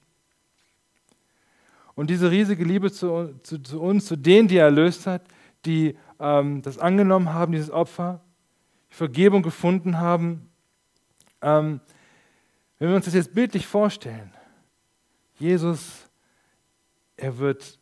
Und 1.94 2.10
diese 2.10 2.32
riesige 2.32 2.64
Liebe 2.64 2.92
zu, 2.92 3.36
zu, 3.44 3.60
zu 3.60 3.80
uns, 3.80 4.08
zu 4.08 4.16
denen, 4.16 4.48
die 4.48 4.58
er 4.58 4.66
erlöst 4.66 5.06
hat, 5.06 5.22
die 5.68 5.96
ähm, 6.20 6.64
das 6.64 6.80
angenommen 6.80 7.32
haben, 7.32 7.52
dieses 7.52 7.70
Opfer, 7.70 8.20
die 8.90 8.96
Vergebung 8.96 9.44
gefunden 9.44 10.00
haben, 10.00 10.50
ähm, 11.44 11.82
wenn 12.80 12.90
wir 12.90 12.96
uns 12.96 13.06
das 13.06 13.14
jetzt 13.14 13.36
bildlich 13.36 13.68
vorstellen, 13.68 14.34
Jesus 15.38 16.09
er 17.20 17.38
wird 17.38 17.80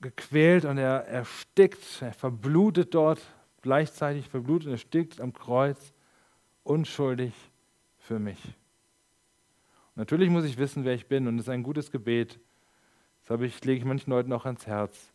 gequält 0.00 0.64
und 0.64 0.78
er 0.78 1.06
erstickt, 1.06 2.02
er 2.02 2.12
verblutet 2.12 2.94
dort 2.94 3.20
gleichzeitig, 3.62 4.28
verblutet 4.28 4.66
und 4.66 4.72
erstickt 4.72 5.20
am 5.20 5.32
Kreuz, 5.32 5.92
unschuldig 6.62 7.32
für 7.98 8.18
mich. 8.18 8.42
Und 8.44 9.96
natürlich 9.96 10.28
muss 10.28 10.44
ich 10.44 10.58
wissen, 10.58 10.84
wer 10.84 10.94
ich 10.94 11.06
bin 11.06 11.26
und 11.26 11.38
es 11.38 11.44
ist 11.44 11.48
ein 11.48 11.62
gutes 11.62 11.90
Gebet. 11.90 12.38
Das 13.26 13.40
ich, 13.40 13.64
lege 13.64 13.78
ich 13.78 13.84
manchen 13.84 14.10
Leuten 14.10 14.32
auch 14.32 14.44
ans 14.44 14.66
Herz. 14.66 15.12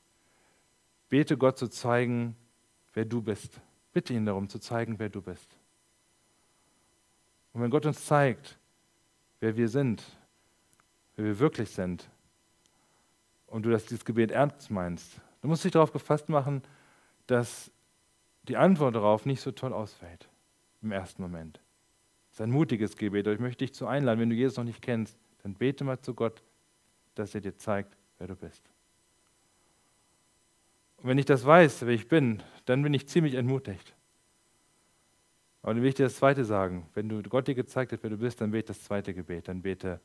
Bete 1.09 1.38
Gott 1.38 1.57
zu 1.57 1.67
zeigen, 1.67 2.35
wer 2.93 3.05
du 3.05 3.21
bist. 3.21 3.62
Bitte 3.93 4.13
ihn 4.13 4.25
darum 4.25 4.49
zu 4.49 4.59
zeigen, 4.59 4.97
wer 4.97 5.09
du 5.09 5.21
bist. 5.21 5.55
Und 7.53 7.62
wenn 7.62 7.71
Gott 7.71 7.85
uns 7.85 8.05
zeigt, 8.05 8.57
wer 9.39 9.55
wir 9.55 9.69
sind, 9.69 10.03
wer 11.15 11.25
wir 11.25 11.39
wirklich 11.39 11.69
sind, 11.69 12.09
und 13.49 13.63
du 13.63 13.69
das, 13.69 13.85
dieses 13.85 14.05
Gebet 14.05 14.31
ernst 14.31 14.71
meinst, 14.71 15.19
du 15.41 15.47
musst 15.47 15.63
dich 15.63 15.71
darauf 15.71 15.91
gefasst 15.91 16.29
machen, 16.29 16.62
dass 17.27 17.71
die 18.43 18.57
Antwort 18.57 18.95
darauf 18.95 19.25
nicht 19.25 19.41
so 19.41 19.51
toll 19.51 19.73
ausfällt 19.73 20.29
im 20.81 20.91
ersten 20.91 21.21
Moment. 21.21 21.59
Es 22.31 22.35
ist 22.35 22.41
ein 22.41 22.51
mutiges 22.51 22.95
Gebet, 22.95 23.27
aber 23.27 23.33
ich 23.33 23.39
möchte 23.39 23.65
dich 23.65 23.73
zu 23.73 23.88
einladen, 23.88 24.19
wenn 24.19 24.29
du 24.29 24.35
Jesus 24.35 24.57
noch 24.57 24.63
nicht 24.63 24.81
kennst, 24.81 25.17
dann 25.43 25.53
bete 25.53 25.83
mal 25.83 25.99
zu 25.99 26.13
Gott, 26.13 26.41
dass 27.15 27.35
er 27.35 27.41
dir 27.41 27.55
zeigt, 27.57 27.95
wer 28.17 28.27
du 28.27 28.35
bist. 28.35 28.63
Und 30.97 31.07
wenn 31.09 31.17
ich 31.17 31.25
das 31.25 31.45
weiß, 31.45 31.85
wer 31.85 31.93
ich 31.93 32.07
bin, 32.07 32.43
dann 32.65 32.83
bin 32.83 32.93
ich 32.93 33.07
ziemlich 33.07 33.35
entmutigt. 33.35 33.95
Aber 35.62 35.73
dann 35.73 35.81
will 35.81 35.89
ich 35.89 35.95
dir 35.95 36.03
das 36.03 36.15
zweite 36.15 36.45
sagen. 36.45 36.88
Wenn 36.93 37.09
du 37.09 37.21
Gott 37.23 37.47
dir 37.47 37.55
gezeigt 37.55 37.91
hat, 37.91 38.03
wer 38.03 38.09
du 38.09 38.17
bist, 38.17 38.39
dann 38.41 38.51
bete 38.51 38.67
das 38.67 38.83
zweite 38.83 39.13
Gebet. 39.13 39.47
Dann 39.47 39.62
bete, 39.62 39.99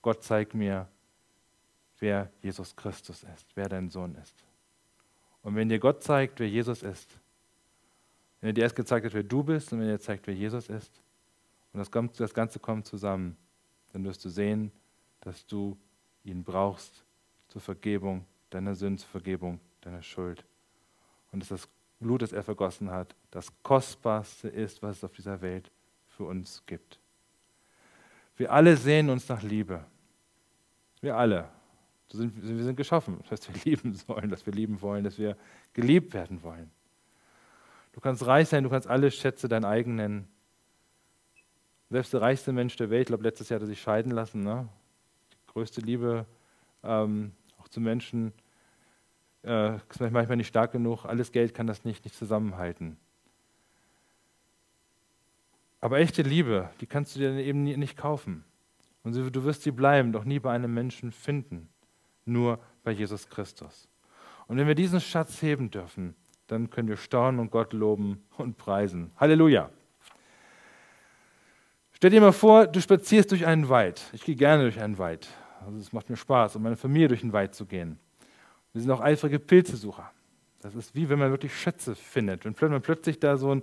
Gott 0.00 0.22
zeig 0.22 0.54
mir, 0.54 0.88
wer 2.02 2.30
Jesus 2.42 2.74
Christus 2.74 3.22
ist, 3.22 3.46
wer 3.54 3.68
dein 3.68 3.88
Sohn 3.88 4.16
ist. 4.16 4.34
Und 5.42 5.54
wenn 5.54 5.68
dir 5.68 5.78
Gott 5.78 6.02
zeigt, 6.02 6.40
wer 6.40 6.48
Jesus 6.48 6.82
ist, 6.82 7.08
wenn 8.40 8.50
er 8.50 8.52
dir 8.52 8.62
erst 8.62 8.74
gezeigt 8.74 9.06
hat, 9.06 9.14
wer 9.14 9.22
du 9.22 9.44
bist 9.44 9.72
und 9.72 9.78
wenn 9.78 9.86
er 9.86 9.98
dir 9.98 10.02
zeigt, 10.02 10.26
wer 10.26 10.34
Jesus 10.34 10.68
ist, 10.68 11.00
und 11.72 11.78
das, 11.78 11.90
kommt, 11.90 12.18
das 12.20 12.34
Ganze 12.34 12.58
kommt 12.58 12.86
zusammen, 12.86 13.36
dann 13.92 14.04
wirst 14.04 14.24
du 14.24 14.28
sehen, 14.28 14.72
dass 15.20 15.46
du 15.46 15.78
ihn 16.24 16.42
brauchst 16.42 17.04
zur 17.48 17.60
Vergebung 17.60 18.26
deiner 18.50 18.74
Sünden, 18.74 18.98
zur 18.98 19.08
Vergebung 19.08 19.60
deiner 19.80 20.02
Schuld. 20.02 20.44
Und 21.30 21.40
dass 21.40 21.48
das 21.48 21.68
Blut, 22.00 22.20
das 22.20 22.32
er 22.32 22.42
vergossen 22.42 22.90
hat, 22.90 23.14
das 23.30 23.50
Kostbarste 23.62 24.48
ist, 24.48 24.82
was 24.82 24.98
es 24.98 25.04
auf 25.04 25.12
dieser 25.12 25.40
Welt 25.40 25.70
für 26.08 26.24
uns 26.24 26.62
gibt. 26.66 26.98
Wir 28.36 28.52
alle 28.52 28.76
sehen 28.76 29.08
uns 29.08 29.28
nach 29.28 29.42
Liebe. 29.42 29.84
Wir 31.00 31.16
alle 31.16 31.48
sind, 32.10 32.42
wir 32.42 32.64
sind 32.64 32.76
geschaffen, 32.76 33.20
dass 33.30 33.48
wir 33.48 33.60
lieben 33.64 33.94
sollen, 33.94 34.30
dass 34.30 34.46
wir 34.46 34.52
lieben 34.52 34.80
wollen, 34.82 35.04
dass 35.04 35.18
wir 35.18 35.36
geliebt 35.72 36.14
werden 36.14 36.42
wollen. 36.42 36.70
Du 37.92 38.00
kannst 38.00 38.26
reich 38.26 38.48
sein, 38.48 38.64
du 38.64 38.70
kannst 38.70 38.88
alle 38.88 39.10
Schätze 39.10 39.48
dein 39.48 39.64
eigen 39.64 39.94
nennen. 39.96 40.28
Selbst 41.90 42.12
der 42.14 42.22
reichste 42.22 42.52
Mensch 42.52 42.74
der 42.76 42.88
Welt, 42.88 43.02
ich 43.02 43.06
glaube, 43.08 43.22
letztes 43.22 43.50
Jahr 43.50 43.56
hat 43.56 43.64
er 43.64 43.66
sich 43.66 43.82
scheiden 43.82 44.12
lassen. 44.12 44.42
Ne? 44.42 44.66
Die 45.32 45.52
größte 45.52 45.82
Liebe 45.82 46.24
ähm, 46.82 47.32
auch 47.58 47.68
zu 47.68 47.80
Menschen 47.80 48.32
äh, 49.44 49.76
ist 49.76 50.00
manchmal 50.00 50.36
nicht 50.38 50.48
stark 50.48 50.72
genug. 50.72 51.04
Alles 51.04 51.32
Geld 51.32 51.52
kann 51.52 51.66
das 51.66 51.84
nicht, 51.84 52.04
nicht 52.04 52.16
zusammenhalten. 52.16 52.96
Aber 55.82 55.98
echte 55.98 56.22
Liebe, 56.22 56.70
die 56.80 56.86
kannst 56.86 57.14
du 57.14 57.18
dir 57.20 57.34
eben 57.34 57.64
nicht 57.64 57.98
kaufen. 57.98 58.44
Und 59.02 59.14
du 59.14 59.44
wirst 59.44 59.62
sie 59.62 59.72
bleiben, 59.72 60.12
doch 60.12 60.24
nie 60.24 60.38
bei 60.38 60.52
einem 60.52 60.72
Menschen 60.72 61.12
finden 61.12 61.68
nur 62.24 62.58
bei 62.84 62.92
Jesus 62.92 63.28
Christus. 63.28 63.88
Und 64.46 64.56
wenn 64.56 64.66
wir 64.66 64.74
diesen 64.74 65.00
Schatz 65.00 65.40
heben 65.42 65.70
dürfen, 65.70 66.14
dann 66.46 66.70
können 66.70 66.88
wir 66.88 66.96
staunen 66.96 67.40
und 67.40 67.50
Gott 67.50 67.72
loben 67.72 68.22
und 68.36 68.56
preisen. 68.58 69.12
Halleluja. 69.16 69.70
Stell 71.92 72.10
dir 72.10 72.20
mal 72.20 72.32
vor, 72.32 72.66
du 72.66 72.80
spazierst 72.80 73.30
durch 73.30 73.46
einen 73.46 73.68
Wald. 73.68 74.02
Ich 74.12 74.24
gehe 74.24 74.34
gerne 74.34 74.64
durch 74.64 74.80
einen 74.80 74.98
Wald. 74.98 75.28
Also 75.64 75.78
es 75.78 75.92
macht 75.92 76.10
mir 76.10 76.16
Spaß, 76.16 76.56
um 76.56 76.62
meine 76.62 76.76
Familie 76.76 77.08
durch 77.08 77.20
den 77.20 77.32
Wald 77.32 77.54
zu 77.54 77.64
gehen. 77.64 77.98
Wir 78.72 78.82
sind 78.82 78.90
auch 78.90 79.00
eifrige 79.00 79.38
Pilzesucher. 79.38 80.10
Das 80.60 80.74
ist 80.74 80.94
wie 80.94 81.08
wenn 81.08 81.18
man 81.18 81.30
wirklich 81.30 81.54
Schätze 81.54 81.94
findet. 81.94 82.44
Wenn 82.44 82.70
man 82.70 82.82
plötzlich 82.82 83.20
da 83.20 83.36
so, 83.36 83.54
ein, 83.54 83.62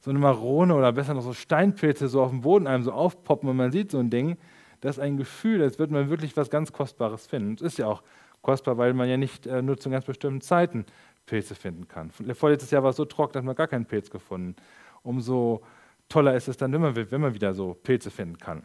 so 0.00 0.10
eine 0.10 0.18
Marone 0.18 0.74
oder 0.74 0.92
besser 0.92 1.14
noch 1.14 1.22
so 1.22 1.32
Steinpilze 1.32 2.08
so 2.08 2.22
auf 2.22 2.30
dem 2.30 2.42
Boden 2.42 2.66
einem 2.66 2.82
so 2.82 2.92
aufpoppen 2.92 3.48
und 3.48 3.56
man 3.56 3.72
sieht 3.72 3.90
so 3.90 3.98
ein 3.98 4.10
Ding, 4.10 4.36
das 4.80 4.96
ist 4.96 5.02
ein 5.02 5.16
Gefühl, 5.16 5.62
als 5.62 5.78
würde 5.78 5.92
man 5.92 6.10
wirklich 6.10 6.36
was 6.36 6.50
ganz 6.50 6.72
Kostbares 6.72 7.26
finden. 7.26 7.54
Es 7.54 7.62
ist 7.62 7.78
ja 7.78 7.86
auch 7.86 8.02
kostbar, 8.42 8.78
weil 8.78 8.94
man 8.94 9.08
ja 9.08 9.16
nicht 9.16 9.46
äh, 9.46 9.62
nur 9.62 9.78
zu 9.78 9.90
ganz 9.90 10.04
bestimmten 10.04 10.40
Zeiten 10.40 10.86
Pilze 11.26 11.54
finden 11.54 11.88
kann. 11.88 12.10
Vorletztes 12.10 12.70
Jahr 12.70 12.82
war 12.82 12.90
es 12.90 12.96
so 12.96 13.04
trocken, 13.04 13.34
dass 13.34 13.44
man 13.44 13.54
gar 13.54 13.68
keinen 13.68 13.86
Pilz 13.86 14.10
gefunden. 14.10 14.56
Umso 15.02 15.62
toller 16.08 16.34
ist 16.34 16.48
es 16.48 16.56
dann, 16.56 16.72
wenn 16.72 16.80
man, 16.80 16.96
wenn 16.96 17.20
man 17.20 17.34
wieder 17.34 17.54
so 17.54 17.74
Pilze 17.74 18.10
finden 18.10 18.38
kann. 18.38 18.62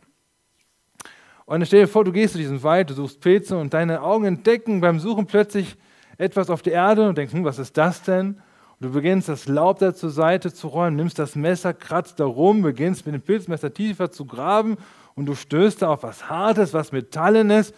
Und 1.45 1.59
dann 1.59 1.65
stell 1.65 1.81
dir 1.81 1.87
vor, 1.87 2.05
du 2.05 2.13
gehst 2.13 2.35
durch 2.35 2.43
diesen 2.43 2.63
Wald, 2.63 2.89
du 2.89 2.93
suchst 2.93 3.19
Pilze 3.19 3.57
und 3.57 3.73
deine 3.73 4.01
Augen 4.01 4.25
entdecken 4.25 4.79
beim 4.79 4.99
Suchen 4.99 5.25
plötzlich 5.25 5.75
etwas 6.17 6.49
auf 6.49 6.61
der 6.61 6.73
Erde 6.73 7.09
und 7.09 7.17
denkst, 7.17 7.33
hm, 7.33 7.43
was 7.43 7.59
ist 7.59 7.77
das 7.77 8.01
denn? 8.03 8.35
Und 8.79 8.87
du 8.87 8.91
beginnst 8.91 9.27
das 9.27 9.47
Laub 9.47 9.79
da 9.79 9.93
zur 9.93 10.09
Seite 10.09 10.53
zu 10.53 10.67
räumen, 10.69 10.95
nimmst 10.95 11.19
das 11.19 11.35
Messer, 11.35 11.73
kratzt 11.73 12.19
da 12.19 12.25
rum, 12.25 12.61
beginnst 12.61 13.05
mit 13.05 13.13
dem 13.13 13.21
Pilzmesser 13.21 13.73
tiefer 13.73 14.09
zu 14.09 14.25
graben 14.25 14.77
und 15.15 15.25
du 15.25 15.35
stößt 15.35 15.81
da 15.81 15.89
auf 15.89 16.03
was 16.03 16.29
Hartes, 16.29 16.73
was 16.73 16.91
Metallenes. 16.91 17.73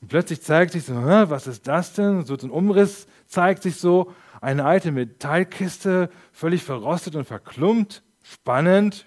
Und 0.00 0.08
plötzlich 0.08 0.42
zeigt 0.42 0.72
sich 0.72 0.84
so, 0.84 0.94
was 0.94 1.46
ist 1.46 1.66
das 1.66 1.92
denn? 1.92 2.24
So 2.24 2.36
ein 2.36 2.50
Umriss 2.50 3.06
zeigt 3.26 3.62
sich 3.62 3.76
so, 3.76 4.12
eine 4.40 4.64
alte 4.64 4.92
Metallkiste, 4.92 6.10
völlig 6.32 6.62
verrostet 6.62 7.16
und 7.16 7.24
verklumpt. 7.24 8.02
Spannend. 8.22 9.04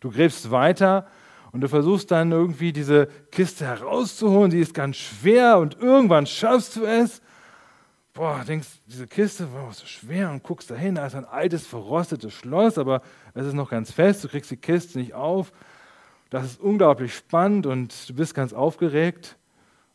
Du 0.00 0.10
gräbst 0.10 0.50
weiter 0.50 1.06
und 1.52 1.60
du 1.60 1.68
versuchst 1.68 2.10
dann 2.10 2.32
irgendwie 2.32 2.72
diese 2.72 3.06
Kiste 3.30 3.64
herauszuholen. 3.64 4.50
Sie 4.50 4.60
ist 4.60 4.74
ganz 4.74 4.96
schwer 4.96 5.58
und 5.58 5.78
irgendwann 5.80 6.26
schaffst 6.26 6.76
du 6.76 6.84
es. 6.84 7.22
Boah, 8.12 8.44
denkst, 8.46 8.68
diese 8.86 9.06
Kiste 9.06 9.52
war 9.52 9.72
so 9.72 9.86
schwer 9.86 10.30
und 10.30 10.42
guckst 10.42 10.70
dahin, 10.70 10.96
da 10.96 11.06
ist 11.06 11.16
ein 11.16 11.24
altes, 11.24 11.66
verrostetes 11.66 12.32
Schloss, 12.32 12.78
aber 12.78 13.02
es 13.34 13.46
ist 13.46 13.54
noch 13.54 13.70
ganz 13.70 13.90
fest, 13.90 14.22
du 14.22 14.28
kriegst 14.28 14.50
die 14.50 14.56
Kiste 14.56 14.98
nicht 14.98 15.14
auf. 15.14 15.52
Das 16.30 16.44
ist 16.44 16.60
unglaublich 16.60 17.14
spannend 17.14 17.66
und 17.66 18.08
du 18.08 18.14
bist 18.14 18.34
ganz 18.34 18.52
aufgeregt. 18.52 19.36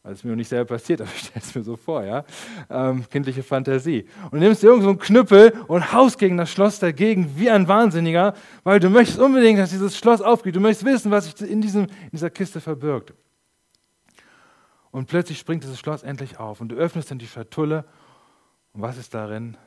Das 0.03 0.13
ist 0.13 0.23
mir 0.23 0.31
noch 0.31 0.37
nicht 0.37 0.47
selber 0.47 0.75
passiert, 0.75 1.01
aber 1.01 1.09
ich 1.13 1.19
stelle 1.19 1.45
es 1.45 1.55
mir 1.55 1.63
so 1.63 1.75
vor, 1.75 2.03
ja. 2.03 2.23
Ähm, 2.69 3.07
kindliche 3.09 3.43
Fantasie. 3.43 4.07
Und 4.25 4.33
du 4.33 4.37
nimmst 4.39 4.63
dir 4.63 4.67
irgend 4.67 4.83
so 4.83 4.95
Knüppel 4.95 5.53
und 5.67 5.91
haust 5.91 6.17
gegen 6.17 6.37
das 6.37 6.49
Schloss 6.49 6.79
dagegen 6.79 7.33
wie 7.35 7.49
ein 7.49 7.67
Wahnsinniger, 7.67 8.33
weil 8.63 8.79
du 8.79 8.89
möchtest 8.89 9.19
unbedingt, 9.19 9.59
dass 9.59 9.71
dieses 9.71 9.97
Schloss 9.97 10.21
aufgeht. 10.21 10.55
Du 10.55 10.59
möchtest 10.59 10.85
wissen, 10.85 11.11
was 11.11 11.25
sich 11.25 11.41
in, 11.49 11.61
diesem, 11.61 11.83
in 11.83 12.09
dieser 12.13 12.29
Kiste 12.29 12.61
verbirgt. 12.61 13.13
Und 14.91 15.07
plötzlich 15.07 15.37
springt 15.37 15.63
dieses 15.63 15.79
Schloss 15.79 16.01
endlich 16.01 16.39
auf 16.39 16.61
und 16.61 16.69
du 16.69 16.75
öffnest 16.75 17.11
dann 17.11 17.19
die 17.19 17.27
Schatulle. 17.27 17.85
Und 18.73 18.81
was 18.81 18.97
ist 18.97 19.13
darin? 19.13 19.57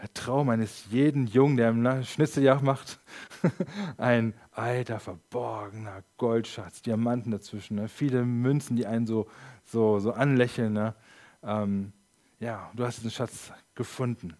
Der 0.00 0.12
Traum 0.14 0.48
eines 0.48 0.86
jeden 0.90 1.26
Jungen, 1.26 1.58
der 1.58 1.68
im 1.68 2.04
Schnitzeljagd 2.04 2.62
macht. 2.62 2.98
Ein 3.98 4.32
alter, 4.52 4.98
verborgener 4.98 6.02
Goldschatz, 6.16 6.80
Diamanten 6.80 7.30
dazwischen, 7.30 7.76
ne? 7.76 7.88
viele 7.88 8.24
Münzen, 8.24 8.76
die 8.76 8.86
einen 8.86 9.06
so, 9.06 9.28
so, 9.64 9.98
so 9.98 10.12
anlächeln. 10.12 10.72
Ne? 10.72 10.94
Ähm, 11.42 11.92
ja, 12.38 12.70
du 12.74 12.86
hast 12.86 12.96
diesen 12.96 13.10
Schatz 13.10 13.52
gefunden. 13.74 14.34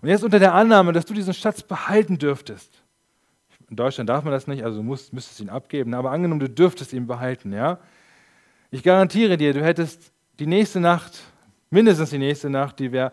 Und 0.00 0.08
jetzt 0.08 0.24
unter 0.24 0.40
der 0.40 0.54
Annahme, 0.54 0.92
dass 0.92 1.04
du 1.04 1.14
diesen 1.14 1.34
Schatz 1.34 1.62
behalten 1.62 2.18
dürftest. 2.18 2.82
In 3.70 3.76
Deutschland 3.76 4.08
darf 4.08 4.24
man 4.24 4.32
das 4.32 4.48
nicht, 4.48 4.64
also 4.64 4.78
du 4.78 4.82
musst, 4.82 5.12
müsstest 5.12 5.40
ihn 5.40 5.50
abgeben, 5.50 5.94
aber 5.94 6.10
angenommen, 6.10 6.40
du 6.40 6.48
dürftest 6.48 6.92
ihn 6.92 7.06
behalten, 7.06 7.52
ja. 7.52 7.78
Ich 8.70 8.82
garantiere 8.82 9.36
dir, 9.36 9.52
du 9.52 9.62
hättest 9.62 10.12
die 10.40 10.46
nächste 10.46 10.80
Nacht, 10.80 11.20
mindestens 11.70 12.10
die 12.10 12.18
nächste 12.18 12.50
Nacht, 12.50 12.80
die 12.80 12.90
wäre 12.90 13.12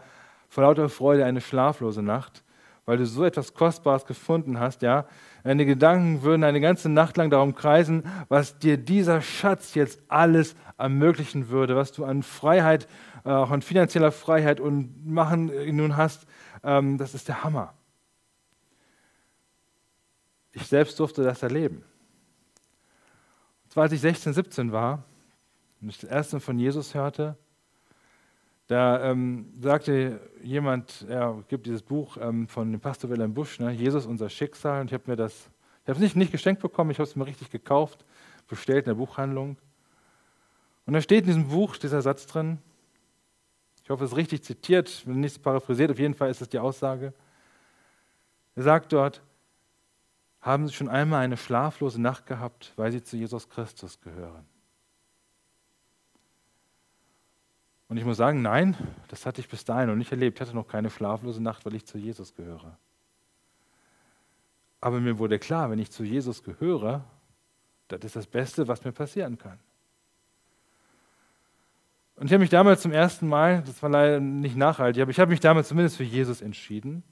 vor 0.55 0.63
lauter 0.63 0.87
Freude 0.87 1.25
eine 1.25 1.41
schlaflose 1.41 2.01
Nacht, 2.01 2.45
weil 2.85 2.95
du 2.95 3.05
so 3.05 3.25
etwas 3.25 3.53
Kostbares 3.53 4.05
gefunden 4.05 4.57
hast, 4.57 4.83
ja. 4.83 5.05
Deine 5.43 5.65
Gedanken 5.65 6.21
würden 6.21 6.45
eine 6.45 6.61
ganze 6.61 6.87
Nacht 6.87 7.17
lang 7.17 7.29
darum 7.29 7.55
kreisen, 7.55 8.03
was 8.29 8.57
dir 8.57 8.77
dieser 8.77 9.21
Schatz 9.21 9.75
jetzt 9.75 10.01
alles 10.07 10.55
ermöglichen 10.77 11.49
würde, 11.49 11.75
was 11.75 11.91
du 11.91 12.05
an 12.05 12.23
Freiheit, 12.23 12.87
äh, 13.25 13.31
auch 13.31 13.51
an 13.51 13.63
finanzieller 13.63 14.13
Freiheit 14.13 14.61
und 14.61 15.05
machen 15.05 15.49
äh, 15.49 15.69
nun 15.73 15.97
hast. 15.97 16.25
Ähm, 16.63 16.97
das 16.97 17.13
ist 17.13 17.27
der 17.27 17.43
Hammer. 17.43 17.73
Ich 20.53 20.67
selbst 20.67 20.97
durfte 21.01 21.21
das 21.21 21.43
erleben. 21.43 21.83
Und 23.65 23.73
zwar 23.73 23.83
als 23.83 23.91
ich 23.91 23.99
16, 23.99 24.33
17 24.33 24.71
war 24.71 25.03
und 25.81 25.89
ich 25.89 25.99
das 25.99 26.09
erste 26.09 26.39
von 26.39 26.57
Jesus 26.57 26.93
hörte, 26.93 27.35
da 28.67 29.11
ähm, 29.11 29.53
sagte 29.59 30.19
jemand, 30.41 31.05
er 31.07 31.43
gibt 31.47 31.67
dieses 31.67 31.83
Buch 31.83 32.17
ähm, 32.19 32.47
von 32.47 32.71
dem 32.71 32.81
Pastor 32.81 33.09
Wilhelm 33.09 33.33
Busch, 33.33 33.59
ne, 33.59 33.71
Jesus, 33.71 34.05
unser 34.05 34.29
Schicksal. 34.29 34.81
Und 34.81 34.87
ich 34.87 34.93
habe 34.93 35.03
mir 35.07 35.15
das, 35.15 35.51
ich 35.83 35.89
habe 35.89 35.93
es 35.93 35.99
nicht, 35.99 36.15
nicht 36.15 36.31
geschenkt 36.31 36.61
bekommen, 36.61 36.89
ich 36.89 36.97
habe 36.97 37.07
es 37.07 37.15
mir 37.15 37.27
richtig 37.27 37.51
gekauft, 37.51 38.05
bestellt 38.47 38.85
in 38.85 38.91
der 38.91 38.95
Buchhandlung. 38.95 39.57
Und 40.87 40.93
da 40.93 41.01
steht 41.01 41.21
in 41.21 41.27
diesem 41.27 41.47
Buch 41.49 41.77
dieser 41.77 42.01
Satz 42.01 42.25
drin, 42.25 42.59
ich 43.83 43.91
hoffe, 43.91 44.03
es 44.03 44.11
ist 44.11 44.17
richtig 44.17 44.43
zitiert, 44.43 45.03
wenn 45.05 45.19
nicht 45.19 45.43
paraphrasiert, 45.43 45.91
auf 45.91 45.99
jeden 45.99 46.15
Fall 46.15 46.31
ist 46.31 46.41
es 46.41 46.49
die 46.49 46.57
Aussage. 46.57 47.13
Er 48.55 48.63
sagt 48.63 48.91
dort, 48.93 49.21
haben 50.41 50.67
Sie 50.67 50.73
schon 50.73 50.89
einmal 50.89 51.23
eine 51.23 51.37
schlaflose 51.37 52.01
Nacht 52.01 52.25
gehabt, 52.25 52.73
weil 52.77 52.91
Sie 52.91 53.03
zu 53.03 53.15
Jesus 53.15 53.47
Christus 53.47 54.01
gehören? 54.01 54.45
Und 57.87 57.97
ich 57.97 58.05
muss 58.05 58.17
sagen, 58.17 58.41
nein, 58.41 58.75
das 59.09 59.25
hatte 59.25 59.41
ich 59.41 59.49
bis 59.49 59.63
dahin 59.63 59.89
noch 59.89 59.95
nicht 59.95 60.11
erlebt. 60.11 60.37
Ich 60.37 60.41
hatte 60.41 60.55
noch 60.55 60.67
keine 60.67 60.89
schlaflose 60.89 61.41
Nacht, 61.41 61.65
weil 61.65 61.75
ich 61.75 61.85
zu 61.85 61.97
Jesus 61.97 62.33
gehöre. 62.35 62.77
Aber 64.81 64.99
mir 64.99 65.17
wurde 65.19 65.39
klar, 65.39 65.69
wenn 65.69 65.79
ich 65.79 65.91
zu 65.91 66.03
Jesus 66.03 66.43
gehöre, 66.43 67.03
das 67.87 68.03
ist 68.03 68.15
das 68.15 68.27
Beste, 68.27 68.67
was 68.67 68.83
mir 68.83 68.91
passieren 68.91 69.37
kann. 69.37 69.59
Und 72.15 72.27
ich 72.27 72.33
habe 72.33 72.41
mich 72.41 72.49
damals 72.49 72.81
zum 72.81 72.91
ersten 72.91 73.27
Mal, 73.27 73.61
das 73.63 73.81
war 73.83 73.89
leider 73.89 74.19
nicht 74.19 74.55
nachhaltig, 74.55 75.01
aber 75.01 75.11
ich 75.11 75.19
habe 75.19 75.31
mich 75.31 75.41
damals 75.41 75.67
zumindest 75.67 75.97
für 75.97 76.03
Jesus 76.03 76.41
entschieden. 76.41 77.03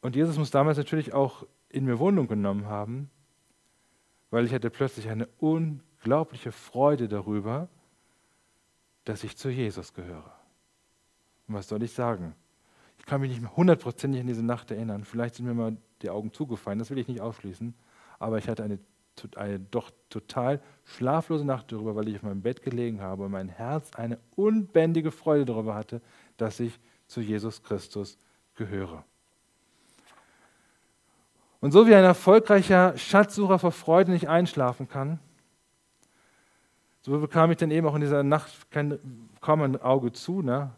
Und 0.00 0.16
Jesus 0.16 0.36
muss 0.36 0.50
damals 0.50 0.76
natürlich 0.76 1.12
auch 1.12 1.46
in 1.68 1.84
mir 1.84 1.98
Wohnung 1.98 2.26
genommen 2.26 2.66
haben, 2.66 3.10
weil 4.30 4.44
ich 4.44 4.52
hatte 4.52 4.70
plötzlich 4.70 5.08
eine 5.08 5.28
unglaubliche 5.38 6.50
Freude 6.50 7.06
darüber, 7.06 7.68
dass 9.04 9.24
ich 9.24 9.36
zu 9.36 9.48
Jesus 9.48 9.94
gehöre. 9.94 10.32
Und 11.48 11.54
was 11.54 11.68
soll 11.68 11.82
ich 11.82 11.92
sagen? 11.92 12.34
Ich 12.98 13.06
kann 13.06 13.20
mich 13.20 13.36
nicht 13.36 13.56
hundertprozentig 13.56 14.20
an 14.20 14.26
diese 14.26 14.44
Nacht 14.44 14.70
erinnern. 14.70 15.04
Vielleicht 15.04 15.34
sind 15.34 15.46
mir 15.46 15.54
mal 15.54 15.76
die 16.02 16.10
Augen 16.10 16.32
zugefallen, 16.32 16.78
das 16.78 16.90
will 16.90 16.98
ich 16.98 17.08
nicht 17.08 17.20
ausschließen. 17.20 17.74
Aber 18.18 18.38
ich 18.38 18.48
hatte 18.48 18.62
eine, 18.62 18.78
eine 19.36 19.58
doch 19.58 19.90
total 20.08 20.60
schlaflose 20.84 21.44
Nacht 21.44 21.72
darüber, 21.72 21.96
weil 21.96 22.08
ich 22.08 22.16
auf 22.16 22.22
meinem 22.22 22.42
Bett 22.42 22.62
gelegen 22.62 23.00
habe 23.00 23.24
und 23.24 23.32
mein 23.32 23.48
Herz 23.48 23.92
eine 23.94 24.18
unbändige 24.36 25.10
Freude 25.10 25.44
darüber 25.44 25.74
hatte, 25.74 26.00
dass 26.36 26.60
ich 26.60 26.78
zu 27.06 27.20
Jesus 27.20 27.62
Christus 27.62 28.18
gehöre. 28.54 29.04
Und 31.60 31.72
so 31.72 31.86
wie 31.86 31.94
ein 31.94 32.04
erfolgreicher 32.04 32.96
Schatzsucher 32.96 33.58
vor 33.58 33.72
Freude 33.72 34.10
nicht 34.10 34.28
einschlafen 34.28 34.88
kann, 34.88 35.20
so 37.02 37.18
bekam 37.18 37.50
ich 37.50 37.58
dann 37.58 37.70
eben 37.70 37.86
auch 37.86 37.94
in 37.94 38.00
dieser 38.00 38.22
Nacht 38.22 38.70
kein, 38.70 38.98
kaum 39.40 39.62
ein 39.62 39.80
Auge 39.80 40.12
zu, 40.12 40.40
ne? 40.40 40.70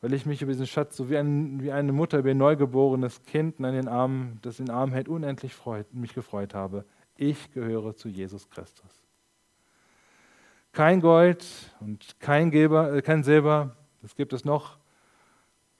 weil 0.00 0.12
ich 0.12 0.26
mich 0.26 0.40
über 0.42 0.52
diesen 0.52 0.66
Schatz 0.66 0.96
so 0.96 1.10
wie, 1.10 1.16
ein, 1.16 1.60
wie 1.60 1.72
eine 1.72 1.92
Mutter 1.92 2.18
über 2.18 2.30
ein 2.30 2.38
neugeborenes 2.38 3.22
Kind 3.24 3.58
in 3.58 3.64
den 3.64 3.88
Armen, 3.88 4.38
das 4.42 4.60
in 4.60 4.66
den 4.66 4.74
Arm 4.74 4.92
hält, 4.92 5.08
unendlich 5.08 5.54
freut, 5.54 5.92
mich 5.92 6.14
gefreut 6.14 6.54
habe. 6.54 6.84
Ich 7.16 7.52
gehöre 7.52 7.96
zu 7.96 8.08
Jesus 8.08 8.48
Christus. 8.48 9.02
Kein 10.72 11.00
Gold 11.00 11.44
und 11.80 12.20
kein, 12.20 12.52
Geber, 12.52 12.94
äh, 12.94 13.02
kein 13.02 13.24
Silber, 13.24 13.74
das 14.00 14.14
gibt 14.14 14.32
es 14.32 14.44
noch, 14.44 14.78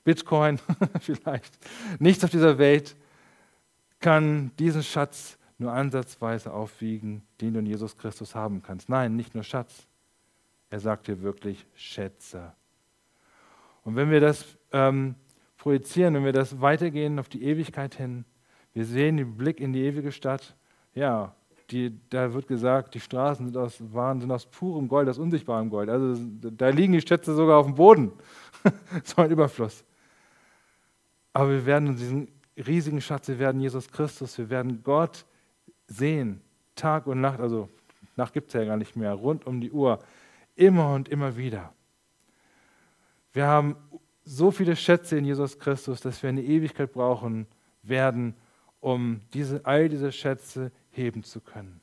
Bitcoin 0.02 0.58
vielleicht, 1.00 1.56
nichts 2.00 2.24
auf 2.24 2.30
dieser 2.30 2.58
Welt 2.58 2.96
kann 4.00 4.52
diesen 4.58 4.82
Schatz 4.82 5.37
nur 5.58 5.72
ansatzweise 5.72 6.52
aufwiegen, 6.52 7.22
den 7.40 7.54
du 7.54 7.60
in 7.60 7.66
Jesus 7.66 7.96
Christus 7.98 8.34
haben 8.34 8.62
kannst. 8.62 8.88
Nein, 8.88 9.16
nicht 9.16 9.34
nur 9.34 9.42
Schatz. 9.44 9.86
Er 10.70 10.80
sagt 10.80 11.08
dir 11.08 11.22
wirklich 11.22 11.66
Schätze. 11.74 12.52
Und 13.84 13.96
wenn 13.96 14.10
wir 14.10 14.20
das 14.20 14.56
ähm, 14.72 15.16
projizieren, 15.56 16.14
wenn 16.14 16.24
wir 16.24 16.32
das 16.32 16.60
weitergehen 16.60 17.18
auf 17.18 17.28
die 17.28 17.42
Ewigkeit 17.42 17.94
hin, 17.94 18.24
wir 18.72 18.84
sehen 18.84 19.16
den 19.16 19.36
Blick 19.36 19.60
in 19.60 19.72
die 19.72 19.82
ewige 19.82 20.12
Stadt, 20.12 20.54
ja, 20.94 21.34
die, 21.70 21.98
da 22.08 22.32
wird 22.32 22.46
gesagt, 22.46 22.94
die 22.94 23.00
Straßen 23.00 23.46
sind 23.46 23.56
aus, 23.56 23.76
waren, 23.92 24.20
sind 24.20 24.30
aus 24.30 24.46
purem 24.46 24.88
Gold, 24.88 25.08
aus 25.08 25.18
unsichtbarem 25.18 25.68
Gold. 25.68 25.90
Also 25.90 26.14
da 26.32 26.68
liegen 26.68 26.92
die 26.92 27.00
Schätze 27.00 27.34
sogar 27.34 27.58
auf 27.58 27.66
dem 27.66 27.74
Boden. 27.74 28.12
so 29.04 29.20
ein 29.22 29.30
Überfluss. 29.30 29.84
Aber 31.32 31.50
wir 31.50 31.66
werden 31.66 31.96
diesen 31.96 32.28
riesigen 32.56 33.00
Schatz, 33.00 33.28
wir 33.28 33.38
werden 33.38 33.60
Jesus 33.60 33.90
Christus, 33.90 34.38
wir 34.38 34.50
werden 34.50 34.82
Gott 34.82 35.26
sehen, 35.88 36.40
Tag 36.76 37.06
und 37.06 37.20
Nacht, 37.20 37.40
also 37.40 37.68
Nacht 38.16 38.32
gibt 38.32 38.48
es 38.48 38.54
ja 38.54 38.64
gar 38.64 38.76
nicht 38.76 38.94
mehr, 38.94 39.14
rund 39.14 39.46
um 39.46 39.60
die 39.60 39.72
Uhr, 39.72 39.98
immer 40.54 40.94
und 40.94 41.08
immer 41.08 41.36
wieder. 41.36 41.72
Wir 43.32 43.46
haben 43.46 43.76
so 44.24 44.50
viele 44.50 44.76
Schätze 44.76 45.16
in 45.16 45.24
Jesus 45.24 45.58
Christus, 45.58 46.00
dass 46.00 46.22
wir 46.22 46.28
eine 46.28 46.42
Ewigkeit 46.42 46.92
brauchen 46.92 47.46
werden, 47.82 48.34
um 48.80 49.22
diese, 49.32 49.64
all 49.64 49.88
diese 49.88 50.12
Schätze 50.12 50.70
heben 50.90 51.22
zu 51.24 51.40
können. 51.40 51.80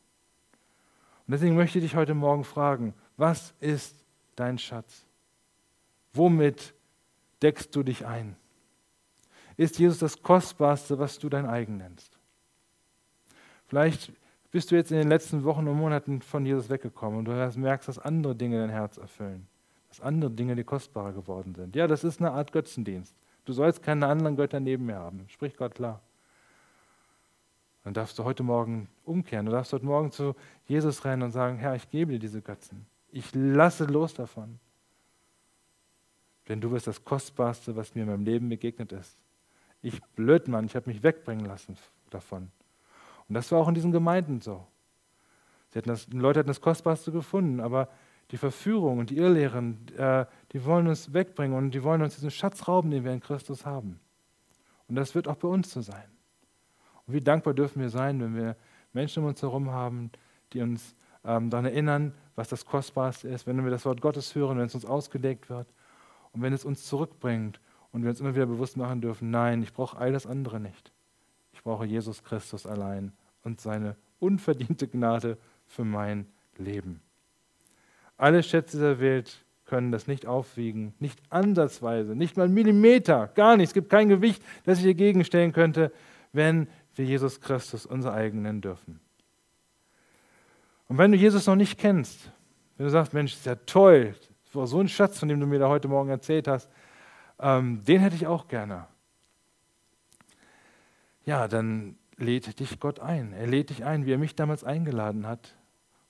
Und 1.28 1.32
deswegen 1.32 1.56
möchte 1.56 1.80
ich 1.80 1.86
dich 1.86 1.96
heute 1.96 2.14
Morgen 2.14 2.44
fragen, 2.44 2.94
was 3.18 3.54
ist 3.60 4.06
dein 4.36 4.60
Schatz? 4.60 5.06
Womit 6.14 6.74
deckst 7.42 7.76
du 7.76 7.84
dich 7.84 8.06
ein? 8.06 8.36
Ist 9.58 9.80
Jesus 9.80 10.00
das 10.00 10.22
Kostbarste, 10.22 11.00
was 11.00 11.18
du 11.18 11.30
dein 11.30 11.46
eigen 11.46 11.78
nennst? 11.78 12.15
Vielleicht 13.68 14.12
bist 14.52 14.72
du 14.72 14.76
jetzt 14.76 14.92
in 14.92 14.98
den 14.98 15.10
letzten 15.10 15.44
Wochen 15.44 15.68
und 15.68 15.78
Monaten 15.78 16.22
von 16.22 16.46
Jesus 16.46 16.70
weggekommen 16.70 17.20
und 17.20 17.26
du 17.26 17.60
merkst, 17.60 17.90
dass 17.90 18.00
andere 18.00 18.36
Dinge 18.36 18.60
dein 18.60 18.70
Herz 18.70 18.98
erfüllen, 18.98 19.48
dass 19.90 20.02
andere 20.02 20.32
Dinge 20.32 20.56
dir 20.56 20.64
kostbarer 20.64 21.14
geworden 21.14 21.56
sind. 21.56 21.76
Ja, 21.76 21.88
das 21.88 22.04
ist 22.04 22.20
eine 22.22 22.32
Art 22.32 22.52
Götzendienst. 22.52 23.16
Du 23.46 23.54
sollst 23.54 23.84
keine 23.84 24.08
anderen 24.08 24.36
Götter 24.36 24.60
neben 24.60 24.86
mir 24.86 24.96
haben. 24.96 25.26
Sprich 25.28 25.56
Gott 25.56 25.76
klar. 25.76 26.02
Dann 27.84 27.94
darfst 27.94 28.18
du 28.18 28.24
heute 28.24 28.42
Morgen 28.42 28.90
umkehren. 29.04 29.46
Du 29.46 29.52
darfst 29.52 29.72
heute 29.72 29.86
Morgen 29.86 30.12
zu 30.12 30.36
Jesus 30.66 31.06
rennen 31.06 31.22
und 31.22 31.32
sagen, 31.32 31.58
Herr, 31.58 31.76
ich 31.76 31.90
gebe 31.90 32.14
dir 32.14 32.20
diese 32.20 32.42
Götzen. 32.42 32.86
Ich 33.12 33.34
lasse 33.36 33.86
los 33.86 34.16
davon. 34.16 34.60
Denn 36.48 36.62
du 36.62 36.72
bist 36.72 36.88
das 36.88 37.04
Kostbarste, 37.04 37.76
was 37.76 37.94
mir 37.94 38.02
in 38.02 38.10
meinem 38.10 38.26
Leben 38.26 38.50
begegnet 38.50 38.92
ist. 38.92 39.18
Ich 39.82 40.02
Blödmann, 40.16 40.66
ich 40.66 40.76
habe 40.76 40.90
mich 40.90 41.04
wegbringen 41.04 41.46
lassen 41.46 41.78
davon. 42.10 42.52
Und 43.28 43.36
das 43.36 43.52
war 43.52 43.60
auch 43.60 43.68
in 43.68 43.76
diesen 43.76 43.92
Gemeinden 43.92 44.42
so. 44.42 44.66
Hatten 45.76 45.90
das, 45.90 46.06
die 46.06 46.18
Leute 46.18 46.40
hatten 46.40 46.48
das 46.48 46.62
Kostbarste 46.62 47.12
gefunden, 47.12 47.60
aber 47.60 47.90
die 48.32 48.38
Verführung 48.38 49.00
und 49.00 49.10
die 49.10 49.18
Irrlehren, 49.18 49.86
äh, 49.98 50.26
die 50.52 50.64
wollen 50.66 50.88
uns 50.88 51.14
wegbringen 51.14 51.56
und 51.56 51.72
die 51.72 51.84
wollen 51.84 52.02
uns 52.02 52.16
diesen 52.16 52.32
Schatz 52.32 52.68
rauben, 52.68 52.92
den 52.92 53.04
wir 53.04 53.12
in 53.12 53.20
Christus 53.20 53.66
haben. 53.66 54.00
Und 54.88 54.96
das 54.96 55.16
wird 55.16 55.28
auch 55.28 55.36
bei 55.36 55.48
uns 55.48 55.72
so 55.72 55.82
sein. 55.82 56.06
Und 57.06 57.14
wie 57.14 57.22
dankbar 57.22 57.54
dürfen 57.54 57.82
wir 57.82 57.90
sein, 57.90 58.20
wenn 58.22 58.36
wir 58.36 58.56
Menschen 58.94 59.24
um 59.24 59.30
uns 59.30 59.42
herum 59.42 59.72
haben, 59.72 60.12
die 60.54 60.62
uns 60.62 60.96
ähm, 61.24 61.50
daran 61.50 61.66
erinnern, 61.66 62.14
was 62.36 62.48
das 62.48 62.66
Kostbarste 62.66 63.28
ist, 63.28 63.46
wenn 63.46 63.64
wir 63.64 63.72
das 63.72 63.86
Wort 63.86 64.02
Gottes 64.02 64.34
hören, 64.36 64.58
wenn 64.58 64.66
es 64.66 64.76
uns 64.76 64.86
ausgelegt 64.86 65.50
wird 65.50 65.68
und 66.32 66.42
wenn 66.42 66.54
es 66.54 66.66
uns 66.66 66.86
zurückbringt 66.86 67.60
und 67.92 68.04
wir 68.04 68.10
uns 68.10 68.20
immer 68.20 68.36
wieder 68.36 68.46
bewusst 68.46 68.78
machen 68.78 69.02
dürfen, 69.02 69.30
nein, 69.30 69.62
ich 69.62 69.74
brauche 69.74 69.98
all 69.98 70.12
das 70.12 70.26
andere 70.26 70.60
nicht. 70.60 70.92
Brauche 71.66 71.86
Jesus 71.86 72.24
Christus 72.24 72.68
allein 72.68 73.12
und 73.44 73.60
seine 73.60 73.96
unverdiente 74.20 74.88
Gnade 74.88 75.40
für 75.66 75.84
mein 75.84 76.28
Leben. 76.58 77.02
Alle 78.18 78.44
Schätze 78.44 78.80
der 78.80 79.00
Welt 79.00 79.44
können 79.66 79.92
das 79.92 80.06
nicht 80.06 80.28
aufwiegen, 80.28 80.94
nicht 81.00 81.20
ansatzweise, 81.32 82.16
nicht 82.16 82.38
mal 82.38 82.44
einen 82.44 82.54
Millimeter, 82.54 83.32
gar 83.34 83.58
nichts. 83.58 83.72
Es 83.72 83.74
gibt 83.74 83.90
kein 83.90 84.10
Gewicht, 84.10 84.44
das 84.64 84.78
ich 84.78 84.86
dagegen 84.86 85.24
stellen 85.26 85.54
könnte, 85.54 85.92
wenn 86.34 86.68
wir 86.94 87.04
Jesus 87.04 87.42
Christus 87.42 87.88
unser 87.88 88.14
eigen 88.14 88.44
nennen 88.44 88.62
dürfen. 88.62 89.00
Und 90.88 91.00
wenn 91.00 91.12
du 91.12 91.18
Jesus 91.18 91.48
noch 91.48 91.56
nicht 91.56 91.80
kennst, 91.80 92.32
wenn 92.78 92.86
du 92.86 92.92
sagst, 92.92 93.12
Mensch, 93.16 93.34
ist 93.34 93.48
ja 93.48 93.56
toll, 93.56 94.14
das 94.46 94.54
war 94.54 94.68
so 94.68 94.80
ein 94.80 94.88
Schatz, 94.88 95.18
von 95.18 95.30
dem 95.30 95.40
du 95.40 95.48
mir 95.48 95.58
da 95.58 95.68
heute 95.68 95.88
Morgen 95.88 96.12
erzählt 96.12 96.48
hast, 96.48 96.70
ähm, 97.40 97.84
den 97.84 98.02
hätte 98.02 98.16
ich 98.16 98.28
auch 98.28 98.48
gerne. 98.48 98.86
Ja, 101.26 101.48
dann 101.48 101.98
lädt 102.18 102.60
dich 102.60 102.80
Gott 102.80 103.00
ein. 103.00 103.34
Er 103.34 103.48
lädt 103.48 103.70
dich 103.70 103.84
ein, 103.84 104.06
wie 104.06 104.14
er 104.14 104.18
mich 104.18 104.36
damals 104.36 104.64
eingeladen 104.64 105.28
hat, 105.28 105.56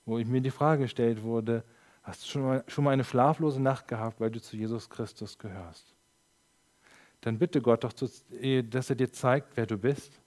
wo 0.04 0.18
ich 0.18 0.26
mir 0.26 0.40
die 0.40 0.50
Frage 0.50 0.82
gestellt 0.82 1.22
wurde, 1.22 1.64
hast 2.02 2.22
du 2.22 2.28
schon 2.28 2.42
mal, 2.42 2.64
schon 2.68 2.84
mal 2.84 2.92
eine 2.92 3.04
schlaflose 3.04 3.60
Nacht 3.60 3.88
gehabt, 3.88 4.20
weil 4.20 4.30
du 4.30 4.40
zu 4.40 4.56
Jesus 4.56 4.88
Christus 4.88 5.38
gehörst? 5.38 5.94
Dann 7.22 7.38
bitte 7.38 7.60
Gott 7.60 7.82
doch, 7.82 7.92
dass 7.92 8.24
er 8.30 8.96
dir 8.96 9.12
zeigt, 9.12 9.56
wer 9.56 9.66
du 9.66 9.78
bist 9.78 10.20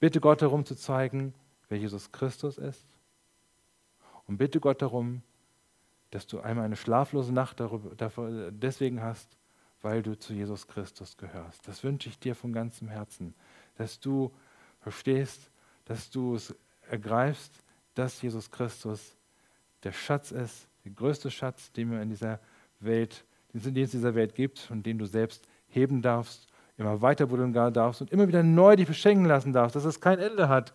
Bitte 0.00 0.20
Gott 0.20 0.42
darum 0.42 0.64
zu 0.64 0.76
zeigen, 0.76 1.34
wer 1.68 1.78
Jesus 1.78 2.12
Christus 2.12 2.58
ist. 2.58 2.86
Und 4.26 4.38
bitte 4.38 4.60
Gott 4.60 4.82
darum, 4.82 5.22
dass 6.10 6.26
du 6.26 6.40
einmal 6.40 6.64
eine 6.64 6.76
schlaflose 6.76 7.32
Nacht 7.32 7.60
darüber, 7.60 7.94
dafür, 7.96 8.50
deswegen 8.52 9.02
hast, 9.02 9.36
weil 9.82 10.02
du 10.02 10.18
zu 10.18 10.32
Jesus 10.32 10.66
Christus 10.66 11.16
gehörst. 11.16 11.66
Das 11.66 11.82
wünsche 11.82 12.08
ich 12.08 12.18
dir 12.18 12.34
von 12.34 12.52
ganzem 12.52 12.88
Herzen, 12.88 13.34
dass 13.78 13.98
du 13.98 14.30
verstehst, 14.80 15.50
dass 15.86 16.10
du 16.10 16.34
es 16.34 16.54
ergreifst, 16.90 17.52
dass 17.94 18.20
Jesus 18.20 18.50
Christus 18.50 19.16
der 19.82 19.92
Schatz 19.92 20.30
ist, 20.30 20.68
der 20.84 20.92
größte 20.92 21.30
Schatz, 21.30 21.72
den 21.72 21.90
wir 21.90 22.02
in 22.02 22.10
dieser 22.10 22.40
Welt, 22.80 23.24
den 23.52 23.76
es 23.76 23.90
dieser 23.90 24.14
Welt 24.14 24.34
gibt 24.34 24.70
und 24.70 24.84
den 24.84 24.98
du 24.98 25.06
selbst 25.06 25.48
heben 25.68 26.02
darfst 26.02 26.48
immer 26.78 27.02
weiter 27.02 27.26
buddeln 27.26 27.52
darfst 27.52 28.00
und 28.00 28.12
immer 28.12 28.28
wieder 28.28 28.42
neu 28.42 28.76
dich 28.76 28.86
beschenken 28.86 29.26
lassen 29.26 29.52
darfst, 29.52 29.74
dass 29.74 29.84
es 29.84 30.00
kein 30.00 30.20
Ende 30.20 30.48
hat. 30.48 30.72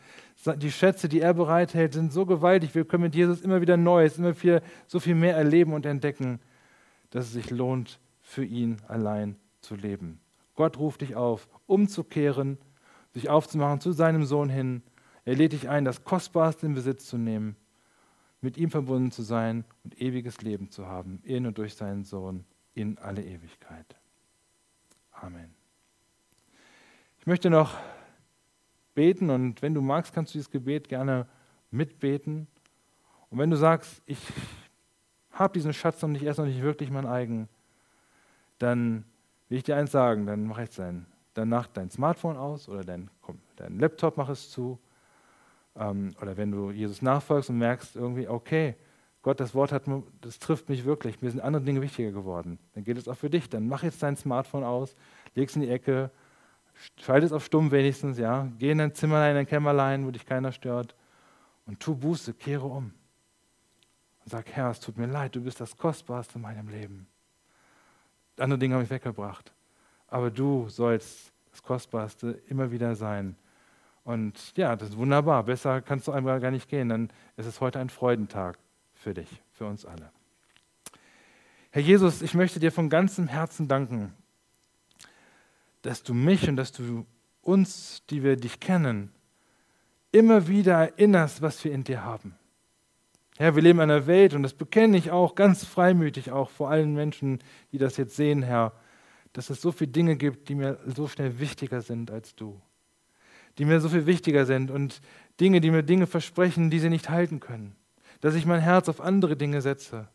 Die 0.58 0.72
Schätze, 0.72 1.08
die 1.08 1.22
er 1.22 1.34
bereithält, 1.34 1.94
sind 1.94 2.12
so 2.12 2.26
gewaltig. 2.26 2.76
Wir 2.76 2.84
können 2.84 3.04
mit 3.04 3.16
Jesus 3.16 3.42
immer 3.42 3.62
wieder 3.62 3.78
Neues, 3.78 4.18
immer 4.18 4.34
viel, 4.34 4.62
so 4.86 5.00
viel 5.00 5.16
mehr 5.16 5.38
erleben 5.38 5.74
und 5.74 5.86
entdecken, 5.86 6.40
dass 7.10 7.26
es 7.26 7.32
sich 7.32 7.50
lohnt, 7.50 8.00
für 8.22 8.44
ihn 8.44 8.78
allein 8.88 9.38
zu 9.62 9.76
leben. 9.76 10.20
Gott 10.56 10.78
ruft 10.78 11.02
dich 11.02 11.16
auf, 11.16 11.48
umzukehren, 11.68 12.58
sich 13.14 13.30
aufzumachen 13.30 13.80
zu 13.80 13.92
seinem 13.92 14.26
Sohn 14.26 14.50
hin. 14.50 14.84
Er 15.26 15.36
lädt 15.36 15.54
dich 15.54 15.70
ein, 15.70 15.86
das 15.86 16.04
Kostbarste 16.04 16.66
in 16.66 16.74
Besitz 16.74 17.06
zu 17.06 17.18
nehmen, 17.18 17.56
mit 18.42 18.58
ihm 18.58 18.72
verbunden 18.72 19.12
zu 19.12 19.22
sein 19.22 19.64
und 19.84 20.02
ewiges 20.02 20.42
Leben 20.42 20.70
zu 20.70 20.88
haben, 20.88 21.20
in 21.24 21.46
und 21.46 21.58
durch 21.58 21.76
seinen 21.76 22.04
Sohn 22.04 22.46
in 22.74 22.98
alle 22.98 23.24
Ewigkeit. 23.24 23.96
Amen. 25.12 25.54
Ich 27.20 27.28
möchte 27.28 27.50
noch 27.50 27.78
beten 28.96 29.30
und 29.30 29.62
wenn 29.62 29.74
du 29.74 29.82
magst, 29.82 30.14
kannst 30.14 30.34
du 30.34 30.38
dieses 30.38 30.52
Gebet 30.52 30.90
gerne 30.90 31.28
mitbeten. 31.72 32.48
Und 33.30 33.40
wenn 33.40 33.50
du 33.50 33.56
sagst, 33.56 34.02
ich 34.06 34.20
habe 35.32 35.54
diesen 35.54 35.74
Schatz 35.74 36.02
noch 36.02 36.10
nicht, 36.10 36.24
er 36.24 36.32
ist 36.32 36.38
noch 36.38 36.46
nicht 36.46 36.62
wirklich 36.62 36.92
mein 36.92 37.06
eigen, 37.06 37.48
dann 38.60 39.06
will 39.50 39.58
ich 39.58 39.64
dir 39.64 39.76
eins 39.76 39.92
sagen, 39.92 40.26
dann 40.26 40.46
mach 40.46 40.60
jetzt 40.60 40.80
dein, 41.34 41.50
danach 41.50 41.68
dein 41.68 41.90
Smartphone 41.90 42.38
aus 42.38 42.70
oder 42.70 42.84
dein, 42.84 43.10
komm, 43.22 43.40
dein 43.56 43.80
Laptop 43.80 44.18
mach 44.18 44.30
es 44.30 44.50
zu. 44.50 44.80
Ähm, 45.76 46.16
oder 46.22 46.38
wenn 46.38 46.52
du 46.52 46.72
Jesus 46.72 47.02
nachfolgst 47.02 47.50
und 47.50 47.58
merkst 47.58 47.96
irgendwie, 47.96 48.28
okay, 48.28 48.76
Gott, 49.22 49.40
das 49.40 49.56
Wort 49.56 49.72
hat, 49.72 49.84
das 50.22 50.38
trifft 50.38 50.68
mich 50.68 50.84
wirklich, 50.84 51.22
mir 51.22 51.32
sind 51.32 51.40
andere 51.40 51.64
Dinge 51.64 51.82
wichtiger 51.82 52.12
geworden. 52.12 52.60
Dann 52.76 52.84
geht 52.84 52.98
es 52.98 53.08
auch 53.08 53.16
für 53.16 53.30
dich. 53.30 53.50
Dann 53.50 53.68
mach 53.68 53.84
jetzt 53.84 54.04
dein 54.04 54.18
Smartphone 54.18 54.66
aus, 54.66 54.96
leg 55.34 55.48
es 55.48 55.56
in 55.56 55.62
die 55.62 55.70
Ecke 55.70 56.12
Schalte 56.98 57.26
es 57.26 57.32
auf 57.32 57.46
stumm 57.46 57.72
wenigstens, 57.72 58.18
ja. 58.18 58.48
Geh 58.58 58.72
in 58.72 58.78
dein 58.78 58.94
Zimmer, 58.94 59.28
in 59.30 59.36
dein 59.36 59.48
Kämmerlein, 59.48 60.06
wo 60.06 60.12
dich 60.12 60.26
keiner 60.26 60.52
stört 60.52 60.96
und 61.66 61.80
tu 61.80 61.96
Buße, 61.96 62.34
kehre 62.34 62.66
um. 62.66 62.94
Und 64.24 64.32
sag, 64.32 64.50
Herr, 64.52 64.72
es 64.72 64.80
tut 64.80 64.98
mir 64.98 65.08
leid, 65.08 65.36
du 65.36 65.42
bist 65.42 65.60
das 65.60 65.78
Kostbarste 65.78 66.36
in 66.36 66.42
meinem 66.42 66.70
Leben. 66.70 67.08
Andere 68.38 68.60
Dinge 68.60 68.76
habe 68.76 68.84
ich 68.84 68.90
weggebracht. 68.90 69.54
Aber 70.14 70.32
du 70.32 70.70
sollst 70.70 71.32
das 71.52 71.64
Kostbarste 71.64 72.42
immer 72.48 72.72
wieder 72.72 72.96
sein. 72.96 73.36
Und 74.04 74.56
ja, 74.58 74.76
das 74.76 74.90
ist 74.90 74.98
wunderbar. 74.98 75.44
Besser 75.44 75.82
kannst 75.82 76.08
du 76.08 76.12
einmal 76.12 76.40
gar 76.40 76.52
nicht 76.52 76.70
gehen. 76.70 76.90
Dann 76.90 77.10
ist 77.38 77.46
es 77.46 77.62
heute 77.62 77.80
ein 77.80 77.90
Freudentag 77.90 78.58
für 78.94 79.14
dich, 79.14 79.42
für 79.52 79.66
uns 79.66 79.86
alle. 79.86 80.12
Herr 81.72 81.82
Jesus, 81.82 82.22
ich 82.22 82.34
möchte 82.34 82.60
dir 82.60 82.72
von 82.72 82.90
ganzem 82.90 83.28
Herzen 83.28 83.68
danken 83.68 84.14
dass 85.84 86.02
du 86.02 86.14
mich 86.14 86.50
und 86.50 86.56
dass 86.56 86.72
du 86.72 87.06
uns, 87.42 88.04
die 88.10 88.24
wir 88.24 88.36
dich 88.38 88.60
kennen, 88.60 89.12
immer 90.12 90.48
wieder 90.48 90.74
erinnerst, 90.74 91.42
was 91.42 91.64
wir 91.64 91.72
in 91.72 91.84
dir 91.84 92.04
haben. 92.04 92.36
Herr, 93.38 93.56
wir 93.56 93.64
leben 93.64 93.80
in 93.80 93.92
einer 93.92 94.08
Welt, 94.08 94.34
und 94.34 94.44
das 94.44 94.54
bekenne 94.54 94.98
ich 94.98 95.12
auch 95.12 95.36
ganz 95.36 95.66
freimütig, 95.66 96.32
auch 96.32 96.50
vor 96.50 96.70
allen 96.70 96.94
Menschen, 96.94 97.40
die 97.72 97.78
das 97.78 97.98
jetzt 97.98 98.16
sehen, 98.16 98.44
Herr, 98.44 98.74
dass 99.34 99.50
es 99.50 99.62
so 99.62 99.72
viele 99.72 99.92
Dinge 99.92 100.16
gibt, 100.16 100.50
die 100.50 100.56
mir 100.56 100.80
so 100.86 101.08
schnell 101.08 101.40
wichtiger 101.40 101.82
sind 101.82 102.12
als 102.12 102.36
du. 102.36 102.62
Die 103.58 103.66
mir 103.66 103.82
so 103.82 103.90
viel 103.90 104.06
wichtiger 104.06 104.46
sind 104.46 104.72
und 104.72 105.02
Dinge, 105.40 105.62
die 105.62 105.72
mir 105.72 105.84
Dinge 105.84 106.08
versprechen, 106.08 106.70
die 106.70 106.80
sie 106.80 106.90
nicht 106.90 107.10
halten 107.10 107.40
können. 107.40 107.76
Dass 108.22 108.36
ich 108.36 108.46
mein 108.46 108.62
Herz 108.62 108.90
auf 108.90 109.02
andere 109.02 109.36
Dinge 109.36 109.62
setze. 109.62 110.08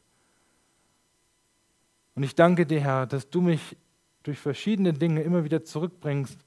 Und 2.15 2.23
ich 2.23 2.35
danke 2.35 2.67
dir, 2.67 2.81
Herr, 2.81 3.07
dass 3.07 3.29
du 3.31 3.41
mich 3.41 3.77
durch 4.23 4.39
verschiedene 4.39 4.93
Dinge 4.93 5.23
immer 5.23 5.45
wieder 5.45 5.65
zurückbringst 5.65 6.39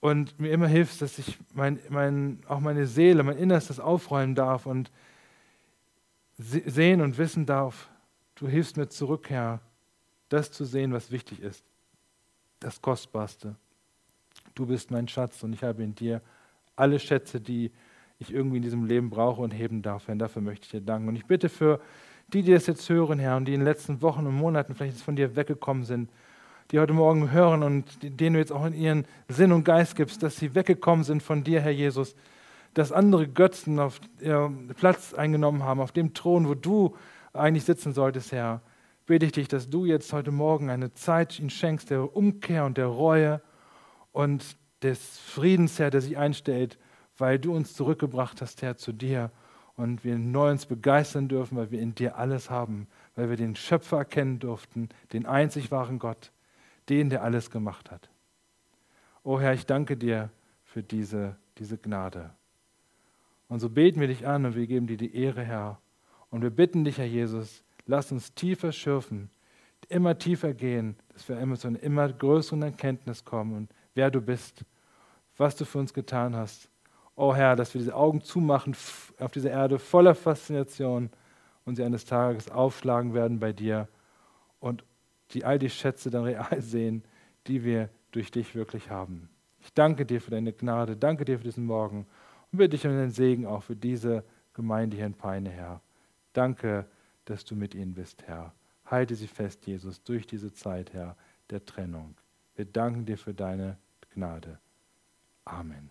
und 0.00 0.40
mir 0.40 0.50
immer 0.50 0.66
hilfst, 0.66 1.00
dass 1.00 1.18
ich 1.18 1.38
mein, 1.54 1.78
mein, 1.88 2.40
auch 2.48 2.60
meine 2.60 2.86
Seele, 2.86 3.22
mein 3.22 3.38
Innerstes 3.38 3.78
aufräumen 3.78 4.34
darf 4.34 4.66
und 4.66 4.90
sehen 6.36 7.00
und 7.00 7.18
wissen 7.18 7.46
darf, 7.46 7.88
du 8.34 8.48
hilfst 8.48 8.76
mir 8.76 8.88
zurück, 8.88 9.30
Herr, 9.30 9.60
das 10.28 10.50
zu 10.50 10.64
sehen, 10.64 10.92
was 10.92 11.10
wichtig 11.12 11.40
ist, 11.40 11.64
das 12.62 12.80
Kostbarste. 12.80 13.56
Du 14.54 14.66
bist 14.66 14.90
mein 14.90 15.08
Schatz 15.08 15.42
und 15.42 15.52
ich 15.52 15.62
habe 15.62 15.82
in 15.82 15.94
dir 15.94 16.20
alle 16.76 16.98
Schätze, 16.98 17.40
die 17.40 17.70
ich 18.18 18.32
irgendwie 18.32 18.58
in 18.58 18.62
diesem 18.62 18.84
Leben 18.84 19.10
brauche 19.10 19.42
und 19.42 19.50
heben 19.50 19.82
darf. 19.82 20.08
Herr, 20.08 20.14
dafür 20.14 20.42
möchte 20.42 20.66
ich 20.66 20.70
dir 20.70 20.80
danken. 20.80 21.08
Und 21.08 21.16
ich 21.16 21.26
bitte 21.26 21.48
für 21.48 21.80
die, 22.28 22.42
die 22.42 22.52
das 22.52 22.66
jetzt 22.66 22.88
hören, 22.88 23.18
Herr, 23.18 23.36
und 23.36 23.46
die 23.46 23.54
in 23.54 23.60
den 23.60 23.66
letzten 23.66 24.00
Wochen 24.00 24.26
und 24.26 24.34
Monaten 24.34 24.74
vielleicht 24.74 25.00
von 25.00 25.16
dir 25.16 25.36
weggekommen 25.36 25.84
sind, 25.84 26.10
die 26.70 26.78
heute 26.78 26.92
Morgen 26.92 27.30
hören 27.30 27.62
und 27.62 27.84
denen 28.02 28.34
du 28.34 28.38
jetzt 28.38 28.52
auch 28.52 28.64
in 28.64 28.72
ihren 28.72 29.04
Sinn 29.28 29.52
und 29.52 29.64
Geist 29.64 29.96
gibst, 29.96 30.22
dass 30.22 30.36
sie 30.36 30.54
weggekommen 30.54 31.04
sind 31.04 31.22
von 31.22 31.44
dir, 31.44 31.60
Herr 31.60 31.72
Jesus, 31.72 32.14
dass 32.74 32.92
andere 32.92 33.28
Götzen 33.28 33.78
auf 33.78 34.00
Platz 34.76 35.12
eingenommen 35.12 35.62
haben, 35.62 35.80
auf 35.80 35.92
dem 35.92 36.14
Thron, 36.14 36.48
wo 36.48 36.54
du 36.54 36.96
eigentlich 37.34 37.64
sitzen 37.64 37.92
solltest, 37.92 38.32
Herr, 38.32 38.62
bitte 39.06 39.26
ich 39.26 39.32
dich, 39.32 39.48
dass 39.48 39.68
du 39.68 39.84
jetzt 39.84 40.12
heute 40.12 40.30
Morgen 40.30 40.70
eine 40.70 40.92
Zeit 40.92 41.38
ihnen 41.38 41.50
schenkst 41.50 41.90
der 41.90 42.16
Umkehr 42.16 42.64
und 42.64 42.78
der 42.78 42.86
Reue 42.86 43.40
und 44.12 44.56
des 44.82 45.18
Friedens, 45.18 45.78
Herr, 45.78 45.90
der 45.90 46.00
sich 46.00 46.18
einstellt, 46.18 46.78
weil 47.16 47.38
du 47.38 47.54
uns 47.54 47.74
zurückgebracht 47.74 48.40
hast, 48.40 48.62
Herr, 48.62 48.76
zu 48.76 48.92
dir 48.92 49.30
und 49.76 50.04
wir 50.04 50.18
neu 50.18 50.50
uns 50.50 50.66
begeistern 50.66 51.28
dürfen, 51.28 51.56
weil 51.56 51.70
wir 51.70 51.80
in 51.80 51.94
dir 51.94 52.16
alles 52.16 52.50
haben, 52.50 52.88
weil 53.14 53.30
wir 53.30 53.36
den 53.36 53.56
Schöpfer 53.56 53.98
erkennen 53.98 54.38
durften, 54.38 54.88
den 55.12 55.26
einzig 55.26 55.70
wahren 55.70 55.98
Gott, 55.98 56.32
den, 56.88 57.10
der 57.10 57.22
alles 57.22 57.50
gemacht 57.50 57.90
hat. 57.90 58.10
O 59.24 59.40
Herr, 59.40 59.54
ich 59.54 59.66
danke 59.66 59.96
dir 59.96 60.30
für 60.64 60.82
diese, 60.82 61.36
diese 61.58 61.78
Gnade. 61.78 62.30
Und 63.48 63.60
so 63.60 63.68
beten 63.68 64.00
wir 64.00 64.08
dich 64.08 64.26
an 64.26 64.44
und 64.46 64.56
wir 64.56 64.66
geben 64.66 64.86
dir 64.86 64.96
die 64.96 65.14
Ehre, 65.14 65.42
Herr. 65.42 65.80
Und 66.30 66.42
wir 66.42 66.50
bitten 66.50 66.84
dich, 66.84 66.98
Herr 66.98 67.06
Jesus, 67.06 67.62
lass 67.86 68.12
uns 68.12 68.34
tiefer 68.34 68.72
schürfen, 68.72 69.30
immer 69.88 70.18
tiefer 70.18 70.54
gehen, 70.54 70.96
dass 71.12 71.28
wir 71.28 71.38
immer 71.38 71.56
zu 71.56 71.68
einer 71.68 71.80
immer 71.80 72.12
größeren 72.12 72.62
Erkenntnis 72.62 73.24
kommen 73.24 73.56
und 73.56 73.70
wer 73.94 74.10
du 74.10 74.20
bist, 74.20 74.64
was 75.36 75.56
du 75.56 75.64
für 75.64 75.78
uns 75.78 75.92
getan 75.92 76.36
hast. 76.36 76.68
O 77.14 77.34
Herr, 77.34 77.56
dass 77.56 77.74
wir 77.74 77.80
diese 77.80 77.94
Augen 77.94 78.22
zumachen 78.22 78.74
auf 79.18 79.30
dieser 79.32 79.50
Erde 79.50 79.78
voller 79.78 80.14
Faszination 80.14 81.10
und 81.64 81.76
sie 81.76 81.84
eines 81.84 82.04
Tages 82.04 82.50
aufschlagen 82.50 83.14
werden 83.14 83.38
bei 83.38 83.52
dir 83.52 83.88
und 84.60 84.84
die 85.32 85.44
all 85.44 85.58
die 85.58 85.70
Schätze 85.70 86.10
dann 86.10 86.24
real 86.24 86.46
sehen, 86.60 87.04
die 87.46 87.64
wir 87.64 87.90
durch 88.12 88.30
dich 88.30 88.54
wirklich 88.54 88.90
haben. 88.90 89.28
Ich 89.60 89.72
danke 89.72 90.06
dir 90.06 90.20
für 90.20 90.30
deine 90.30 90.52
Gnade, 90.52 90.96
danke 90.96 91.24
dir 91.24 91.38
für 91.38 91.44
diesen 91.44 91.66
Morgen 91.66 92.06
und 92.50 92.58
bitte 92.58 92.70
dich 92.70 92.86
um 92.86 92.92
den 92.92 93.10
Segen 93.10 93.46
auch 93.46 93.62
für 93.62 93.76
diese 93.76 94.24
Gemeinde 94.54 94.96
hier 94.96 95.06
in 95.06 95.14
Peine, 95.14 95.50
Herr. 95.50 95.80
Danke, 96.32 96.86
dass 97.24 97.44
du 97.44 97.54
mit 97.54 97.74
ihnen 97.74 97.94
bist, 97.94 98.22
Herr. 98.24 98.52
Halte 98.84 99.14
sie 99.14 99.28
fest, 99.28 99.66
Jesus, 99.66 100.02
durch 100.02 100.26
diese 100.26 100.52
Zeit, 100.52 100.92
Herr, 100.92 101.16
der 101.50 101.64
Trennung. 101.64 102.16
Wir 102.54 102.64
danken 102.64 103.06
dir 103.06 103.16
für 103.16 103.34
deine 103.34 103.78
Gnade. 104.14 104.58
Amen. 105.44 105.90